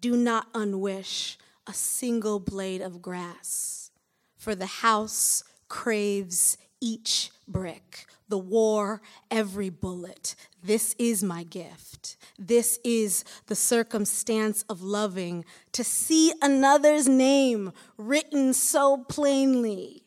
Do 0.00 0.16
not 0.16 0.52
unwish 0.54 1.36
a 1.66 1.74
single 1.74 2.40
blade 2.40 2.80
of 2.80 3.02
grass, 3.02 3.90
for 4.36 4.54
the 4.54 4.66
house 4.66 5.42
craves 5.68 6.56
each 6.80 7.30
brick, 7.46 8.06
the 8.28 8.38
war, 8.38 9.00
every 9.30 9.70
bullet. 9.70 10.34
This 10.62 10.94
is 10.98 11.22
my 11.22 11.44
gift. 11.44 12.16
This 12.38 12.78
is 12.84 13.24
the 13.46 13.54
circumstance 13.54 14.64
of 14.68 14.82
loving, 14.82 15.44
to 15.72 15.84
see 15.84 16.32
another's 16.42 17.08
name 17.08 17.72
written 17.96 18.52
so 18.52 18.98
plainly. 18.98 20.02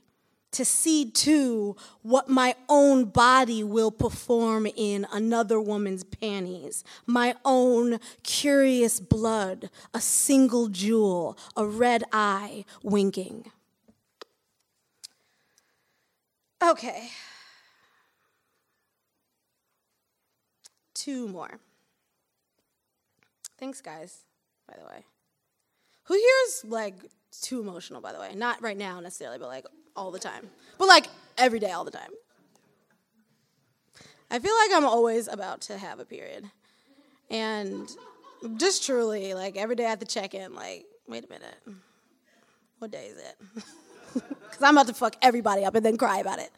To 0.53 0.65
see 0.65 1.11
too 1.11 1.75
what 2.01 2.27
my 2.27 2.55
own 2.67 3.05
body 3.05 3.63
will 3.63 3.91
perform 3.91 4.65
in 4.65 5.05
another 5.13 5.61
woman's 5.61 6.03
panties, 6.03 6.83
my 7.05 7.35
own 7.45 7.99
curious 8.23 8.99
blood, 8.99 9.69
a 9.93 10.01
single 10.01 10.67
jewel, 10.67 11.37
a 11.55 11.67
red 11.67 12.03
eye 12.11 12.65
winking. 12.81 13.51
Okay. 16.63 17.11
Two 21.09 21.27
more. 21.27 21.59
Thanks, 23.57 23.81
guys, 23.81 24.25
by 24.67 24.75
the 24.79 24.85
way. 24.85 25.05
Who 26.03 26.13
here's 26.13 26.65
like 26.71 26.93
too 27.41 27.59
emotional, 27.61 27.99
by 27.99 28.13
the 28.13 28.19
way. 28.19 28.35
Not 28.35 28.61
right 28.61 28.77
now 28.77 28.99
necessarily, 28.99 29.39
but 29.39 29.47
like 29.47 29.65
all 29.95 30.11
the 30.11 30.19
time. 30.19 30.51
But 30.77 30.87
like 30.87 31.07
every 31.35 31.57
day, 31.57 31.71
all 31.71 31.83
the 31.83 31.89
time. 31.89 32.11
I 34.29 34.37
feel 34.37 34.53
like 34.55 34.69
I'm 34.75 34.85
always 34.85 35.27
about 35.27 35.61
to 35.61 35.79
have 35.79 35.99
a 35.99 36.05
period. 36.05 36.45
And 37.31 37.89
just 38.57 38.85
truly, 38.85 39.33
like 39.33 39.57
every 39.57 39.75
day 39.75 39.85
at 39.85 39.99
the 39.99 40.05
check 40.05 40.35
in, 40.35 40.53
like, 40.53 40.85
wait 41.07 41.25
a 41.25 41.27
minute, 41.27 41.57
what 42.77 42.91
day 42.91 43.07
is 43.07 43.17
it? 43.17 43.63
Because 44.13 44.63
I'm 44.63 44.75
about 44.75 44.87
to 44.87 44.93
fuck 44.95 45.15
everybody 45.21 45.63
up 45.63 45.75
and 45.75 45.85
then 45.85 45.95
cry 45.95 46.17
about 46.17 46.39
it. 46.39 46.51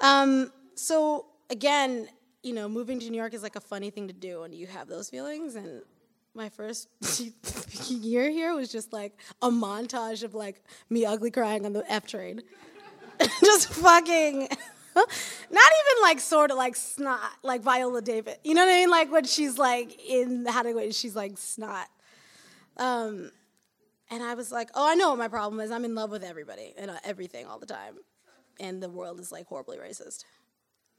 Um, 0.00 0.50
so, 0.74 1.26
again, 1.50 2.08
you 2.42 2.52
know, 2.52 2.68
moving 2.68 2.98
to 3.00 3.10
New 3.10 3.16
York 3.16 3.34
is 3.34 3.42
like 3.42 3.56
a 3.56 3.60
funny 3.60 3.90
thing 3.90 4.08
to 4.08 4.14
do 4.14 4.40
when 4.40 4.52
you 4.52 4.66
have 4.66 4.88
those 4.88 5.08
feelings. 5.08 5.54
And 5.54 5.82
my 6.34 6.48
first 6.48 6.88
year 7.88 8.30
here 8.30 8.54
was 8.54 8.70
just 8.70 8.92
like 8.92 9.12
a 9.40 9.50
montage 9.50 10.22
of 10.24 10.34
like 10.34 10.62
me 10.90 11.04
ugly 11.04 11.30
crying 11.30 11.64
on 11.64 11.72
the 11.72 11.90
F 11.90 12.06
train. 12.06 12.42
just 13.40 13.68
fucking 13.74 14.40
not 14.96 15.06
even 15.50 16.02
like 16.02 16.20
sort 16.20 16.50
of 16.50 16.56
like 16.56 16.76
snot, 16.76 17.20
like 17.42 17.62
Viola 17.62 18.02
Davis. 18.02 18.36
You 18.44 18.54
know 18.54 18.64
what 18.64 18.72
I 18.72 18.80
mean? 18.80 18.90
Like 18.90 19.12
when 19.12 19.24
she's 19.24 19.58
like 19.58 19.98
in 20.04 20.44
How 20.46 20.62
to 20.62 20.72
Wait, 20.74 20.94
she's 20.94 21.14
like 21.14 21.38
snot. 21.38 21.86
Um, 22.76 23.30
and 24.10 24.22
I 24.22 24.34
was 24.34 24.50
like, 24.52 24.68
oh, 24.74 24.88
I 24.88 24.94
know 24.94 25.10
what 25.10 25.18
my 25.18 25.28
problem 25.28 25.60
is. 25.60 25.70
I'm 25.70 25.84
in 25.84 25.94
love 25.94 26.10
with 26.10 26.22
everybody 26.22 26.74
and 26.76 26.90
uh, 26.90 26.98
everything 27.04 27.46
all 27.46 27.58
the 27.58 27.66
time, 27.66 27.94
and 28.60 28.82
the 28.82 28.88
world 28.88 29.20
is 29.20 29.30
like 29.32 29.46
horribly 29.46 29.78
racist. 29.78 30.24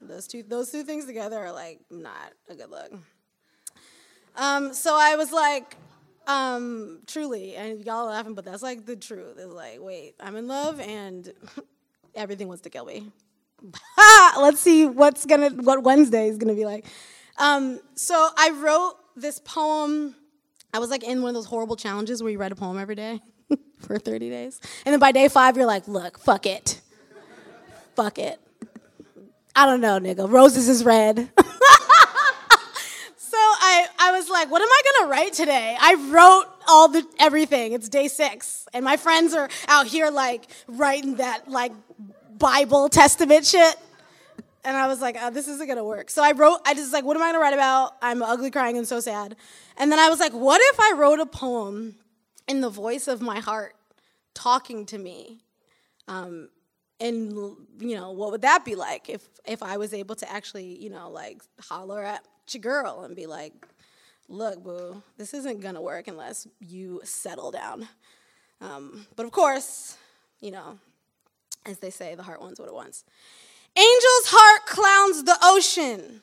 Those 0.08 0.26
two, 0.26 0.42
those 0.42 0.70
two 0.70 0.82
things 0.82 1.06
together 1.06 1.38
are 1.38 1.52
like 1.52 1.80
not 1.90 2.32
a 2.48 2.54
good 2.54 2.70
look. 2.70 2.92
Um, 4.36 4.74
so 4.74 4.96
I 4.96 5.16
was 5.16 5.32
like, 5.32 5.76
um, 6.26 7.00
truly, 7.06 7.54
and 7.54 7.84
y'all 7.84 8.06
laughing, 8.06 8.34
but 8.34 8.44
that's 8.44 8.62
like 8.62 8.86
the 8.86 8.96
truth. 8.96 9.36
It's 9.38 9.52
like, 9.52 9.78
wait, 9.80 10.14
I'm 10.20 10.36
in 10.36 10.48
love, 10.48 10.80
and 10.80 11.32
everything 12.14 12.48
wants 12.48 12.62
to 12.62 12.70
kill 12.70 12.86
me. 12.86 13.10
Let's 14.38 14.60
see 14.60 14.86
what's 14.86 15.26
gonna 15.26 15.50
what 15.50 15.82
Wednesday 15.82 16.28
is 16.28 16.38
gonna 16.38 16.54
be 16.54 16.64
like. 16.64 16.86
Um, 17.38 17.80
so 17.94 18.28
I 18.36 18.50
wrote 18.50 18.94
this 19.16 19.40
poem. 19.40 20.14
I 20.72 20.78
was 20.78 20.90
like 20.90 21.04
in 21.04 21.22
one 21.22 21.30
of 21.30 21.34
those 21.34 21.46
horrible 21.46 21.76
challenges 21.76 22.22
where 22.22 22.32
you 22.32 22.38
write 22.38 22.52
a 22.52 22.56
poem 22.56 22.78
every 22.78 22.96
day 22.96 23.20
for 23.78 23.98
30 23.98 24.28
days. 24.28 24.60
And 24.84 24.92
then 24.92 24.98
by 24.98 25.12
day 25.12 25.28
five, 25.28 25.56
you're 25.56 25.66
like, 25.66 25.86
look, 25.86 26.18
fuck 26.18 26.46
it. 26.46 26.80
fuck 27.94 28.18
it. 28.18 28.40
I 29.56 29.66
don't 29.66 29.80
know, 29.80 30.00
nigga. 30.00 30.30
Roses 30.30 30.68
is 30.68 30.84
red. 30.84 31.18
so 33.16 33.36
I, 33.36 33.86
I 33.98 34.12
was 34.12 34.28
like, 34.28 34.50
what 34.50 34.60
am 34.60 34.68
I 34.68 34.82
gonna 34.98 35.10
write 35.10 35.32
today? 35.32 35.76
I 35.80 35.94
wrote 36.10 36.46
all 36.66 36.88
the 36.88 37.06
everything. 37.20 37.72
It's 37.72 37.88
day 37.88 38.08
six. 38.08 38.66
And 38.74 38.84
my 38.84 38.96
friends 38.96 39.32
are 39.32 39.48
out 39.68 39.86
here 39.86 40.10
like 40.10 40.46
writing 40.66 41.16
that 41.16 41.48
like 41.48 41.72
Bible 42.36 42.88
Testament 42.88 43.46
shit. 43.46 43.76
And 44.64 44.76
I 44.76 44.88
was 44.88 45.00
like, 45.00 45.16
oh, 45.20 45.30
this 45.30 45.46
isn't 45.46 45.68
gonna 45.68 45.84
work. 45.84 46.10
So 46.10 46.24
I 46.24 46.32
wrote, 46.32 46.58
I 46.66 46.74
just 46.74 46.92
like, 46.92 47.04
what 47.04 47.16
am 47.16 47.22
I 47.22 47.28
gonna 47.28 47.38
write 47.38 47.54
about? 47.54 47.96
I'm 48.02 48.22
ugly 48.22 48.50
crying 48.50 48.76
and 48.76 48.88
so 48.88 48.98
sad. 48.98 49.36
And 49.76 49.92
then 49.92 50.00
I 50.00 50.08
was 50.08 50.18
like, 50.18 50.32
what 50.32 50.60
if 50.64 50.80
I 50.80 50.94
wrote 50.96 51.20
a 51.20 51.26
poem 51.26 51.96
in 52.48 52.60
the 52.60 52.70
voice 52.70 53.06
of 53.06 53.20
my 53.20 53.38
heart 53.38 53.76
talking 54.34 54.84
to 54.86 54.98
me? 54.98 55.42
Um, 56.08 56.48
and 57.00 57.32
you 57.78 57.96
know, 57.96 58.12
what 58.12 58.30
would 58.30 58.42
that 58.42 58.64
be 58.64 58.74
like 58.74 59.08
if 59.08 59.28
if 59.46 59.62
I 59.62 59.76
was 59.76 59.92
able 59.92 60.14
to 60.16 60.30
actually, 60.30 60.82
you 60.82 60.90
know, 60.90 61.10
like 61.10 61.42
holler 61.60 62.02
at 62.02 62.24
your 62.50 62.60
girl 62.60 63.02
and 63.04 63.16
be 63.16 63.26
like, 63.26 63.52
look, 64.28 64.62
boo, 64.62 65.02
this 65.16 65.34
isn't 65.34 65.60
gonna 65.60 65.82
work 65.82 66.08
unless 66.08 66.46
you 66.60 67.00
settle 67.04 67.50
down. 67.50 67.88
Um, 68.60 69.06
but 69.16 69.26
of 69.26 69.32
course, 69.32 69.96
you 70.40 70.50
know, 70.50 70.78
as 71.66 71.78
they 71.78 71.90
say, 71.90 72.14
the 72.14 72.22
heart 72.22 72.40
wants 72.40 72.60
what 72.60 72.68
it 72.68 72.74
wants. 72.74 73.04
Angel's 73.76 74.26
heart 74.26 74.66
clowns 74.66 75.24
the 75.24 75.36
ocean. 75.42 76.20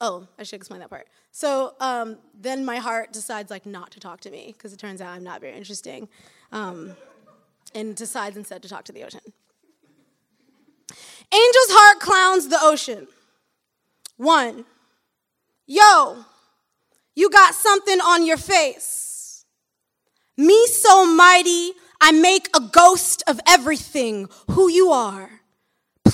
Oh, 0.00 0.26
I 0.38 0.42
should 0.42 0.56
explain 0.56 0.80
that 0.80 0.90
part. 0.90 1.06
So 1.30 1.74
um, 1.80 2.18
then 2.38 2.64
my 2.64 2.76
heart 2.76 3.12
decides 3.12 3.50
like 3.50 3.64
not 3.64 3.90
to 3.92 4.00
talk 4.00 4.20
to 4.22 4.30
me 4.30 4.52
because 4.52 4.72
it 4.72 4.78
turns 4.78 5.00
out 5.00 5.10
I'm 5.10 5.22
not 5.24 5.40
very 5.40 5.56
interesting, 5.56 6.08
um, 6.52 6.96
and 7.74 7.96
decides 7.96 8.36
instead 8.36 8.62
to 8.62 8.68
talk 8.68 8.84
to 8.84 8.92
the 8.92 9.02
ocean. 9.02 9.20
Angel's 11.32 11.70
heart 11.70 12.00
clowns 12.00 12.48
the 12.48 12.58
ocean. 12.60 13.08
One, 14.16 14.64
yo, 15.66 16.24
you 17.16 17.30
got 17.30 17.54
something 17.54 18.00
on 18.00 18.24
your 18.26 18.36
face. 18.36 19.44
Me 20.36 20.66
so 20.66 21.06
mighty, 21.06 21.72
I 22.00 22.12
make 22.12 22.48
a 22.54 22.60
ghost 22.60 23.22
of 23.26 23.40
everything 23.46 24.28
who 24.50 24.68
you 24.68 24.90
are. 24.90 25.40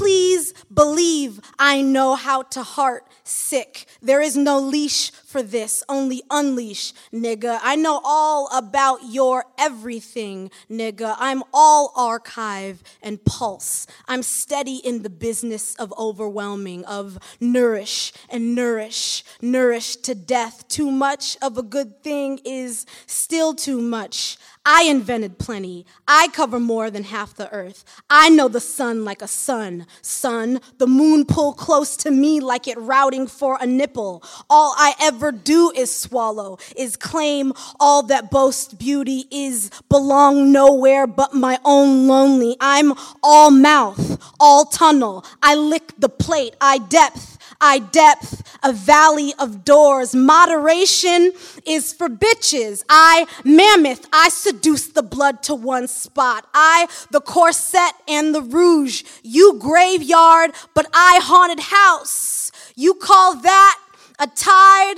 Please 0.01 0.55
believe 0.73 1.43
I 1.59 1.83
know 1.83 2.15
how 2.15 2.41
to 2.55 2.63
heart 2.63 3.05
sick. 3.23 3.85
There 4.01 4.23
is 4.23 4.35
no 4.35 4.59
leash 4.59 5.11
for 5.11 5.43
this, 5.43 5.85
only 5.91 6.23
unleash, 6.31 6.95
nigga. 7.13 7.59
I 7.63 7.77
know 7.77 8.01
all 8.03 8.49
about 8.51 9.01
your 9.05 9.45
everything, 9.59 10.51
nigga. 10.71 11.17
I'm 11.19 11.43
all 11.53 11.93
archive 11.95 12.83
and 13.03 13.23
pulse. 13.27 13.87
I'm 14.09 14.23
steady 14.23 14.77
in 14.77 15.03
the 15.03 15.11
business 15.11 15.75
of 15.75 15.93
overwhelming, 15.99 16.83
of 16.87 17.19
nourish 17.39 18.15
and 18.31 18.55
nourish, 18.55 19.23
nourish 19.43 19.97
to 19.97 20.15
death. 20.15 20.67
Too 20.69 20.91
much 20.91 21.37
of 21.43 21.59
a 21.59 21.63
good 21.63 22.03
thing 22.03 22.41
is 22.47 22.87
still 23.05 23.55
too 23.55 23.83
much. 23.83 24.39
I 24.65 24.85
invented 24.85 25.39
plenty. 25.39 25.87
I 26.07 26.29
cover 26.29 26.61
more 26.61 26.91
than 26.91 27.05
half 27.05 27.35
the 27.35 27.51
earth. 27.51 27.83
I 28.11 28.29
know 28.29 28.47
the 28.47 28.61
sun 28.61 29.07
like 29.07 29.23
a 29.23 29.27
sun. 29.27 29.87
Sun, 30.03 30.61
the 30.77 30.87
moon 30.87 31.25
pull 31.25 31.55
close 31.55 31.97
to 31.99 32.11
me 32.11 32.41
like 32.41 32.69
it 32.69 32.77
routing 32.77 33.27
for 33.27 33.57
a 33.59 33.67
nipple. 33.67 34.23
All 34.51 34.75
I 34.77 34.95
ever 35.01 35.33
do 35.33 35.73
is 35.75 35.95
swallow, 35.95 36.59
is 36.77 36.97
claim 36.97 37.55
all 37.79 38.03
that 38.05 38.31
boasts 38.31 38.75
beauty 38.75 39.25
is 39.31 39.71
belong 39.89 40.53
nowhere 40.53 41.07
but 41.07 41.33
my 41.33 41.59
own 41.65 42.07
lonely. 42.07 42.57
I'm 42.61 42.93
all 43.23 43.51
mouth, 43.51 44.35
all 44.39 44.67
tunnel. 44.67 45.25
I 45.43 45.55
lick 45.55 45.95
the 45.99 46.11
plate, 46.11 46.55
I 46.61 46.79
depth. 46.79 47.39
I 47.61 47.79
depth, 47.79 48.59
a 48.63 48.73
valley 48.73 49.35
of 49.39 49.65
doors. 49.65 50.15
Moderation 50.15 51.33
is 51.67 51.93
for 51.93 52.09
bitches. 52.09 52.83
I 52.89 53.27
mammoth, 53.45 54.07
I 54.13 54.29
seduce 54.31 54.89
the 54.89 55.03
blood 55.03 55.43
to 55.45 55.55
one 55.55 55.89
spot. 55.89 56.47
I 56.55 56.87
the 57.11 57.21
corset 57.21 57.93
and 58.09 58.35
the 58.35 58.43
rouge. 58.43 59.03
You 59.23 59.59
graveyard, 59.59 60.53
but 60.75 60.87
I 60.95 61.21
haunted 61.23 61.61
house. 61.61 62.51
You 62.77 62.95
call 62.95 63.37
that 63.37 63.79
a 64.19 64.27
tide? 64.27 64.97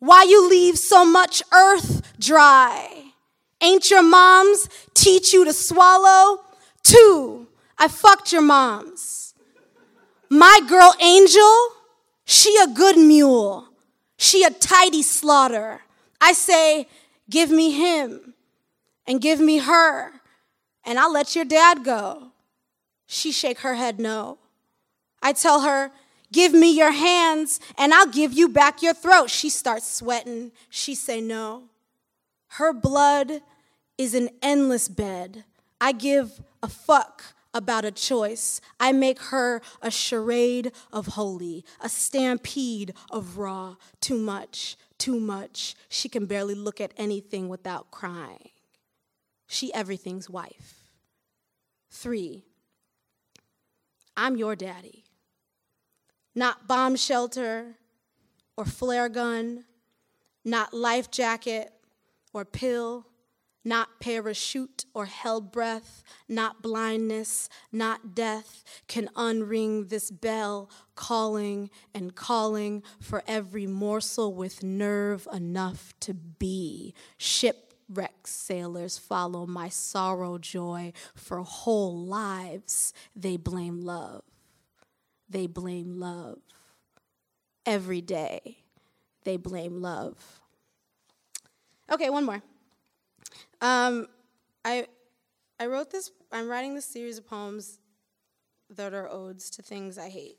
Why 0.00 0.24
you 0.24 0.48
leave 0.48 0.78
so 0.78 1.04
much 1.04 1.42
earth 1.52 2.18
dry? 2.18 3.12
Ain't 3.60 3.90
your 3.90 4.02
moms 4.02 4.68
teach 4.94 5.32
you 5.32 5.44
to 5.44 5.52
swallow? 5.52 6.40
Two, 6.84 7.48
I 7.76 7.88
fucked 7.88 8.32
your 8.32 8.42
moms. 8.42 9.17
My 10.30 10.60
girl 10.68 10.94
Angel, 11.00 11.68
she 12.24 12.56
a 12.62 12.66
good 12.66 12.96
mule. 12.96 13.68
She 14.16 14.44
a 14.44 14.50
tidy 14.50 15.02
slaughter. 15.02 15.80
I 16.20 16.32
say, 16.32 16.88
give 17.30 17.50
me 17.50 17.70
him 17.70 18.34
and 19.06 19.20
give 19.20 19.40
me 19.40 19.58
her, 19.58 20.12
and 20.84 20.98
I'll 20.98 21.12
let 21.12 21.34
your 21.34 21.44
dad 21.44 21.84
go. 21.84 22.32
She 23.06 23.32
shake 23.32 23.60
her 23.60 23.74
head 23.74 23.98
no. 23.98 24.38
I 25.22 25.32
tell 25.32 25.62
her, 25.62 25.90
give 26.32 26.52
me 26.52 26.76
your 26.76 26.92
hands 26.92 27.58
and 27.78 27.94
I'll 27.94 28.06
give 28.06 28.32
you 28.32 28.48
back 28.48 28.82
your 28.82 28.94
throat. 28.94 29.30
She 29.30 29.48
starts 29.48 29.90
sweating. 29.90 30.52
She 30.68 30.94
say 30.94 31.20
no. 31.20 31.64
Her 32.52 32.72
blood 32.72 33.40
is 33.96 34.14
an 34.14 34.28
endless 34.42 34.88
bed. 34.88 35.44
I 35.80 35.92
give 35.92 36.40
a 36.62 36.68
fuck 36.68 37.22
about 37.54 37.84
a 37.84 37.90
choice. 37.90 38.60
I 38.78 38.92
make 38.92 39.18
her 39.24 39.60
a 39.82 39.90
charade 39.90 40.72
of 40.92 41.06
holy, 41.08 41.64
a 41.80 41.88
stampede 41.88 42.94
of 43.10 43.38
raw. 43.38 43.76
Too 44.00 44.18
much, 44.18 44.76
too 44.98 45.18
much. 45.18 45.74
She 45.88 46.08
can 46.08 46.26
barely 46.26 46.54
look 46.54 46.80
at 46.80 46.92
anything 46.96 47.48
without 47.48 47.90
crying. 47.90 48.50
She 49.46 49.72
everything's 49.72 50.28
wife. 50.28 50.74
Three, 51.90 52.44
I'm 54.16 54.36
your 54.36 54.54
daddy. 54.54 55.04
Not 56.34 56.68
bomb 56.68 56.96
shelter 56.96 57.76
or 58.56 58.64
flare 58.64 59.08
gun, 59.08 59.64
not 60.44 60.74
life 60.74 61.10
jacket 61.10 61.72
or 62.32 62.44
pill 62.44 63.07
not 63.68 64.00
parachute 64.00 64.86
or 64.94 65.04
held 65.06 65.52
breath, 65.52 66.02
not 66.28 66.62
blindness, 66.62 67.48
not 67.70 68.14
death 68.14 68.64
can 68.88 69.08
unring 69.14 69.88
this 69.90 70.10
bell, 70.10 70.70
calling 70.94 71.70
and 71.94 72.14
calling 72.14 72.82
for 73.00 73.22
every 73.26 73.66
morsel 73.66 74.32
with 74.32 74.62
nerve 74.62 75.28
enough 75.32 75.92
to 76.00 76.14
be. 76.14 76.94
Ship 77.16 77.68
shipwrecked 77.88 78.28
sailors 78.28 78.98
follow 78.98 79.46
my 79.46 79.68
sorrow 79.68 80.38
joy. 80.38 80.92
For 81.14 81.42
whole 81.42 81.96
lives, 81.96 82.92
they 83.14 83.36
blame 83.36 83.80
love. 83.80 84.22
They 85.28 85.46
blame 85.46 85.98
love. 85.98 86.38
Every 87.66 88.00
day, 88.00 88.58
they 89.24 89.36
blame 89.36 89.82
love. 89.82 90.40
Okay, 91.90 92.10
one 92.10 92.24
more. 92.24 92.42
Um, 93.60 94.06
I, 94.64 94.86
I 95.58 95.66
wrote 95.66 95.90
this, 95.90 96.10
I'm 96.32 96.48
writing 96.48 96.74
this 96.74 96.84
series 96.84 97.18
of 97.18 97.26
poems 97.26 97.78
that 98.70 98.94
are 98.94 99.08
odes 99.08 99.50
to 99.50 99.62
things 99.62 99.98
I 99.98 100.08
hate. 100.08 100.38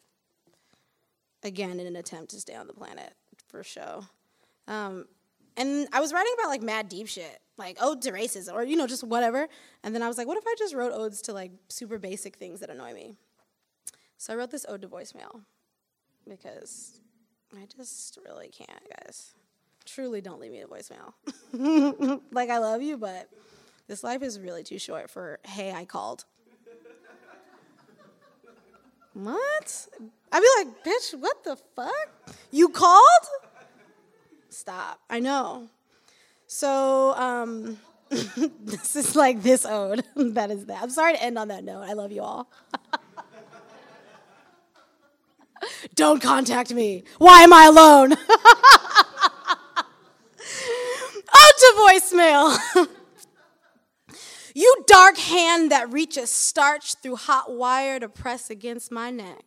Again, 1.44 1.80
in 1.80 1.88
an 1.88 1.96
attempt 1.96 2.32
to 2.32 2.40
stay 2.40 2.56
on 2.56 2.68
the 2.68 2.74
planet 2.74 3.14
for 3.48 3.64
show. 3.64 4.06
Um, 4.68 5.06
and 5.58 5.88
I 5.92 6.00
was 6.00 6.14
writing 6.14 6.34
about 6.38 6.50
like 6.50 6.62
mad 6.62 6.90
deep 6.90 7.08
shit, 7.08 7.40
like 7.58 7.78
ode 7.82 8.02
to 8.04 8.12
racism 8.12 8.54
or, 8.54 8.64
you 8.64 8.76
know, 8.76 8.88
just 8.88 9.04
whatever. 9.04 9.48
And 9.84 9.96
then 9.96 10.04
I 10.04 10.08
was 10.08 10.18
like, 10.18 10.28
what 10.28 10.38
if 10.38 10.44
I 10.46 10.56
just 10.58 10.74
wrote 10.74 10.94
odes 10.94 11.22
to 11.24 11.34
like 11.34 11.52
super 11.70 11.98
basic 11.98 12.36
things 12.36 12.60
that 12.60 12.70
annoy 12.70 12.94
me? 12.94 13.16
So 14.18 14.34
I 14.34 14.36
wrote 14.36 14.52
this 14.52 14.66
ode 14.68 14.82
to 14.82 14.88
voicemail 14.88 15.42
because 16.28 17.00
I 17.54 17.66
just 17.76 18.18
really 18.26 18.50
can't, 18.50 18.84
guys. 18.98 19.34
Truly 19.94 20.22
don't 20.22 20.40
leave 20.40 20.52
me 20.52 20.62
a 20.62 20.68
voicemail. 20.68 21.14
like, 22.32 22.50
I 22.50 22.60
love 22.60 22.82
you, 22.82 22.98
but 22.98 23.28
this 23.88 24.04
life 24.04 24.22
is 24.22 24.40
really 24.40 24.64
too 24.64 24.78
short 24.78 25.10
for, 25.10 25.40
hey, 25.46 25.74
I 25.74 25.86
called. 25.86 26.26
what? 29.14 29.88
I'd 30.32 30.42
be 30.42 30.48
like, 30.64 30.84
bitch, 30.84 31.20
what 31.20 31.44
the 31.44 31.58
fuck? 31.76 32.36
You 32.52 32.70
called? 32.70 33.26
Stop. 34.50 35.00
I 35.10 35.20
know. 35.20 35.70
So, 36.46 37.16
um, 37.16 37.80
this 38.10 38.96
is 38.96 39.16
like 39.16 39.42
this 39.42 39.66
ode. 39.66 40.04
that 40.16 40.52
is 40.52 40.66
that. 40.66 40.84
I'm 40.84 40.90
sorry 40.90 41.14
to 41.14 41.24
end 41.24 41.38
on 41.38 41.48
that 41.48 41.64
note. 41.64 41.82
I 41.82 41.94
love 41.94 42.12
you 42.12 42.22
all. 42.22 42.50
Don't 45.96 46.22
contact 46.22 46.74
me. 46.74 47.04
Why 47.18 47.42
am 47.42 47.54
I 47.54 47.66
alone? 47.66 48.14
To 51.60 51.74
voicemail. 51.78 52.88
you 54.56 54.84
dark 54.88 55.18
hand 55.18 55.72
that 55.72 55.92
reaches 55.92 56.30
starch 56.30 56.96
through 56.96 57.18
hot 57.18 57.52
wire 57.52 58.00
to 58.00 58.10
press 58.10 58.50
against 58.50 58.92
my 58.92 59.12
neck. 59.12 59.44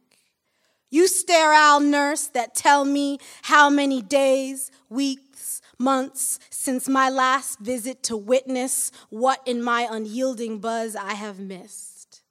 You 0.91 1.09
sterile 1.09 1.81
nurse 1.81 2.27
that 2.29 2.55
tell 2.55 2.85
me 2.85 3.19
how 3.43 3.71
many 3.71 4.03
days, 4.03 4.71
weeks, 4.91 5.63
months 5.79 6.39
since 6.51 6.87
my 6.87 7.09
last 7.09 7.59
visit 7.61 8.03
to 8.05 8.17
witness 8.17 8.93
what 9.09 9.41
in 9.47 9.63
my 9.63 9.89
unyielding 9.91 10.59
buzz 10.59 10.95
I 10.95 11.15
have 11.15 11.39
missed. 11.39 12.23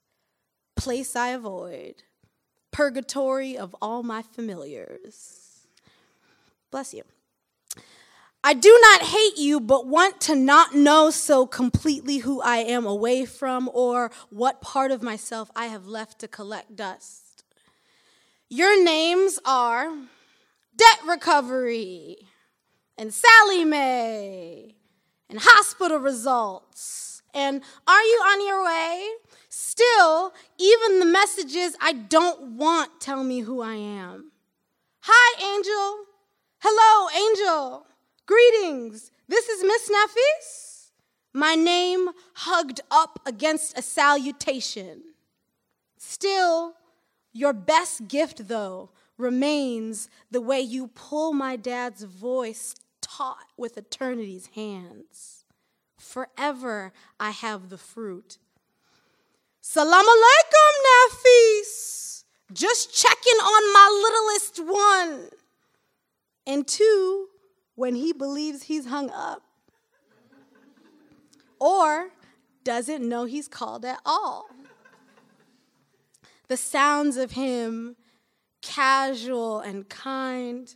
Place 0.76 1.16
I 1.16 1.30
avoid, 1.30 2.04
purgatory 2.70 3.56
of 3.56 3.74
all 3.82 4.04
my 4.04 4.22
familiars. 4.22 5.66
Bless 6.70 6.94
you. 6.94 7.02
I 8.44 8.54
do 8.54 8.76
not 8.82 9.02
hate 9.02 9.38
you, 9.38 9.60
but 9.60 9.86
want 9.86 10.20
to 10.22 10.34
not 10.34 10.74
know 10.74 11.10
so 11.10 11.46
completely 11.46 12.18
who 12.18 12.40
I 12.40 12.58
am 12.58 12.84
away 12.86 13.24
from 13.24 13.70
or 13.72 14.10
what 14.30 14.60
part 14.60 14.90
of 14.90 15.00
myself 15.00 15.48
I 15.54 15.66
have 15.66 15.86
left 15.86 16.18
to 16.20 16.28
collect 16.28 16.74
dust. 16.74 17.44
Your 18.48 18.82
names 18.82 19.38
are 19.44 19.90
Debt 20.76 20.98
Recovery 21.06 22.16
and 22.98 23.14
Sallie 23.14 23.64
Mae 23.64 24.74
and 25.30 25.38
Hospital 25.40 25.98
Results. 25.98 27.22
And 27.32 27.62
Are 27.86 28.02
You 28.02 28.22
On 28.26 28.46
Your 28.46 28.64
Way? 28.64 29.08
Still, 29.48 30.34
even 30.58 30.98
the 30.98 31.06
messages 31.06 31.76
I 31.80 31.92
don't 31.92 32.56
want 32.56 33.00
tell 33.00 33.22
me 33.22 33.40
who 33.40 33.62
I 33.62 33.74
am. 33.74 34.32
Hi, 35.02 35.56
Angel. 35.56 36.06
Hello, 36.58 37.08
Angel. 37.28 37.86
Greetings. 38.26 39.10
This 39.26 39.48
is 39.48 39.64
Miss 39.64 39.90
Nafis. 39.90 40.90
My 41.34 41.56
name 41.56 42.10
hugged 42.34 42.80
up 42.88 43.18
against 43.26 43.76
a 43.76 43.82
salutation. 43.82 45.02
Still, 45.98 46.74
your 47.32 47.52
best 47.52 48.06
gift, 48.06 48.46
though, 48.46 48.90
remains 49.18 50.08
the 50.30 50.40
way 50.40 50.60
you 50.60 50.88
pull 50.88 51.32
my 51.32 51.56
dad's 51.56 52.04
voice 52.04 52.76
taut 53.00 53.38
with 53.56 53.76
eternity's 53.76 54.48
hands. 54.54 55.44
Forever 55.98 56.92
I 57.18 57.30
have 57.30 57.70
the 57.70 57.78
fruit. 57.78 58.38
Salam 59.60 60.06
alaikum, 60.06 60.72
Nafis. 60.86 62.22
Just 62.52 62.94
checking 62.94 63.40
on 63.40 63.72
my 63.72 63.88
littlest 64.04 64.60
one. 64.64 65.30
And 66.46 66.66
two, 66.66 67.28
when 67.74 67.94
he 67.94 68.12
believes 68.12 68.64
he's 68.64 68.86
hung 68.86 69.10
up. 69.10 69.42
Or 71.58 72.10
doesn't 72.64 73.08
know 73.08 73.24
he's 73.24 73.48
called 73.48 73.84
at 73.84 74.00
all 74.04 74.48
the 76.52 76.56
sounds 76.58 77.16
of 77.16 77.30
him 77.30 77.96
casual 78.60 79.60
and 79.60 79.88
kind. 79.88 80.74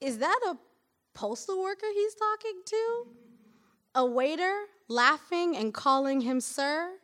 Is 0.00 0.18
that 0.18 0.40
a 0.48 0.56
postal 1.14 1.62
worker 1.62 1.86
he's 1.94 2.16
talking 2.16 2.60
to? 2.64 3.06
A 3.94 4.04
waiter 4.04 4.64
laughing 4.88 5.56
and 5.56 5.72
calling 5.72 6.22
him 6.22 6.40
sir? 6.40 6.94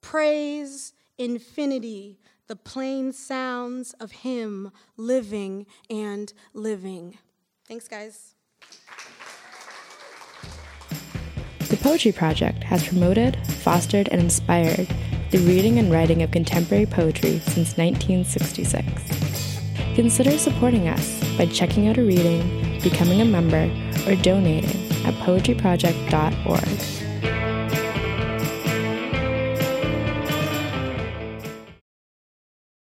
Praise 0.00 0.92
infinity, 1.18 2.20
the 2.46 2.56
plain 2.56 3.12
sounds 3.12 3.92
of 3.94 4.12
him 4.12 4.70
living 4.96 5.66
and 5.88 6.32
living. 6.52 7.18
Thanks, 7.66 7.88
guys. 7.88 8.34
The 11.68 11.76
Poetry 11.76 12.12
Project 12.12 12.62
has 12.64 12.86
promoted, 12.86 13.36
fostered, 13.46 14.08
and 14.08 14.20
inspired 14.20 14.88
the 15.30 15.38
reading 15.38 15.78
and 15.78 15.90
writing 15.90 16.22
of 16.22 16.30
contemporary 16.30 16.86
poetry 16.86 17.40
since 17.40 17.76
1966. 17.76 19.60
Consider 19.94 20.38
supporting 20.38 20.88
us 20.88 21.20
by 21.36 21.46
checking 21.46 21.88
out 21.88 21.98
a 21.98 22.02
reading, 22.02 22.80
becoming 22.82 23.20
a 23.20 23.24
member, 23.24 23.70
or 24.06 24.14
donating 24.16 24.92
at 25.04 25.14
poetryproject.org. 25.24 26.93